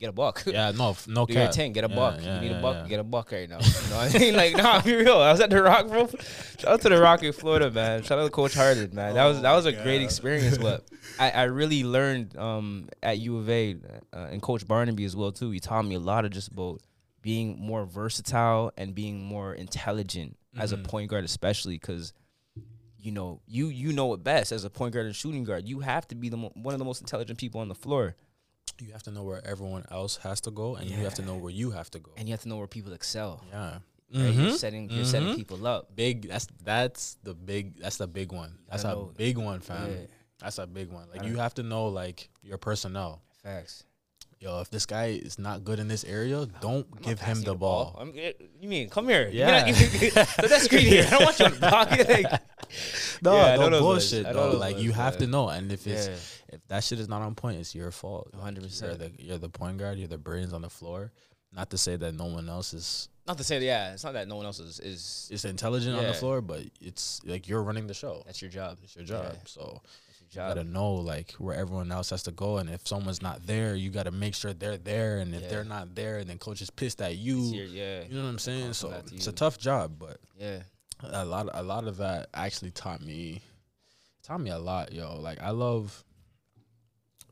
get 0.00 0.08
a 0.08 0.12
buck. 0.12 0.42
yeah. 0.46 0.70
No, 0.72 0.90
f- 0.90 1.06
no 1.06 1.26
Do 1.26 1.34
your 1.34 1.44
cap. 1.44 1.52
ten, 1.52 1.72
get 1.72 1.84
a 1.84 1.88
Yeah, 1.90 1.94
buck. 1.94 2.20
yeah, 2.22 2.34
you 2.36 2.40
need 2.40 2.50
yeah, 2.52 2.58
a 2.58 2.62
buck, 2.62 2.76
yeah. 2.82 2.88
get 2.88 3.00
a 3.00 3.04
buck 3.04 3.30
right 3.32 3.48
now. 3.48 3.58
You 3.60 3.90
know 3.90 3.96
what 3.96 4.14
I 4.14 4.18
mean? 4.18 4.34
Like, 4.34 4.56
nah, 4.62 4.80
be 4.80 4.94
real. 4.96 5.18
I 5.18 5.30
was 5.30 5.40
at 5.40 5.50
the 5.50 5.62
Rock, 5.62 5.88
bro. 5.88 6.08
Shout 6.58 6.72
out 6.72 6.80
to 6.80 6.88
the 6.88 6.98
Rock 7.00 7.22
in 7.22 7.32
Florida, 7.32 7.70
man. 7.70 8.02
Shout 8.02 8.18
out 8.18 8.24
to 8.24 8.30
Coach 8.30 8.54
Harden, 8.54 8.94
man. 8.94 9.14
That 9.14 9.26
was 9.26 9.42
that 9.42 9.52
was 9.52 9.66
a 9.66 9.72
great 9.72 10.02
experience. 10.02 10.56
But 10.58 10.84
I, 11.20 11.30
I 11.30 11.42
really 11.44 11.84
learned 11.84 12.36
um, 12.36 12.88
at 13.02 13.18
U 13.18 13.36
of 13.38 13.48
A 13.50 13.76
uh, 14.12 14.16
and 14.30 14.40
Coach 14.42 14.66
Barnaby 14.66 15.04
as 15.04 15.14
well 15.14 15.32
too. 15.32 15.50
He 15.50 15.60
taught 15.60 15.84
me 15.84 15.94
a 15.96 16.00
lot 16.00 16.24
of 16.24 16.30
just 16.32 16.48
about 16.50 16.80
being 17.22 17.58
more 17.58 17.84
versatile 17.86 18.72
and 18.76 18.94
being 18.94 19.22
more 19.24 19.54
intelligent 19.54 20.36
as 20.58 20.72
a 20.72 20.76
Mhm. 20.76 20.84
point 20.84 21.10
guard, 21.10 21.24
especially 21.24 21.78
because. 21.78 22.12
You 23.04 23.10
know, 23.10 23.40
you 23.48 23.66
you 23.66 23.92
know 23.92 24.14
it 24.14 24.22
best 24.22 24.52
as 24.52 24.62
a 24.62 24.70
point 24.70 24.94
guard 24.94 25.06
and 25.06 25.16
shooting 25.16 25.42
guard. 25.42 25.66
You 25.66 25.80
have 25.80 26.06
to 26.06 26.14
be 26.14 26.28
the 26.28 26.36
mo- 26.36 26.52
one 26.54 26.72
of 26.72 26.78
the 26.78 26.84
most 26.84 27.00
intelligent 27.00 27.36
people 27.36 27.60
on 27.60 27.66
the 27.66 27.74
floor, 27.74 28.14
You 28.80 28.92
have 28.92 29.02
to 29.04 29.10
know 29.10 29.24
where 29.24 29.44
everyone 29.44 29.84
else 29.90 30.18
has 30.18 30.40
to 30.42 30.52
go, 30.52 30.76
and 30.76 30.88
you 30.88 30.98
have 30.98 31.14
to 31.14 31.22
know 31.22 31.36
where 31.36 31.50
you 31.52 31.72
have 31.72 31.90
to 31.90 31.98
go. 31.98 32.12
and 32.16 32.28
you 32.28 32.32
have 32.32 32.42
to 32.42 32.48
know 32.48 32.58
where 32.58 32.68
people 32.68 32.92
excel. 32.92 33.42
Yeah, 33.50 33.72
right? 33.72 33.80
You're 34.08 34.32
Mhm. 34.32 34.56
setting 34.56 34.88
you're 34.88 35.04
setting 35.04 35.30
Mhm. 35.30 35.34
people 35.36 35.66
up. 35.66 35.96
Big. 35.96 36.28
That's 36.28 36.46
that's 36.62 37.16
the 37.24 37.34
big. 37.34 37.76
That's 37.80 37.96
the 37.96 38.06
big 38.06 38.30
one. 38.30 38.56
That's 38.70 38.84
a 38.84 38.94
big 39.16 39.36
one, 39.36 39.58
fam. 39.60 39.90
Yeah. 39.90 40.06
That's 40.38 40.58
a 40.58 40.66
big 40.68 40.88
one. 40.92 41.08
Like 41.10 41.24
you 41.24 41.36
have 41.38 41.54
to 41.54 41.64
know 41.64 41.88
like 41.88 42.30
your 42.44 42.58
personnel. 42.58 43.20
Facts. 43.42 43.82
Yo, 44.42 44.60
if 44.60 44.70
this 44.70 44.86
guy 44.86 45.06
is 45.06 45.38
not 45.38 45.62
good 45.62 45.78
in 45.78 45.86
this 45.86 46.02
area, 46.02 46.48
don't 46.60 47.00
give 47.00 47.20
him 47.20 47.36
Passing 47.36 47.44
the 47.44 47.54
ball. 47.54 47.96
I'm, 47.96 48.12
eh, 48.16 48.32
you 48.60 48.68
mean 48.68 48.88
come 48.90 49.08
here? 49.08 49.30
Yeah. 49.32 49.66
Put 49.66 50.50
that 50.50 50.62
screen 50.62 50.84
here. 50.84 51.04
I 51.06 51.10
don't 51.10 51.24
want 51.24 51.38
you 51.38 51.44
on 51.46 51.52
the 51.52 51.58
block. 51.60 51.90
Like, 51.92 52.42
No, 53.22 53.36
Yeah, 53.36 53.56
no 53.56 53.70
bullshit. 53.78 54.24
ones. 54.24 54.36
I 54.36 54.40
though. 54.40 54.58
Like 54.58 54.78
you 54.78 54.90
have 54.90 55.18
to 55.18 55.28
know, 55.28 55.48
and 55.48 55.70
if 55.70 55.86
it's 55.86 56.08
yeah, 56.08 56.56
if 56.56 56.66
that 56.66 56.82
shit 56.82 56.98
is 56.98 57.08
not 57.08 57.22
on 57.22 57.36
point, 57.36 57.60
it's 57.60 57.72
your 57.72 57.92
fault. 57.92 58.32
100%. 58.36 59.12
You're 59.18 59.38
the 59.38 59.48
point 59.48 59.78
guard. 59.78 59.98
You're 59.98 60.08
the 60.08 60.18
brains 60.18 60.52
on 60.52 60.62
the 60.62 60.70
floor. 60.70 61.12
Not 61.52 61.70
to 61.70 61.78
say 61.78 61.94
that 61.94 62.12
no 62.14 62.24
one 62.26 62.48
else 62.48 62.74
is 62.74 63.08
not 63.28 63.38
to 63.38 63.44
say 63.44 63.60
that. 63.60 63.64
Yeah, 63.64 63.92
it's 63.92 64.02
not 64.02 64.14
that 64.14 64.26
no 64.26 64.34
one 64.34 64.46
else 64.46 64.58
is. 64.58 64.80
is 64.80 65.28
is 65.30 65.44
intelligent 65.44 65.96
on 65.96 66.04
the 66.04 66.14
floor, 66.14 66.40
but 66.40 66.62
it's 66.80 67.20
like 67.24 67.46
you're 67.46 67.62
running 67.62 67.86
the 67.86 67.94
show. 67.94 68.22
that's 68.26 68.42
your 68.42 68.50
job. 68.50 68.78
It's 68.82 68.96
your 68.96 69.04
job. 69.04 69.26
Yeah, 69.34 69.38
So 69.44 69.82
you 70.32 70.36
gotta 70.40 70.64
know 70.64 70.94
like 70.94 71.32
where 71.32 71.54
everyone 71.56 71.92
else 71.92 72.10
has 72.10 72.22
to 72.24 72.30
go, 72.32 72.56
and 72.58 72.68
if 72.70 72.86
someone's 72.88 73.20
not 73.22 73.46
there, 73.46 73.74
you 73.74 73.90
gotta 73.90 74.10
make 74.10 74.34
sure 74.34 74.52
they're 74.52 74.78
there. 74.78 75.18
And 75.18 75.34
if 75.34 75.42
Yeah. 75.42 75.48
they're 75.48 75.64
not 75.64 75.94
there, 75.94 76.18
and 76.18 76.28
then 76.30 76.38
coach 76.38 76.62
is 76.62 76.70
pissed 76.70 77.00
at 77.02 77.16
you. 77.16 77.40
yeah, 77.40 78.02
You 78.04 78.14
know 78.16 78.22
what 78.24 78.28
I'm 78.30 78.38
saying? 78.38 78.72
So 78.74 78.90
it's 79.12 79.26
a 79.26 79.32
tough 79.32 79.58
job, 79.58 79.98
but 79.98 80.18
yeah. 80.38 80.62
a 81.02 81.24
lot 81.24 81.48
a 81.52 81.62
lot 81.62 81.86
of 81.86 81.96
that 81.98 82.28
actually 82.34 82.70
taught 82.70 83.02
me 83.02 83.42
taught 84.22 84.40
me 84.40 84.50
a 84.50 84.58
lot, 84.58 84.92
yo. 84.92 85.16
Like 85.20 85.40
I 85.40 85.50
love 85.50 86.04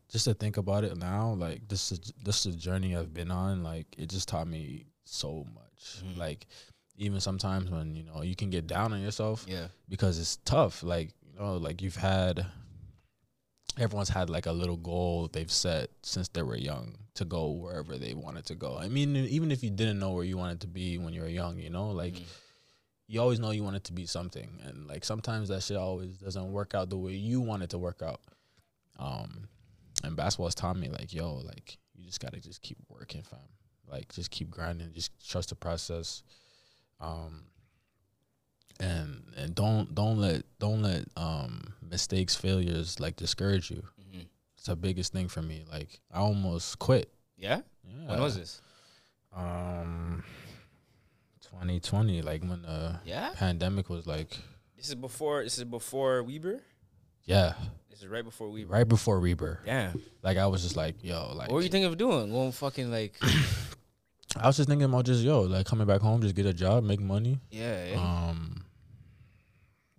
just 0.09 0.25
to 0.25 0.35
think 0.35 0.57
about 0.57 0.83
it 0.85 0.97
now, 0.97 1.33
like 1.35 1.69
this 1.69 1.93
is 1.93 2.01
this 2.25 2.45
is 2.47 2.55
a 2.55 2.59
journey 2.59 2.97
I've 2.97 3.15
been 3.15 3.31
on, 3.31 3.63
like 3.63 3.87
it 3.97 4.11
just 4.11 4.29
taught 4.29 4.49
me 4.49 4.87
so 5.05 5.47
much. 5.55 6.03
Mhm. 6.05 6.17
Like 6.19 6.47
even 6.99 7.21
sometimes 7.21 7.71
when, 7.71 7.95
you 7.97 8.03
know, 8.03 8.21
you 8.23 8.37
can 8.37 8.51
get 8.51 8.67
down 8.67 8.93
on 8.93 9.01
yourself 9.01 9.47
Yeah, 9.49 9.69
because 9.89 10.19
it's 10.19 10.37
tough. 10.45 10.83
Like, 10.83 11.15
you 11.25 11.39
know, 11.39 11.57
like 11.57 11.81
you've 11.81 11.97
had 11.97 12.45
everyone's 13.79 14.09
had 14.09 14.29
like 14.31 14.47
a 14.47 14.53
little 14.53 14.77
goal 14.77 15.29
they've 15.33 15.51
set 15.51 15.91
since 16.03 16.29
they 16.29 16.43
were 16.43 16.57
young 16.57 16.97
to 17.15 17.25
go 17.25 17.51
wherever 17.51 17.97
they 17.97 18.15
wanted 18.15 18.45
to 18.47 18.55
go. 18.55 18.77
I 18.79 18.89
mean, 18.89 19.17
even 19.17 19.51
if 19.51 19.63
you 19.63 19.71
didn't 19.71 19.99
know 19.99 20.13
where 20.13 20.25
you 20.25 20.37
wanted 20.37 20.61
to 20.63 20.67
be 20.67 20.99
when 20.99 21.13
you 21.15 21.21
were 21.23 21.29
young, 21.29 21.59
you 21.59 21.71
know, 21.71 21.91
like 21.91 22.15
Mhm. 22.15 22.25
you 23.07 23.21
always 23.21 23.39
know 23.39 23.51
you 23.51 23.65
want 23.65 23.77
it 23.77 23.85
to 23.85 23.93
be 23.93 24.07
something. 24.07 24.61
And 24.65 24.87
like 24.87 25.05
sometimes 25.05 25.49
that 25.49 25.63
shit 25.63 25.77
always 25.77 26.19
doesn't 26.19 26.53
work 26.53 26.75
out 26.75 26.91
the 26.91 26.99
way 26.99 27.15
you 27.15 27.41
want 27.41 27.63
it 27.63 27.71
to 27.71 27.79
work 27.79 28.03
out. 28.03 28.21
Um 28.99 29.49
and 30.03 30.17
basketball's 30.17 30.55
taught 30.55 30.77
me 30.79 30.89
like 30.89 31.13
yo 31.13 31.35
like 31.35 31.79
you 31.95 32.05
just 32.07 32.21
gotta 32.21 32.41
just 32.41 32.63
keep 32.63 32.79
working 32.89 33.23
fam. 33.23 33.39
Like 33.87 34.13
just 34.13 34.31
keep 34.31 34.51
grinding. 34.51 34.93
Just 34.93 35.11
trust 35.29 35.49
the 35.51 35.55
process. 35.57 36.23
Um 37.01 37.45
and 38.81 39.23
and 39.37 39.55
don't 39.55 39.95
don't 39.95 40.19
let 40.19 40.43
don't 40.59 40.83
let 40.83 41.05
um 41.17 41.75
mistakes 41.83 42.35
failures 42.35 42.99
like 43.01 43.17
discourage 43.17 43.71
you 43.71 43.83
Mhm. 44.01 44.27
it's 44.57 44.65
the 44.67 44.75
biggest 44.77 45.13
thing 45.13 45.29
for 45.29 45.43
me 45.43 45.65
like 45.71 46.01
i 46.13 46.19
almost 46.19 46.79
quit 46.79 47.11
yeah. 47.37 47.61
yeah 47.85 48.09
When 48.09 48.21
was 48.21 48.37
this? 48.37 48.61
um 49.33 50.25
2020, 51.43 52.23
like 52.23 52.43
when 52.43 52.63
the 52.63 53.01
Yeah. 53.05 53.31
pandemic 53.35 53.89
was 53.89 54.07
like, 54.07 54.37
This 54.77 54.89
is 54.89 54.95
before. 54.95 55.43
This 55.43 55.59
is 55.59 55.65
before 55.65 56.23
Weber. 56.23 56.61
yeah, 57.25 57.55
This 57.91 58.01
is 58.03 58.09
right 58.09 58.25
before 58.25 58.51
Weber. 58.51 58.71
right 58.73 58.89
before 58.89 59.21
Weber. 59.21 59.61
Damn. 59.65 60.01
Like 60.23 60.37
I 60.39 60.47
was 60.47 60.63
just 60.63 60.77
like, 60.77 60.97
yo, 61.03 61.33
like 61.35 61.49
What 61.49 61.57
were 61.57 61.63
you 61.63 61.69
thinking 61.69 61.91
of 61.91 61.99
doing? 61.99 62.31
Going 62.31 62.53
fucking 62.53 62.91
like. 62.91 63.17
I 64.37 64.47
was 64.47 64.57
just 64.59 64.69
thinking 64.69 64.85
about 64.85 65.07
just 65.07 65.23
yo, 65.23 65.41
like 65.43 65.67
coming 65.67 65.87
back 65.87 66.01
home, 66.01 66.23
just 66.23 66.35
get 66.37 66.47
a 66.47 66.55
job, 66.55 66.85
make 66.85 67.01
money. 67.01 67.41
Yeah. 67.51 67.91
yeah. 67.93 68.29
Um, 68.31 68.60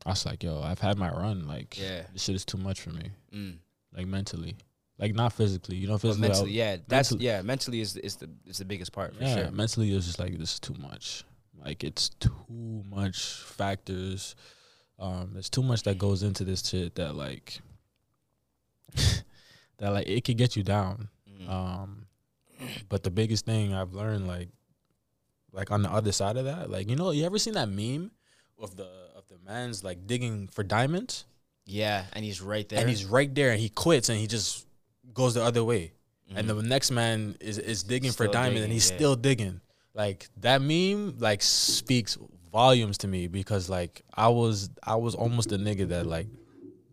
I 0.05 0.09
was 0.09 0.25
like, 0.25 0.43
yo, 0.43 0.61
I've 0.61 0.79
had 0.79 0.97
my 0.97 1.09
run. 1.11 1.47
Like, 1.47 1.77
Yeah. 1.79 2.03
this 2.13 2.23
shit 2.23 2.35
is 2.35 2.45
too 2.45 2.57
much 2.57 2.81
for 2.81 2.89
me. 2.89 3.11
Mm. 3.33 3.57
Like 3.95 4.07
mentally, 4.07 4.55
like 4.97 5.13
not 5.13 5.33
physically. 5.33 5.75
You 5.77 5.87
know, 5.87 5.97
physically. 5.97 6.25
I- 6.25 6.29
mentally, 6.29 6.51
yeah, 6.51 6.77
that's 6.87 7.11
mentally- 7.11 7.25
yeah. 7.25 7.41
Mentally 7.41 7.81
is 7.81 7.97
is 7.97 8.15
the 8.15 8.29
is 8.45 8.57
the 8.59 8.65
biggest 8.65 8.91
part 8.93 9.15
for 9.15 9.23
yeah, 9.23 9.35
sure. 9.43 9.51
mentally 9.51 9.93
was 9.93 10.05
just 10.05 10.17
like 10.19 10.37
this 10.37 10.53
is 10.53 10.59
too 10.59 10.75
much. 10.79 11.23
Like 11.63 11.83
it's 11.83 12.09
too 12.09 12.83
much 12.89 13.21
factors. 13.43 14.35
Um, 14.97 15.31
there's 15.33 15.49
too 15.49 15.61
much 15.63 15.83
that 15.83 15.97
goes 15.97 16.23
into 16.23 16.43
this 16.45 16.65
shit 16.67 16.95
that 16.95 17.15
like 17.15 17.59
that 19.77 19.89
like 19.91 20.07
it 20.07 20.23
could 20.23 20.37
get 20.37 20.55
you 20.55 20.63
down. 20.63 21.09
Mm. 21.29 21.49
Um, 21.49 22.05
but 22.89 23.03
the 23.03 23.11
biggest 23.11 23.45
thing 23.45 23.73
I've 23.73 23.93
learned, 23.93 24.27
like, 24.27 24.49
like 25.51 25.71
on 25.71 25.81
the 25.81 25.91
other 25.91 26.11
side 26.11 26.37
of 26.37 26.45
that, 26.45 26.69
like 26.69 26.89
you 26.89 26.95
know, 26.95 27.11
you 27.11 27.25
ever 27.25 27.39
seen 27.39 27.53
that 27.55 27.69
meme 27.69 28.11
of 28.59 28.75
the 28.75 28.89
the 29.31 29.37
man's 29.49 29.83
like 29.83 30.05
digging 30.05 30.47
for 30.49 30.63
diamonds, 30.63 31.25
yeah, 31.65 32.03
and 32.13 32.23
he's 32.25 32.41
right 32.41 32.67
there. 32.67 32.79
and 32.79 32.89
he's 32.89 33.05
right 33.05 33.33
there, 33.33 33.51
and 33.51 33.59
he 33.59 33.69
quits, 33.69 34.09
and 34.09 34.19
he 34.19 34.27
just 34.27 34.67
goes 35.13 35.33
the 35.33 35.43
other 35.43 35.63
way, 35.63 35.93
and 36.35 36.47
Mhm. 36.47 36.57
the 36.61 36.63
next 36.67 36.91
man 36.91 37.35
is 37.39 37.57
is 37.57 37.83
digging 37.83 38.11
for 38.11 38.25
Still 38.25 38.33
diamonds, 38.33 38.61
and 38.63 38.71
he's 38.73 38.89
yeah. 38.89 38.95
still 38.97 39.15
digging. 39.15 39.61
Like 39.93 40.29
that 40.37 40.61
meme, 40.61 41.17
like 41.19 41.41
speaks 41.41 42.17
volumes 42.51 42.97
to 42.99 43.07
me 43.07 43.27
because 43.27 43.69
like 43.69 44.01
I 44.13 44.27
was 44.27 44.69
I 44.83 44.95
was 44.95 45.15
almost 45.15 45.49
the 45.49 45.57
nigga 45.57 45.87
that 45.89 46.05
like 46.05 46.27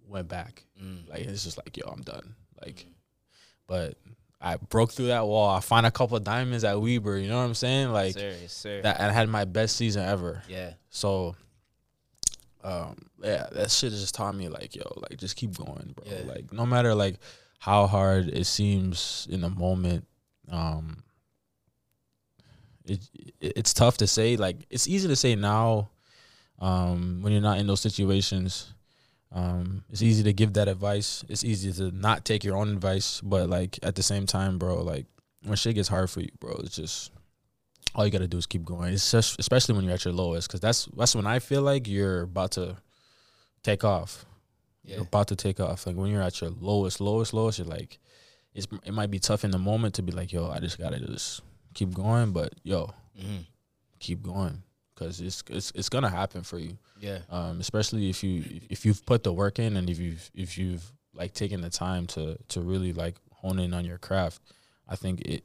went 0.06 0.28
back. 0.28 0.64
Mm. 0.82 1.08
Like 1.08 1.20
it's 1.20 1.44
just 1.44 1.58
like, 1.58 1.76
yo, 1.76 1.88
I'm 1.88 2.02
done. 2.02 2.34
Like, 2.64 2.86
but 3.66 3.96
I 4.40 4.56
broke 4.56 4.92
through 4.92 5.08
that 5.08 5.26
wall. 5.26 5.48
I 5.50 5.60
find 5.60 5.84
a 5.86 5.90
couple 5.90 6.16
of 6.16 6.24
diamonds 6.24 6.62
at 6.64 6.80
Weber. 6.80 7.18
You 7.18 7.28
know 7.28 7.36
what 7.38 7.44
I'm 7.44 7.54
saying? 7.54 7.92
Like 7.92 8.14
sir, 8.48 8.82
that. 8.82 9.00
I 9.00 9.12
had 9.12 9.28
my 9.28 9.44
best 9.44 9.76
season 9.76 10.04
ever. 10.04 10.42
yeah, 10.48 10.74
So, 10.90 11.34
um, 12.64 12.96
yeah, 13.22 13.46
that 13.52 13.70
shit 13.70 13.92
just 13.92 14.14
taught 14.14 14.34
me 14.34 14.48
like, 14.48 14.74
yo, 14.74 14.82
like 14.96 15.18
just 15.18 15.36
keep 15.36 15.56
going, 15.56 15.94
bro. 15.94 16.04
Yeah. 16.06 16.32
Like 16.32 16.52
no 16.52 16.66
matter 16.66 16.94
like 16.94 17.16
how 17.58 17.86
hard 17.86 18.28
it 18.28 18.46
seems 18.46 19.26
in 19.30 19.40
the 19.40 19.50
moment, 19.50 20.06
um, 20.50 21.02
it, 22.84 23.00
it 23.40 23.52
it's 23.56 23.72
tough 23.72 23.98
to 23.98 24.06
say. 24.06 24.36
Like 24.36 24.56
it's 24.70 24.88
easy 24.88 25.08
to 25.08 25.16
say 25.16 25.34
now, 25.34 25.90
um, 26.58 27.20
when 27.22 27.32
you're 27.32 27.42
not 27.42 27.58
in 27.58 27.66
those 27.66 27.80
situations. 27.80 28.72
Um, 29.30 29.84
it's 29.90 30.00
easy 30.00 30.22
to 30.22 30.32
give 30.32 30.54
that 30.54 30.68
advice. 30.68 31.22
It's 31.28 31.44
easy 31.44 31.70
to 31.74 31.94
not 31.94 32.24
take 32.24 32.44
your 32.44 32.56
own 32.56 32.70
advice, 32.70 33.20
but 33.20 33.50
like 33.50 33.78
at 33.82 33.94
the 33.94 34.02
same 34.02 34.24
time, 34.24 34.58
bro, 34.58 34.82
like 34.82 35.04
when 35.44 35.56
shit 35.56 35.74
gets 35.74 35.88
hard 35.88 36.08
for 36.08 36.20
you, 36.20 36.30
bro, 36.40 36.52
it's 36.64 36.76
just 36.76 37.12
all 37.98 38.04
you 38.06 38.12
gotta 38.12 38.28
do 38.28 38.38
is 38.38 38.46
keep 38.46 38.64
going. 38.64 38.92
It's 38.94 39.10
just 39.10 39.38
especially 39.40 39.74
when 39.74 39.84
you're 39.84 39.94
at 39.94 40.04
your 40.04 40.14
lowest, 40.14 40.46
because 40.46 40.60
that's 40.60 40.84
that's 40.96 41.16
when 41.16 41.26
I 41.26 41.40
feel 41.40 41.62
like 41.62 41.88
you're 41.88 42.22
about 42.22 42.52
to 42.52 42.76
take 43.64 43.82
off. 43.82 44.24
yeah, 44.84 44.96
You're 44.96 45.04
about 45.04 45.26
to 45.28 45.36
take 45.36 45.58
off. 45.58 45.84
Like 45.86 45.96
when 45.96 46.10
you're 46.10 46.22
at 46.22 46.40
your 46.40 46.50
lowest, 46.50 47.00
lowest, 47.00 47.34
lowest, 47.34 47.58
you're 47.58 47.66
like, 47.66 47.98
it's 48.54 48.68
it 48.84 48.94
might 48.94 49.10
be 49.10 49.18
tough 49.18 49.44
in 49.44 49.50
the 49.50 49.58
moment 49.58 49.94
to 49.94 50.02
be 50.02 50.12
like, 50.12 50.32
yo, 50.32 50.48
I 50.48 50.60
just 50.60 50.78
gotta 50.78 51.00
just 51.00 51.42
keep 51.74 51.92
going, 51.92 52.32
but 52.32 52.54
yo, 52.62 52.94
Mhm. 53.20 53.46
keep 53.98 54.22
going, 54.22 54.62
because 54.94 55.20
it's 55.20 55.42
it's 55.50 55.72
it's 55.74 55.88
gonna 55.88 56.08
happen 56.10 56.42
for 56.44 56.58
you 56.60 56.78
yeah, 57.00 57.18
um, 57.30 57.58
especially 57.60 58.10
if 58.10 58.22
you 58.22 58.60
if 58.70 58.86
you've 58.86 59.04
put 59.06 59.24
the 59.24 59.32
work 59.32 59.58
in 59.58 59.76
and 59.76 59.90
if 59.90 59.98
you've 59.98 60.30
if 60.34 60.56
you've 60.56 60.92
like 61.14 61.32
taken 61.34 61.60
the 61.62 61.70
time 61.70 62.06
to 62.06 62.38
to 62.48 62.60
really 62.60 62.92
like 62.92 63.16
hone 63.32 63.58
in 63.58 63.74
on 63.74 63.84
your 63.84 63.98
craft, 63.98 64.40
I 64.88 64.94
think 64.96 65.20
it 65.22 65.42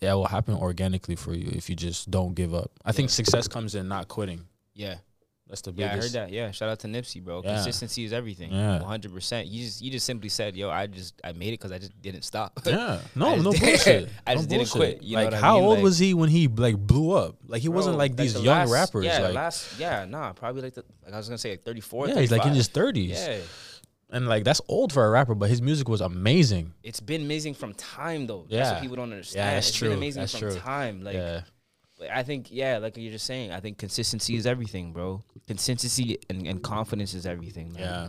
it 0.00 0.12
will 0.12 0.26
happen 0.26 0.54
organically 0.54 1.16
for 1.16 1.34
you 1.34 1.50
if 1.54 1.68
you 1.70 1.76
just 1.76 2.10
don't 2.10 2.34
give 2.34 2.54
up. 2.54 2.70
I 2.84 2.92
think 2.92 3.10
success 3.10 3.48
comes 3.48 3.74
in 3.74 3.88
not 3.88 4.08
quitting. 4.08 4.46
yeah. 4.74 4.96
That's 5.50 5.62
the 5.62 5.72
biggest. 5.72 5.88
Yeah, 5.94 5.98
I 5.98 6.02
heard 6.02 6.12
that. 6.12 6.30
Yeah, 6.30 6.50
shout 6.50 6.68
out 6.68 6.78
to 6.80 6.88
Nipsey, 6.88 7.24
bro. 7.24 7.40
Yeah. 7.42 7.54
Consistency 7.54 8.04
is 8.04 8.12
everything. 8.12 8.52
Yeah. 8.52 8.80
one 8.80 8.84
hundred 8.84 9.14
percent. 9.14 9.48
You 9.48 9.64
just 9.64 9.80
you 9.80 9.90
just 9.90 10.04
simply 10.04 10.28
said, 10.28 10.54
"Yo, 10.54 10.68
I 10.68 10.86
just 10.88 11.18
I 11.24 11.32
made 11.32 11.48
it 11.48 11.50
because 11.52 11.72
I 11.72 11.78
just 11.78 11.98
didn't 12.02 12.20
stop." 12.20 12.60
Yeah, 12.66 13.00
no, 13.14 13.34
no 13.36 13.52
bullshit. 13.54 14.10
I 14.26 14.34
No 14.34 14.40
just 14.40 14.50
didn't 14.50 14.70
bullshit. 14.70 14.98
quit, 14.98 15.02
you 15.02 15.16
know 15.16 15.22
like, 15.22 15.32
what 15.32 15.38
I 15.38 15.46
how 15.46 15.54
mean? 15.54 15.64
old 15.64 15.74
Like- 15.76 15.84
was 15.84 15.98
he 15.98 16.12
when 16.12 16.28
he 16.28 16.48
like 16.48 16.76
blew 16.76 17.12
up? 17.12 17.36
Like, 17.46 17.62
he 17.62 17.70
wasn't 17.70 17.94
Bro, 17.94 17.98
like 17.98 18.14
these 18.18 18.34
the 18.34 18.40
young 18.42 18.58
last- 18.68 18.72
rappers. 18.72 19.06
Yeah, 19.06 19.20
like, 19.20 19.34
last 19.34 19.78
yeah, 19.78 20.04
nah, 20.04 20.34
probably 20.34 20.60
like 20.60 20.74
the 20.74 20.84
like 21.02 21.14
I 21.14 21.16
was 21.16 21.28
gonna 21.30 21.38
say 21.38 21.52
like 21.52 21.64
thirty 21.64 21.80
four. 21.80 22.08
yeah, 22.08 22.20
he's 22.20 22.30
like 22.30 22.44
in 22.44 22.52
his 22.52 22.68
thirties, 22.68 23.12
Yeah, 23.18 23.38
and 24.10 24.26
like 24.28 24.44
that's 24.44 24.60
old 24.68 24.92
for 24.92 25.04
a 25.06 25.10
rapper, 25.10 25.34
but 25.34 25.48
his 25.50 25.60
music 25.62 25.88
was 25.88 26.00
amazing. 26.00 26.72
it's 26.82 27.00
been 27.00 27.22
amazing 27.22 27.54
from 27.54 27.74
time 27.74 28.26
though. 28.26 28.46
That's 28.48 28.52
Yeah. 28.52 28.72
what 28.72 28.82
people 28.82 28.96
don't 28.96 29.12
understand. 29.12 29.56
that's 29.56 29.68
it's 29.68 29.76
true. 29.76 29.88
Been 29.90 29.98
amazing 29.98 30.22
That's 30.22 30.38
from 30.38 30.50
true. 30.50 30.58
time. 30.58 31.02
Like, 31.02 31.14
yeah, 31.14 31.40
I 32.12 32.22
think 32.22 32.48
yeah, 32.50 32.78
like 32.78 32.96
you're 32.96 33.12
just 33.12 33.26
saying. 33.26 33.52
I 33.52 33.60
think 33.60 33.78
consistency 33.78 34.36
is 34.36 34.46
everything, 34.46 34.92
bro. 34.92 35.22
Consistency 35.46 36.18
and, 36.30 36.46
and 36.46 36.62
confidence 36.62 37.12
is 37.14 37.26
everything. 37.26 37.72
Man. 37.72 37.80
yeah, 37.82 38.08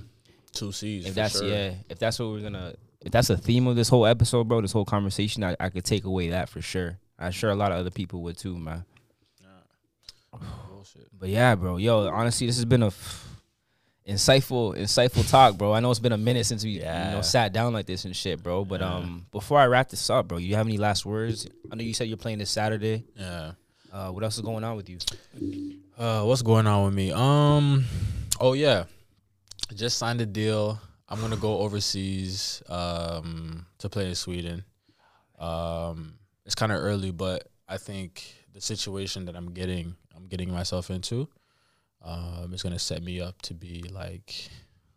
two 0.54 0.72
C's. 0.72 1.06
If 1.06 1.16
that's 1.16 1.40
sure. 1.40 1.48
yeah, 1.48 1.74
if 1.90 1.98
that's 2.00 2.20
what 2.20 2.30
we're 2.30 2.42
gonna, 2.42 2.76
if 3.02 3.12
that's 3.12 3.28
the 3.30 3.38
theme 3.38 3.68
of 3.68 3.76
this 3.76 3.90
whole 3.90 4.06
episode, 4.06 4.48
bro, 4.48 4.62
this 4.62 4.72
whole 4.72 4.86
conversation, 4.86 5.44
I, 5.44 5.56
I 5.60 5.70
could 5.70 5.86
take 5.86 6.06
away 6.06 6.30
that 6.30 6.50
for 6.50 6.62
sure. 6.62 6.98
I'm 7.18 7.32
sure 7.32 7.50
a 7.50 7.56
lot 7.56 7.72
of 7.72 7.80
other 7.80 7.90
people 7.92 8.22
would 8.24 8.38
too, 8.38 8.58
man. 8.58 8.86
Bullshit. 10.70 11.08
But 11.18 11.30
yeah, 11.30 11.56
bro, 11.56 11.78
yo, 11.78 12.08
honestly, 12.10 12.48
this 12.48 12.56
has 12.58 12.66
been 12.66 12.84
a 12.84 12.88
f- 12.88 13.29
insightful, 14.10 14.76
insightful 14.76 15.30
talk, 15.30 15.58
bro. 15.58 15.74
I 15.74 15.80
know 15.80 15.92
it's 15.92 16.00
been 16.00 16.12
a 16.12 16.18
minute 16.18 16.46
since 16.46 16.64
we, 16.64 16.72
you 16.72 16.80
know, 16.82 17.22
sat 17.22 17.54
down 17.54 17.74
like 17.74 17.86
this 17.86 18.06
and 18.06 18.16
shit, 18.16 18.42
bro. 18.42 18.66
But 18.66 18.82
Yeah. 18.82 18.96
um, 18.96 19.26
before 19.32 19.60
I 19.60 19.68
wrap 19.68 19.90
this 19.90 20.10
up, 20.10 20.28
bro, 20.28 20.38
you 20.38 20.56
have 20.56 20.66
any 20.68 20.78
last 20.78 21.06
words? 21.06 21.48
I 21.72 21.76
know 21.76 21.84
you 21.84 21.94
said 21.94 22.08
you're 22.08 22.18
playing 22.18 22.40
this 22.40 22.50
Saturday. 22.50 23.06
Yeah. 23.16 23.52
Uh, 23.92 24.10
what 24.12 24.24
else 24.24 24.36
is 24.36 24.42
going 24.42 24.64
on 24.64 24.76
with 24.76 24.90
you? 24.90 24.98
Uh, 25.98 26.24
what's 26.24 26.42
going 26.42 26.68
on 26.68 26.86
with 26.86 26.94
me? 26.94 27.12
Um, 27.12 27.86
oh 28.40 28.54
yeah, 28.54 28.84
just 29.74 29.98
signed 29.98 30.22
a 30.22 30.26
deal. 30.26 30.80
I'm 31.08 31.20
gonna 31.22 31.38
go 31.38 31.58
overseas 31.60 32.62
um 32.70 33.66
to 33.80 33.90
play 33.90 34.08
in 34.08 34.16
Sweden. 34.16 34.64
Um, 35.40 36.16
it's 36.46 36.56
kind 36.56 36.72
of 36.72 36.80
early, 36.80 37.12
but 37.12 37.48
I 37.68 37.78
think 37.78 38.24
the 38.54 38.62
situation 38.62 39.26
that 39.26 39.36
I'm 39.36 39.52
getting, 39.54 39.96
I'm 40.16 40.28
getting 40.28 40.52
myself 40.52 40.90
into, 40.90 41.28
um, 42.04 42.54
is 42.54 42.64
gonna 42.64 42.80
set 42.80 43.04
me 43.04 43.20
up 43.22 43.42
to 43.44 43.54
be 43.54 43.84
like 43.92 44.50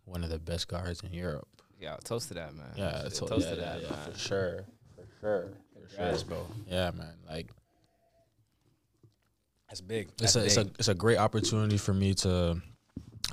one 0.04 0.22
of 0.24 0.30
the 0.30 0.38
best 0.38 0.68
guards 0.68 1.00
in 1.02 1.12
Europe. 1.12 1.48
Yeah, 1.80 1.96
toast 2.04 2.28
to 2.28 2.34
that, 2.34 2.54
man. 2.54 2.66
Yeah, 2.76 3.02
toast 3.02 3.16
to- 3.18 3.26
to 3.50 3.56
that, 3.56 3.82
yeah, 3.82 3.90
man. 3.90 4.12
for 4.12 4.18
sure, 4.18 4.64
for 4.94 5.04
sure, 5.20 5.48
for 5.74 5.88
sure, 5.88 5.96
Congrats, 5.96 6.22
bro. 6.22 6.46
Yeah, 6.68 6.90
man, 6.92 7.14
like 7.28 7.48
That's 9.68 9.80
big. 9.80 10.08
it's 10.20 10.34
That's 10.34 10.36
a, 10.36 10.44
it's 10.44 10.56
a 10.56 10.70
it's 10.78 10.88
a 10.88 10.94
great 10.94 11.18
opportunity 11.18 11.78
for 11.78 11.94
me 11.94 12.14
to 12.14 12.60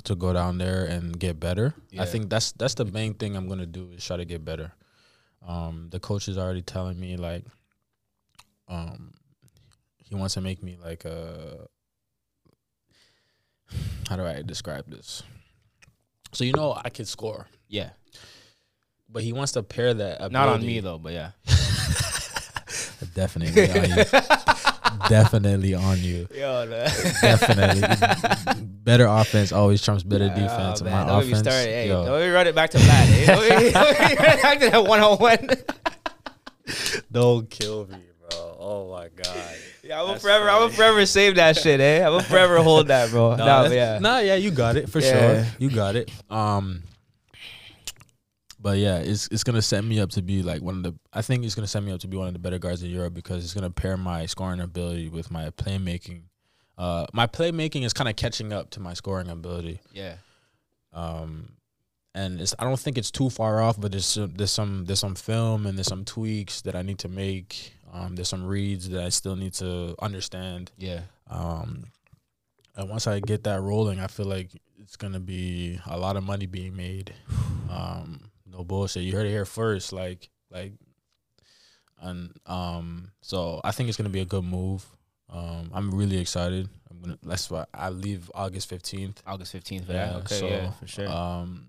to 0.05 0.15
go 0.15 0.31
down 0.33 0.57
there 0.57 0.85
and 0.85 1.19
get 1.19 1.39
better. 1.39 1.73
Yeah. 1.91 2.03
I 2.03 2.05
think 2.05 2.29
that's 2.29 2.53
that's 2.53 2.75
the 2.75 2.85
main 2.85 3.13
thing 3.13 3.35
I'm 3.35 3.47
gonna 3.49 3.65
do 3.65 3.91
is 3.91 4.05
try 4.05 4.17
to 4.17 4.25
get 4.25 4.45
better. 4.45 4.71
Um, 5.45 5.87
the 5.91 5.99
coach 5.99 6.27
is 6.27 6.37
already 6.37 6.61
telling 6.61 6.99
me 6.99 7.17
like, 7.17 7.45
um, 8.67 9.11
he 9.97 10.15
wants 10.15 10.33
to 10.35 10.41
make 10.41 10.61
me 10.63 10.77
like 10.81 11.05
a. 11.05 11.67
How 14.09 14.15
do 14.15 14.23
I 14.25 14.41
describe 14.41 14.89
this? 14.89 15.23
So 16.33 16.43
you 16.43 16.53
know 16.53 16.73
I 16.83 16.89
could 16.89 17.07
score, 17.07 17.47
yeah, 17.67 17.89
but 19.09 19.23
he 19.23 19.33
wants 19.33 19.53
to 19.53 19.63
pair 19.63 19.93
that. 19.93 20.21
Up. 20.21 20.31
Not 20.31 20.47
on 20.49 20.61
me 20.61 20.79
though, 20.79 20.97
but 20.97 21.13
yeah. 21.13 21.31
Definitely 23.15 23.69
on 23.69 23.89
you. 23.89 24.05
Definitely 25.07 25.73
on 25.73 25.97
you. 25.99 26.27
Yo, 26.35 26.67
Definitely. 27.21 27.87
better 28.83 29.05
offense 29.05 29.51
always 29.51 29.81
trumps 29.81 30.03
better 30.03 30.27
defense. 30.29 30.81
Oh, 30.81 30.85
And 30.85 30.93
man. 30.93 31.07
my 31.07 31.11
Don't 31.13 31.19
get 31.21 31.25
me 31.27 31.31
offense, 31.31 31.39
started. 31.47 31.69
Hey, 31.69 31.87
yo, 31.87 32.05
don't 32.05 32.19
even 32.21 32.33
run 32.33 32.47
it 32.47 32.55
back 32.55 32.69
to 32.71 32.77
Vlad. 32.77 33.25
Don't 33.25 33.45
even- 33.45 33.73
don't 33.73 33.93
even 33.93 34.17
run 34.17 34.31
it 34.33 34.41
back 34.41 34.59
to 34.59 34.69
that 34.69 34.83
one 34.85 34.99
on 34.99 35.17
one. 35.17 35.49
don't 37.11 37.49
kill 37.49 37.87
me, 37.87 37.97
bro. 38.29 38.57
Oh 38.59 38.91
my 38.91 39.07
god. 39.09 39.55
Yeah, 39.83 39.95
I'm 39.99 40.01
gonna 40.01 40.13
That's 40.13 40.23
forever, 40.23 40.45
gonna 40.45 40.59
funny. 40.65 40.75
forever 40.75 41.05
save 41.05 41.35
that 41.35 41.57
shit, 41.57 41.79
eh? 41.79 41.99
I'm 42.05 42.11
gonna 42.13 42.23
forever 42.23 42.57
hold 42.61 42.87
that, 42.87 43.09
bro. 43.11 43.29
Nah, 43.35 43.37
Nah, 43.37 43.63
that's- 43.63 43.73
yeah. 43.73 43.99
nah, 43.99 44.19
yeah, 44.19 44.35
you 44.35 44.51
got 44.51 44.75
it 44.75 44.89
for 44.89 44.99
Yeah. 44.99 45.43
sure. 45.43 45.51
You 45.59 45.69
got 45.69 45.95
it. 45.95 46.11
Um, 46.29 46.83
but 48.61 48.77
yeah, 48.77 48.97
it's 48.97 49.27
it's 49.31 49.43
gonna 49.43 49.61
set 49.61 49.83
me 49.85 49.99
up 49.99 50.09
to 50.11 50.21
be 50.21 50.43
like 50.43 50.61
one 50.61 50.77
of 50.77 50.83
the. 50.83 50.93
I 51.13 51.21
think 51.21 51.45
it's 51.45 51.55
gonna 51.55 51.67
set 51.67 51.81
me 51.83 51.91
up 51.93 52.01
to 52.01 52.07
be 52.07 52.17
one 52.17 52.27
of 52.27 52.33
the 52.33 52.39
better 52.39 52.59
guards 52.59 52.83
in 52.83 52.89
Europe 52.91 53.13
because 53.13 53.43
it's 53.43 53.53
gonna 53.53 53.69
pair 53.69 53.95
my 53.95 54.25
scoring 54.25 54.59
ability 54.59 55.09
with 55.09 55.31
my 55.31 55.49
playmaking. 55.51 56.23
Uh, 56.77 57.05
my 57.13 57.27
playmaking 57.27 57.83
is 57.83 57.93
kind 57.93 58.09
of 58.09 58.15
catching 58.15 58.51
up 58.53 58.69
to 58.71 58.79
my 58.79 58.93
scoring 58.93 59.29
ability. 59.29 59.79
Yeah. 59.93 60.15
um, 60.93 61.53
and 62.15 62.41
it's 62.41 62.53
I 62.59 62.63
don't 62.65 62.79
think 62.79 62.97
it's 62.97 63.11
too 63.11 63.29
far 63.29 63.61
off, 63.61 63.79
but 63.79 63.91
there's 63.91 64.05
some, 64.07 64.33
there's 64.35 64.51
some 64.51 64.85
there's 64.85 64.99
some 64.99 65.15
film 65.15 65.65
and 65.65 65.77
there's 65.77 65.87
some 65.87 66.03
tweaks 66.03 66.61
that 66.61 66.75
I 66.75 66.81
need 66.81 66.99
to 66.99 67.07
make. 67.07 67.75
Um, 67.91 68.15
there's 68.15 68.29
some 68.29 68.45
reads 68.45 68.89
that 68.89 69.03
I 69.03 69.09
still 69.09 69.35
need 69.35 69.53
to 69.55 69.95
understand. 70.01 70.71
Yeah. 70.77 71.01
Um, 71.29 71.85
and 72.75 72.89
once 72.89 73.07
I 73.07 73.19
get 73.19 73.43
that 73.43 73.61
rolling, 73.61 73.99
I 73.99 74.07
feel 74.07 74.25
like 74.25 74.51
it's 74.77 74.95
gonna 74.95 75.19
be 75.19 75.79
a 75.85 75.97
lot 75.97 76.17
of 76.17 76.23
money 76.23 76.45
being 76.45 76.75
made. 76.75 77.13
Um, 77.69 78.31
no 78.47 78.63
bullshit. 78.63 79.03
You 79.03 79.13
heard 79.13 79.27
it 79.27 79.29
here 79.29 79.45
first. 79.45 79.93
Like, 79.93 80.27
like, 80.49 80.73
and 82.01 82.31
um, 82.47 83.11
so 83.21 83.61
I 83.63 83.69
think 83.69 83.89
it's 83.89 83.97
gonna 83.97 84.09
be 84.09 84.21
a 84.21 84.25
good 84.25 84.43
move. 84.43 84.83
Um, 85.29 85.69
I'm 85.71 85.91
really 85.91 86.17
excited. 86.17 86.67
I'm 86.89 86.99
gonna. 86.99 87.17
That's 87.21 87.51
why 87.51 87.65
I 87.73 87.89
leave 87.89 88.31
August 88.33 88.67
fifteenth. 88.67 89.21
August 89.27 89.51
fifteenth 89.51 89.85
for 89.85 89.93
that. 89.93 90.15
Okay, 90.15 90.39
so, 90.39 90.47
yeah, 90.47 90.71
for 90.71 90.87
sure. 90.87 91.07
Um, 91.07 91.67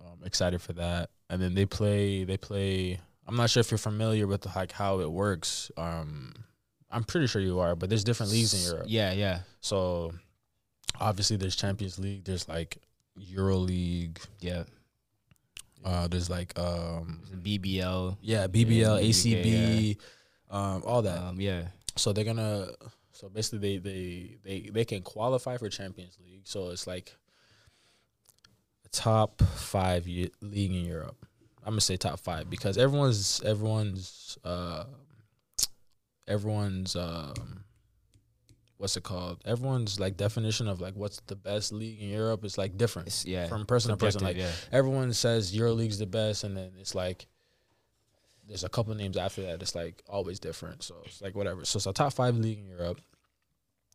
I'm 0.00 0.26
excited 0.26 0.60
for 0.60 0.72
that. 0.74 1.10
And 1.28 1.40
then 1.40 1.54
they 1.54 1.66
play. 1.66 2.24
They 2.24 2.36
play. 2.36 2.98
I'm 3.30 3.36
not 3.36 3.48
sure 3.48 3.60
if 3.60 3.70
you're 3.70 3.78
familiar 3.78 4.26
with 4.26 4.44
like 4.56 4.72
how 4.72 4.98
it 5.00 5.10
works. 5.10 5.70
Um, 5.76 6.34
I'm 6.90 7.04
pretty 7.04 7.28
sure 7.28 7.40
you 7.40 7.60
are, 7.60 7.76
but 7.76 7.88
there's 7.88 8.02
different 8.02 8.32
leagues 8.32 8.52
in 8.52 8.68
Europe. 8.72 8.86
yeah, 8.88 9.12
yeah, 9.12 9.40
So 9.60 10.12
obviously 10.98 11.36
there's 11.36 11.54
Champions 11.54 11.96
League, 12.00 12.24
there's 12.24 12.48
like 12.48 12.78
Euro 13.16 13.56
League, 13.56 14.18
yeah. 14.40 14.64
uh 15.84 16.08
there's 16.08 16.28
like 16.28 16.58
um 16.58 17.20
BBL. 17.36 18.16
yeah, 18.20 18.48
BBL, 18.48 19.00
Yeah, 19.00 19.08
ACB, 19.08 19.96
um 20.50 20.82
all 20.84 21.02
that. 21.02 21.18
Um, 21.22 21.40
yeah, 21.40 21.68
so 21.96 22.12
they're 22.12 22.24
to 22.24 22.74
so 23.12 23.28
basically 23.28 23.78
they 23.78 23.78
they 23.78 24.36
they 24.42 24.70
they 24.70 24.84
can 24.84 25.02
qualify 25.02 25.56
for 25.56 25.68
Champions 25.68 26.18
League. 26.20 26.42
So 26.48 26.70
it's 26.70 26.86
like 26.88 27.14
a 28.84 28.88
top 28.88 29.40
5 29.42 30.08
ye- 30.08 30.32
league 30.40 30.72
in 30.74 30.84
Europe. 30.84 31.24
I'm 31.62 31.72
going 31.72 31.78
to 31.78 31.84
say 31.84 31.96
top 31.96 32.20
5 32.20 32.48
because 32.48 32.78
everyone's 32.78 33.42
everyone's 33.44 34.38
uh 34.44 34.84
everyone's 36.26 36.96
um 36.96 37.64
what's 38.80 38.96
it 38.96 39.02
called? 39.02 39.42
Everyone's 39.44 40.00
like 40.00 40.16
definition 40.16 40.66
of 40.66 40.80
like 40.80 40.94
what's 40.94 41.20
the 41.26 41.36
best 41.36 41.70
league 41.70 42.00
in 42.00 42.08
Europe 42.08 42.44
is 42.46 42.56
like 42.56 42.78
different 42.78 43.08
it's, 43.08 43.26
yeah. 43.26 43.46
from 43.46 43.66
person 43.66 43.90
to 43.90 43.96
person. 43.96 44.22
Like 44.22 44.36
Subjective, 44.36 44.68
everyone 44.72 45.12
says 45.12 45.54
EuroLeague's 45.54 45.98
the 45.98 46.06
best, 46.06 46.44
and 46.44 46.56
then 46.56 46.72
it's 46.78 46.94
like 46.94 47.26
there's 48.48 48.64
a 48.64 48.70
couple 48.70 48.94
names 48.94 49.18
after 49.18 49.42
that. 49.42 49.60
It's 49.60 49.74
like 49.74 50.02
always 50.08 50.40
different. 50.40 50.82
So 50.82 50.96
it's 51.04 51.20
like 51.20 51.34
whatever. 51.34 51.64
So 51.66 51.76
it's 51.76 51.86
a 51.86 51.92
top 51.92 52.14
five 52.14 52.36
league 52.36 52.58
in 52.58 52.66
Europe. 52.66 53.00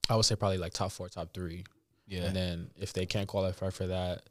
I 0.07 0.15
would 0.15 0.25
say 0.25 0.35
probably 0.35 0.59
like 0.59 0.73
top 0.73 0.91
four, 0.91 1.09
top 1.09 1.33
three, 1.33 1.63
yeah, 2.07 2.19
yeah. 2.19 2.25
and 2.27 2.35
then 2.35 2.69
if 2.77 2.93
they 2.93 3.07
can't 3.07 3.27
qualify 3.27 3.71
for 3.71 3.87
that, 3.87 4.21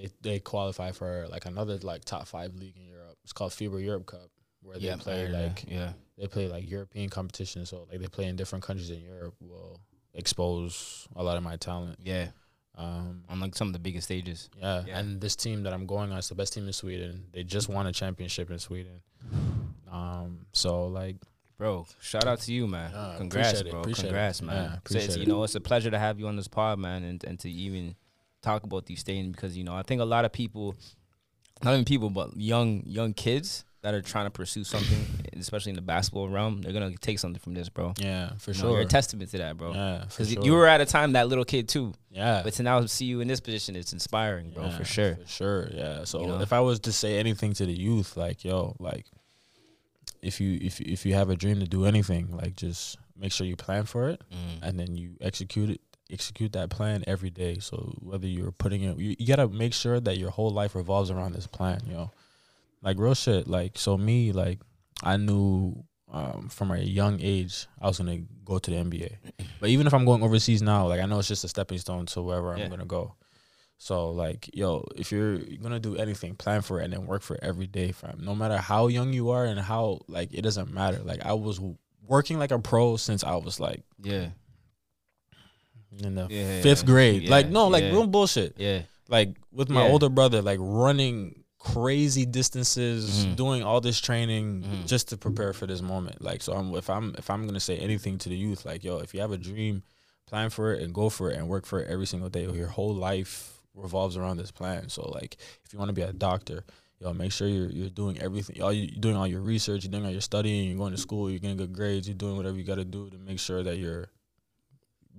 they 0.00 0.08
they 0.22 0.38
qualify 0.38 0.92
for 0.92 1.26
like 1.30 1.46
another 1.46 1.78
like 1.78 2.04
top 2.04 2.26
five 2.26 2.54
league 2.54 2.76
in 2.76 2.86
Europe. 2.86 3.16
It's 3.24 3.32
called 3.32 3.52
FIBA 3.52 3.84
Europe 3.84 4.06
Cup, 4.06 4.30
where 4.62 4.78
yeah, 4.78 4.96
they 4.96 5.02
play 5.02 5.28
like 5.28 5.64
yeah, 5.68 5.92
they 6.18 6.26
play 6.26 6.48
like 6.48 6.70
European 6.70 7.08
competition. 7.10 7.66
So 7.66 7.86
like 7.90 8.00
they 8.00 8.06
play 8.08 8.26
in 8.26 8.36
different 8.36 8.64
countries 8.64 8.90
in 8.90 9.00
Europe. 9.00 9.34
Will 9.40 9.80
expose 10.14 11.06
a 11.16 11.22
lot 11.22 11.36
of 11.36 11.42
my 11.42 11.56
talent. 11.56 11.98
yeah. 12.02 12.28
Um, 12.76 13.24
On 13.28 13.40
like 13.40 13.54
some 13.56 13.66
of 13.66 13.72
the 13.74 13.78
biggest 13.78 14.06
stages. 14.06 14.48
yeah. 14.56 14.84
Yeah. 14.86 14.98
and 14.98 15.20
this 15.20 15.36
team 15.36 15.64
that 15.64 15.72
I'm 15.74 15.86
going 15.86 16.12
on 16.12 16.18
is 16.18 16.28
the 16.28 16.34
best 16.34 16.54
team 16.54 16.66
in 16.66 16.72
Sweden. 16.72 17.26
They 17.32 17.42
just 17.44 17.68
won 17.68 17.86
a 17.86 17.92
championship 17.92 18.50
in 18.50 18.58
Sweden. 18.58 19.02
Um, 19.90 20.46
so 20.52 20.86
like, 20.86 21.16
Bro, 21.58 21.86
shout 22.00 22.26
out 22.26 22.40
to 22.42 22.52
you, 22.54 22.66
man. 22.66 22.90
Yeah, 22.94 23.14
Congrats, 23.18 23.62
bro. 23.64 23.80
appreciate 23.80 24.04
it. 24.04 24.08
Congrats, 24.08 24.40
Yeah, 24.40 24.46
man. 24.46 24.80
So 24.86 24.98
it's, 24.98 25.16
you 25.18 25.26
know, 25.26 25.44
it's 25.44 25.54
a 25.56 25.60
pleasure 25.60 25.90
to 25.90 25.98
have 25.98 26.18
you 26.18 26.26
on 26.26 26.36
this 26.36 26.48
pod, 26.48 26.78
man, 26.78 27.04
and, 27.04 27.22
and 27.24 27.38
to 27.40 27.50
even 27.50 27.96
talk 28.42 28.62
about 28.62 28.86
these 28.86 29.02
things 29.02 29.32
because 29.34 29.56
you 29.56 29.64
know 29.64 29.74
I 29.74 29.82
think 29.82 30.00
a 30.00 30.04
lot 30.04 30.24
of 30.24 30.32
people, 30.32 30.74
not 31.62 31.72
even 31.74 31.84
people, 31.84 32.10
but 32.10 32.36
young 32.36 32.82
young 32.86 33.12
kids 33.12 33.64
that 33.82 33.94
are 33.94 34.02
trying 34.02 34.26
to 34.26 34.30
pursue 34.30 34.62
something, 34.62 34.98
especially 35.38 35.70
in 35.70 35.76
the 35.76 35.80
basketball 35.82 36.28
realm, 36.28 36.60
they're 36.60 36.72
gonna 36.72 36.94
take 36.96 37.18
something 37.18 37.40
from 37.40 37.54
this, 37.54 37.70
bro. 37.70 37.94
yeah, 37.98 38.32
for 38.38 38.50
You 38.50 38.58
know, 38.58 38.60
sure. 38.62 38.70
you're 38.72 38.80
a 38.82 38.84
testament 38.84 39.30
to 39.30 39.38
that, 39.38 39.56
bro. 39.56 39.72
yeah, 39.72 40.00
for 40.02 40.08
Because 40.18 40.32
sure. 40.34 40.44
you 40.44 40.52
were 40.52 40.66
at 40.66 40.82
a 40.82 40.86
time 40.86 41.12
that 41.12 41.28
little 41.28 41.46
kid 41.46 41.66
too, 41.68 41.94
yeah, 42.10 42.42
but 42.44 42.52
to 42.54 42.62
now 42.62 42.84
see 42.86 43.06
you 43.06 43.20
in 43.20 43.28
this 43.28 43.40
position, 43.40 43.76
it's 43.76 43.94
inspiring, 43.94 44.50
bro, 44.50 44.64
yeah, 44.66 44.76
for 44.76 44.84
sure. 44.84 45.14
for 45.16 45.26
sure. 45.26 45.68
Yeah. 45.72 46.04
So 46.04 46.20
You 46.20 46.26
know? 46.26 46.40
if 46.42 46.52
I 46.52 46.60
was 46.60 46.80
to 46.80 46.92
say 46.92 47.18
anything 47.18 47.54
to 47.54 47.64
the 47.64 47.72
youth, 47.72 48.18
like 48.18 48.44
yo, 48.44 48.76
like 48.78 49.06
if 50.22 50.40
you 50.40 50.58
if 50.60 50.80
if 50.82 51.06
you 51.06 51.14
have 51.14 51.30
a 51.30 51.36
dream 51.36 51.60
to 51.60 51.66
do 51.66 51.86
anything, 51.86 52.36
like 52.36 52.56
just 52.56 52.98
make 53.16 53.32
sure 53.32 53.46
you 53.46 53.56
plan 53.56 53.84
for 53.84 54.08
it 54.10 54.20
Mm. 54.30 54.62
and 54.68 54.78
then 54.80 54.96
you 54.96 55.16
execute 55.20 55.70
it 55.70 55.80
execute 56.12 56.52
that 56.52 56.70
plan 56.70 57.04
every 57.06 57.30
day. 57.30 57.58
So 57.60 57.94
whether 58.00 58.26
you're 58.26 58.52
putting 58.52 58.82
it 58.82 58.98
you, 58.98 59.16
you 59.18 59.26
gotta 59.26 59.48
make 59.48 59.72
sure 59.74 60.00
that 60.00 60.18
your 60.18 60.30
whole 60.30 60.50
life 60.50 60.74
revolves 60.74 61.10
around 61.10 61.32
this 61.34 61.46
plan 61.46 61.80
you 61.86 61.92
know 61.94 62.10
like 62.82 62.98
real 62.98 63.14
shit 63.14 63.46
like 63.46 63.78
so 63.78 63.96
me 63.98 64.32
like 64.32 64.58
i 65.02 65.16
knew 65.16 65.74
um, 66.12 66.48
from 66.48 66.70
a 66.70 66.78
young 66.78 67.20
age 67.20 67.66
i 67.80 67.86
was 67.86 67.98
gonna 67.98 68.18
go 68.44 68.58
to 68.58 68.70
the 68.70 68.76
nba 68.78 69.16
but 69.60 69.68
even 69.68 69.86
if 69.86 69.92
i'm 69.94 70.04
going 70.04 70.22
overseas 70.22 70.62
now 70.62 70.86
like 70.88 71.00
i 71.00 71.06
know 71.06 71.18
it's 71.18 71.28
just 71.28 71.44
a 71.44 71.48
stepping 71.48 71.78
stone 71.78 72.06
to 72.06 72.22
wherever 72.22 72.56
Yeah. 72.56 72.64
i'm 72.64 72.70
gonna 72.70 72.84
go. 72.86 73.14
So 73.78 74.10
like 74.10 74.50
yo 74.54 74.86
if 74.96 75.10
you're 75.12 75.38
gonna 75.62 75.80
do 75.80 75.96
anything 75.96 76.34
plan 76.34 76.60
for 76.62 76.80
it 76.80 76.84
and 76.84 76.92
then 76.92 77.06
work 77.06 77.22
for 77.22 77.36
it 77.36 77.40
every 77.42 77.66
day 77.66 77.92
fam. 77.92 78.18
No 78.22 78.34
matter 78.34 78.58
how 78.58 78.88
young 78.88 79.12
you 79.12 79.30
are 79.30 79.44
and 79.46 79.58
how 79.58 80.00
like 80.08 80.32
it 80.34 80.42
doesn't 80.42 80.72
matter. 80.72 80.98
Like 81.02 81.24
i 81.24 81.32
was 81.32 81.60
working 82.06 82.38
like 82.38 82.50
a 82.50 82.58
pro 82.58 82.96
since 82.96 83.22
i 83.24 83.36
was 83.36 83.60
like 83.60 83.82
Yeah, 84.02 84.30
in 85.98 86.14
the 86.14 86.26
Yeah, 86.30 86.62
fifth 86.62 86.86
grade. 86.86 87.22
yeah, 87.22 87.30
like 87.30 87.48
no, 87.48 87.68
like 87.68 87.84
yeah. 87.84 87.90
real 87.90 88.06
bullshit. 88.06 88.54
yeah, 88.58 88.82
Like 89.08 89.36
with 89.52 89.68
my 89.70 89.88
older 89.88 90.08
brother, 90.08 90.40
like 90.42 90.58
running 90.60 91.44
crazy 91.58 92.24
distances, 92.24 93.26
Mhm. 93.26 93.36
doing 93.36 93.62
all 93.62 93.80
this 93.80 94.00
training 94.00 94.62
Mhm. 94.62 94.86
just 94.86 95.08
to 95.08 95.16
prepare 95.16 95.52
for 95.52 95.66
this 95.66 95.82
moment. 95.82 96.22
Like 96.22 96.42
so, 96.42 96.52
I'm 96.54 96.74
if 96.74 96.88
I'm 96.88 97.14
if 97.18 97.28
I'm 97.30 97.46
gonna 97.46 97.60
say 97.60 97.76
anything 97.76 98.18
to 98.18 98.28
the 98.28 98.36
youth, 98.36 98.64
like 98.64 98.82
yo, 98.84 98.98
if 98.98 99.12
you 99.14 99.20
have 99.20 99.32
a 99.32 99.36
dream, 99.38 99.82
plan 100.26 100.48
for 100.50 100.72
it 100.72 100.82
and 100.82 100.94
go 100.94 101.08
for 101.10 101.30
it 101.30 101.36
and 101.36 101.48
work 101.48 101.66
for 101.66 101.80
it 101.80 101.88
every 101.88 102.06
single 102.06 102.28
day. 102.30 102.46
Your 102.50 102.68
whole 102.68 102.94
life 102.94 103.60
revolves 103.74 104.16
around 104.16 104.36
this 104.38 104.50
plan. 104.50 104.88
So 104.88 105.08
like, 105.10 105.36
if 105.64 105.72
you 105.72 105.78
want 105.78 105.88
to 105.90 105.92
be 105.94 106.02
a 106.02 106.12
doctor. 106.12 106.64
Yo, 107.02 107.14
make 107.14 107.32
sure 107.32 107.48
you're 107.48 107.70
you're 107.70 107.88
doing 107.88 108.18
everything. 108.20 108.60
All 108.62 108.72
you, 108.72 108.82
you're 108.82 109.00
doing 109.00 109.16
all 109.16 109.26
your 109.26 109.40
research. 109.40 109.84
You're 109.84 109.90
doing 109.90 110.04
all 110.04 110.10
your 110.12 110.20
studying. 110.20 110.68
You're 110.68 110.76
going 110.76 110.92
to 110.92 110.98
school. 110.98 111.30
You're 111.30 111.38
getting 111.40 111.56
good 111.56 111.72
grades. 111.72 112.06
You're 112.06 112.14
doing 112.14 112.36
whatever 112.36 112.58
you 112.58 112.62
got 112.64 112.74
to 112.74 112.84
do 112.84 113.08
to 113.08 113.16
make 113.16 113.38
sure 113.40 113.62
that 113.62 113.78
you're 113.78 114.08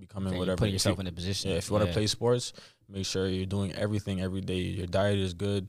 becoming 0.06 0.36
whatever. 0.36 0.56
put 0.56 0.68
If 0.68 0.72
yourself 0.74 0.98
in 1.00 1.06
a 1.06 1.12
position. 1.12 1.50
yeah, 1.50 1.56
if 1.58 1.68
you 1.68 1.74
want 1.74 1.86
to 1.86 1.92
play 1.92 2.06
sports, 2.06 2.52
make 2.88 3.06
sure 3.06 3.28
you're 3.28 3.46
doing 3.46 3.72
everything 3.74 4.20
every 4.20 4.40
day. 4.40 4.58
Your 4.58 4.86
diet 4.86 5.18
is 5.18 5.34
good. 5.34 5.68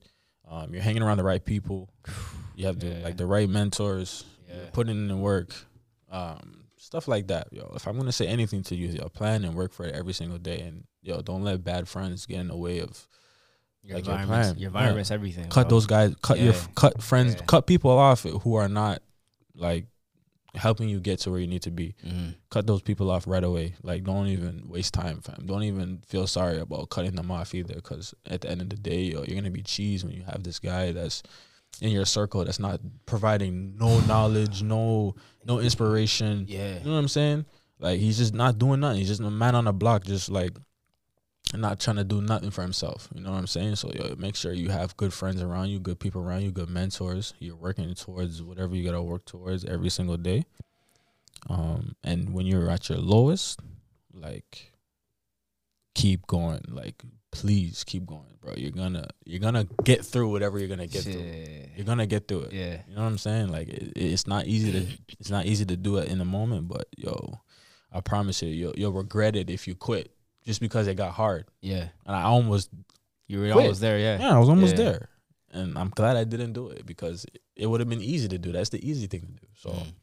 Um, 0.50 0.74
you're 0.74 0.84
hanging 0.84 1.02
around 1.04 1.18
the 1.18 1.24
right 1.24 1.44
people. 1.44 1.90
You 2.56 2.68
have 2.68 2.80
the 2.80 2.90
Yeah. 2.90 3.04
like 3.04 3.18
the 3.18 3.26
right 3.26 3.50
mentors. 3.50 4.26
Yeah. 4.48 4.70
Putting 4.74 4.96
in 4.96 5.08
the 5.08 5.18
work. 5.18 5.56
Um, 6.12 6.66
stuff 6.78 7.08
like 7.08 7.26
that, 7.30 7.48
yo. 7.52 7.72
If 7.76 7.88
I'm 7.88 7.98
gonna 7.98 8.12
say 8.12 8.28
anything 8.28 8.62
to 8.66 8.76
you, 8.76 8.90
yo, 8.90 9.10
plan 9.10 9.44
and 9.44 9.56
work 9.56 9.74
for 9.74 9.88
it 9.88 9.96
every 9.96 10.14
single 10.14 10.38
day, 10.38 10.60
and 10.60 10.84
yo, 11.02 11.22
don't 11.24 11.44
let 11.44 11.64
bad 11.64 11.88
friends 11.88 12.28
get 12.28 12.40
in 12.42 12.50
the 12.50 12.56
way 12.56 12.78
of 12.78 13.08
Your 13.82 13.96
like 13.96 14.06
your 14.06 14.14
environment's, 14.20 14.50
plan. 14.50 14.60
your 14.62 14.72
Yeah. 14.72 15.16
everything. 15.16 15.50
cut 15.50 15.68
bro. 15.68 15.70
those 15.78 15.88
guys, 15.88 16.14
cut 16.22 16.40
your 16.40 16.54
cut 16.76 17.02
friends, 17.02 17.34
Yeah. 17.34 17.42
cut 17.48 17.66
people 17.66 17.90
off 17.90 18.22
who 18.22 18.54
are 18.54 18.70
not 18.70 19.02
like 19.56 19.88
helping 20.56 20.88
you 20.88 21.00
get 21.00 21.20
to 21.20 21.32
where 21.32 21.40
you 21.40 21.48
need 21.48 21.64
to 21.64 21.72
be 21.72 21.96
Mhm. 22.06 22.36
cut 22.52 22.68
those 22.68 22.82
people 22.84 23.10
off 23.10 23.26
right 23.28 23.44
away. 23.44 23.74
Like, 23.82 24.04
don't 24.04 24.28
even 24.28 24.64
waste 24.68 24.94
time, 24.94 25.20
fam. 25.22 25.46
Don't 25.48 25.64
even 25.64 26.00
feel 26.08 26.28
sorry 26.28 26.60
about 26.60 26.90
cutting 26.90 27.16
them 27.16 27.32
off 27.32 27.56
either, 27.56 27.74
because 27.76 28.14
at 28.28 28.42
the 28.42 28.52
end 28.52 28.62
of 28.62 28.70
the 28.70 28.76
day, 28.76 29.04
yo, 29.06 29.24
you're 29.24 29.36
gonna 29.36 29.50
be 29.50 29.64
cheese 29.64 30.04
when 30.06 30.14
you 30.14 30.24
have 30.24 30.44
this 30.44 30.60
guy 30.60 30.92
that's 30.92 31.24
in 31.82 31.90
your 31.90 32.06
circle 32.06 32.46
that's 32.46 32.60
not 32.60 32.80
providing 33.08 33.76
no 33.78 34.00
knowledge, 34.08 34.62
no 34.62 35.16
no 35.46 35.60
inspiration. 35.60 36.46
Yeah. 36.48 36.78
You 36.80 36.86
know 36.86 36.92
what 36.94 37.00
I'm 37.00 37.08
saying? 37.08 37.46
Like, 37.80 38.00
he's 38.00 38.18
just 38.20 38.34
not 38.34 38.60
doing 38.60 38.80
nothing. 38.80 39.00
He's 39.00 39.08
just 39.10 39.22
a 39.22 39.30
man 39.32 39.56
on 39.56 39.66
the 39.66 39.74
block, 39.74 40.04
just 40.06 40.30
like 40.30 40.56
not 41.62 41.80
trying 41.80 41.98
to 41.98 42.04
do 42.04 42.22
nothing 42.22 42.52
for 42.52 42.62
himself. 42.62 43.10
You 43.14 43.22
know 43.22 43.32
what 43.32 43.38
I'm 43.38 43.48
saying? 43.48 43.76
So, 43.76 43.92
yo, 43.94 44.16
make 44.18 44.36
sure 44.36 44.54
you 44.54 44.70
have 44.70 44.98
good 44.98 45.14
friends 45.14 45.42
around 45.42 45.70
you, 45.70 45.80
good 45.80 46.00
people 46.00 46.22
around 46.22 46.42
you, 46.42 46.52
good 46.52 46.70
mentors. 46.70 47.34
You're 47.40 47.56
working 47.56 47.94
towards 47.96 48.42
whatever 48.42 48.76
you 48.76 48.84
gotta 48.84 49.02
work 49.02 49.26
towards 49.26 49.66
every 49.66 49.90
single 49.90 50.18
day. 50.18 50.46
Um, 51.50 51.96
and 52.04 52.34
when 52.34 52.46
you're 52.46 52.70
at 52.70 52.90
your 52.90 53.00
lowest, 53.00 53.60
like 54.14 54.74
keep 55.96 56.26
going. 56.28 56.62
Like 56.68 57.04
please 57.32 57.84
keep 57.84 58.06
going, 58.06 58.38
bro. 58.42 58.54
You're 58.56 58.72
gonna 58.72 59.08
you're 59.26 59.40
gonna 59.40 59.66
get 59.84 60.06
through 60.06 60.30
whatever 60.30 60.60
you're 60.60 60.68
gonna 60.68 60.88
get 60.88 61.04
through. 61.04 61.24
You're 61.76 61.86
gonna 61.86 62.06
get 62.06 62.28
through 62.28 62.42
it. 62.44 62.54
Yeah. 62.54 62.78
You 62.88 62.96
know 62.96 63.02
what 63.02 63.08
I'm 63.08 63.18
saying? 63.18 63.50
Like 63.50 63.70
it, 63.70 63.94
it's 63.96 64.28
not 64.28 64.46
easy 64.46 64.72
to 64.72 64.88
it's 65.20 65.30
not 65.30 65.46
easy 65.46 65.66
to 65.66 65.78
do 65.78 65.98
it 65.98 66.10
in 66.10 66.20
the 66.20 66.26
moment, 66.26 66.68
but 66.68 66.88
yo, 66.96 67.40
I 67.92 68.02
promise 68.02 68.42
you, 68.42 68.50
you'll 68.50 68.74
you'll 68.76 68.92
regret 68.92 69.36
it 69.36 69.50
if 69.50 69.68
you 69.68 69.76
quit 69.76 70.12
just 70.44 70.60
because 70.62 70.88
it 70.88 70.96
got 70.96 71.14
hard. 71.14 71.46
Yeah. 71.62 71.88
And 72.06 72.16
I 72.16 72.24
almost 72.24 72.70
You 73.28 73.40
were 73.40 73.52
Quit. 73.52 73.64
almost 73.64 73.82
there. 73.82 73.98
Yeah. 74.00 74.20
yeah, 74.20 74.36
I 74.36 74.40
was 74.40 74.50
almost 74.50 74.78
Yeah. 74.78 74.84
there. 74.84 75.10
And 75.52 75.78
I'm 75.78 75.90
glad 75.90 76.18
I 76.18 76.24
didn't 76.24 76.54
do 76.54 76.70
it 76.70 76.86
because 76.86 77.26
it 77.56 77.68
would 77.68 77.80
have 77.80 77.90
been 77.90 78.02
easy 78.02 78.28
to 78.28 78.38
do. 78.38 78.52
That's 78.52 78.70
the 78.70 78.88
easy 78.88 79.08
thing 79.08 79.22
to 79.22 79.28
do. 79.28 79.48
So 79.56 79.70
Mm. 79.70 79.94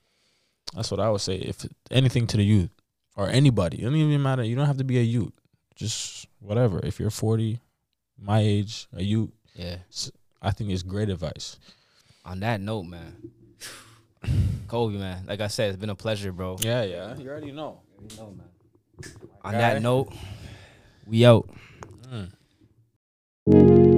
that's 0.75 0.91
what 0.91 1.01
I 1.01 1.11
would 1.11 1.21
say. 1.21 1.37
If 1.37 1.67
anything 1.91 2.27
to 2.29 2.37
the 2.37 2.45
youth 2.45 2.71
or 3.17 3.29
anybody, 3.29 3.79
it 3.81 3.85
don't 3.85 3.97
even 3.97 4.23
matter. 4.23 4.43
You 4.45 4.57
don't 4.57 4.67
have 4.67 4.79
to 4.79 4.85
be 4.85 4.99
a 4.99 5.03
youth. 5.03 5.33
Just 5.77 6.27
whatever. 6.41 6.81
If 6.85 6.99
you're 7.01 7.11
40, 7.11 7.61
my 8.19 8.41
age, 8.41 8.87
a 8.93 9.03
youth, 9.03 9.31
Yeah. 9.55 9.77
I 10.43 10.53
think 10.53 10.71
it's 10.71 10.83
great 10.83 11.11
advice. 11.11 11.59
On 12.25 12.41
that 12.41 12.61
note, 12.61 12.85
man. 12.85 13.31
Koby, 14.69 14.99
man. 14.99 15.25
Like 15.27 15.41
I 15.41 15.49
said, 15.49 15.71
it's 15.71 15.79
been 15.81 15.91
a 15.91 15.95
pleasure, 15.95 16.33
bro. 16.33 16.57
Yeah, 16.61 16.83
yeah. 16.85 17.17
You 17.17 17.29
already 17.29 17.53
know. 17.53 17.81
You 18.01 18.17
know, 18.17 18.31
man. 18.37 18.47
On 19.43 19.53
that 19.53 19.83
note, 19.83 20.13
we 21.07 21.25
out. 21.25 21.49
Mm. 23.49 23.90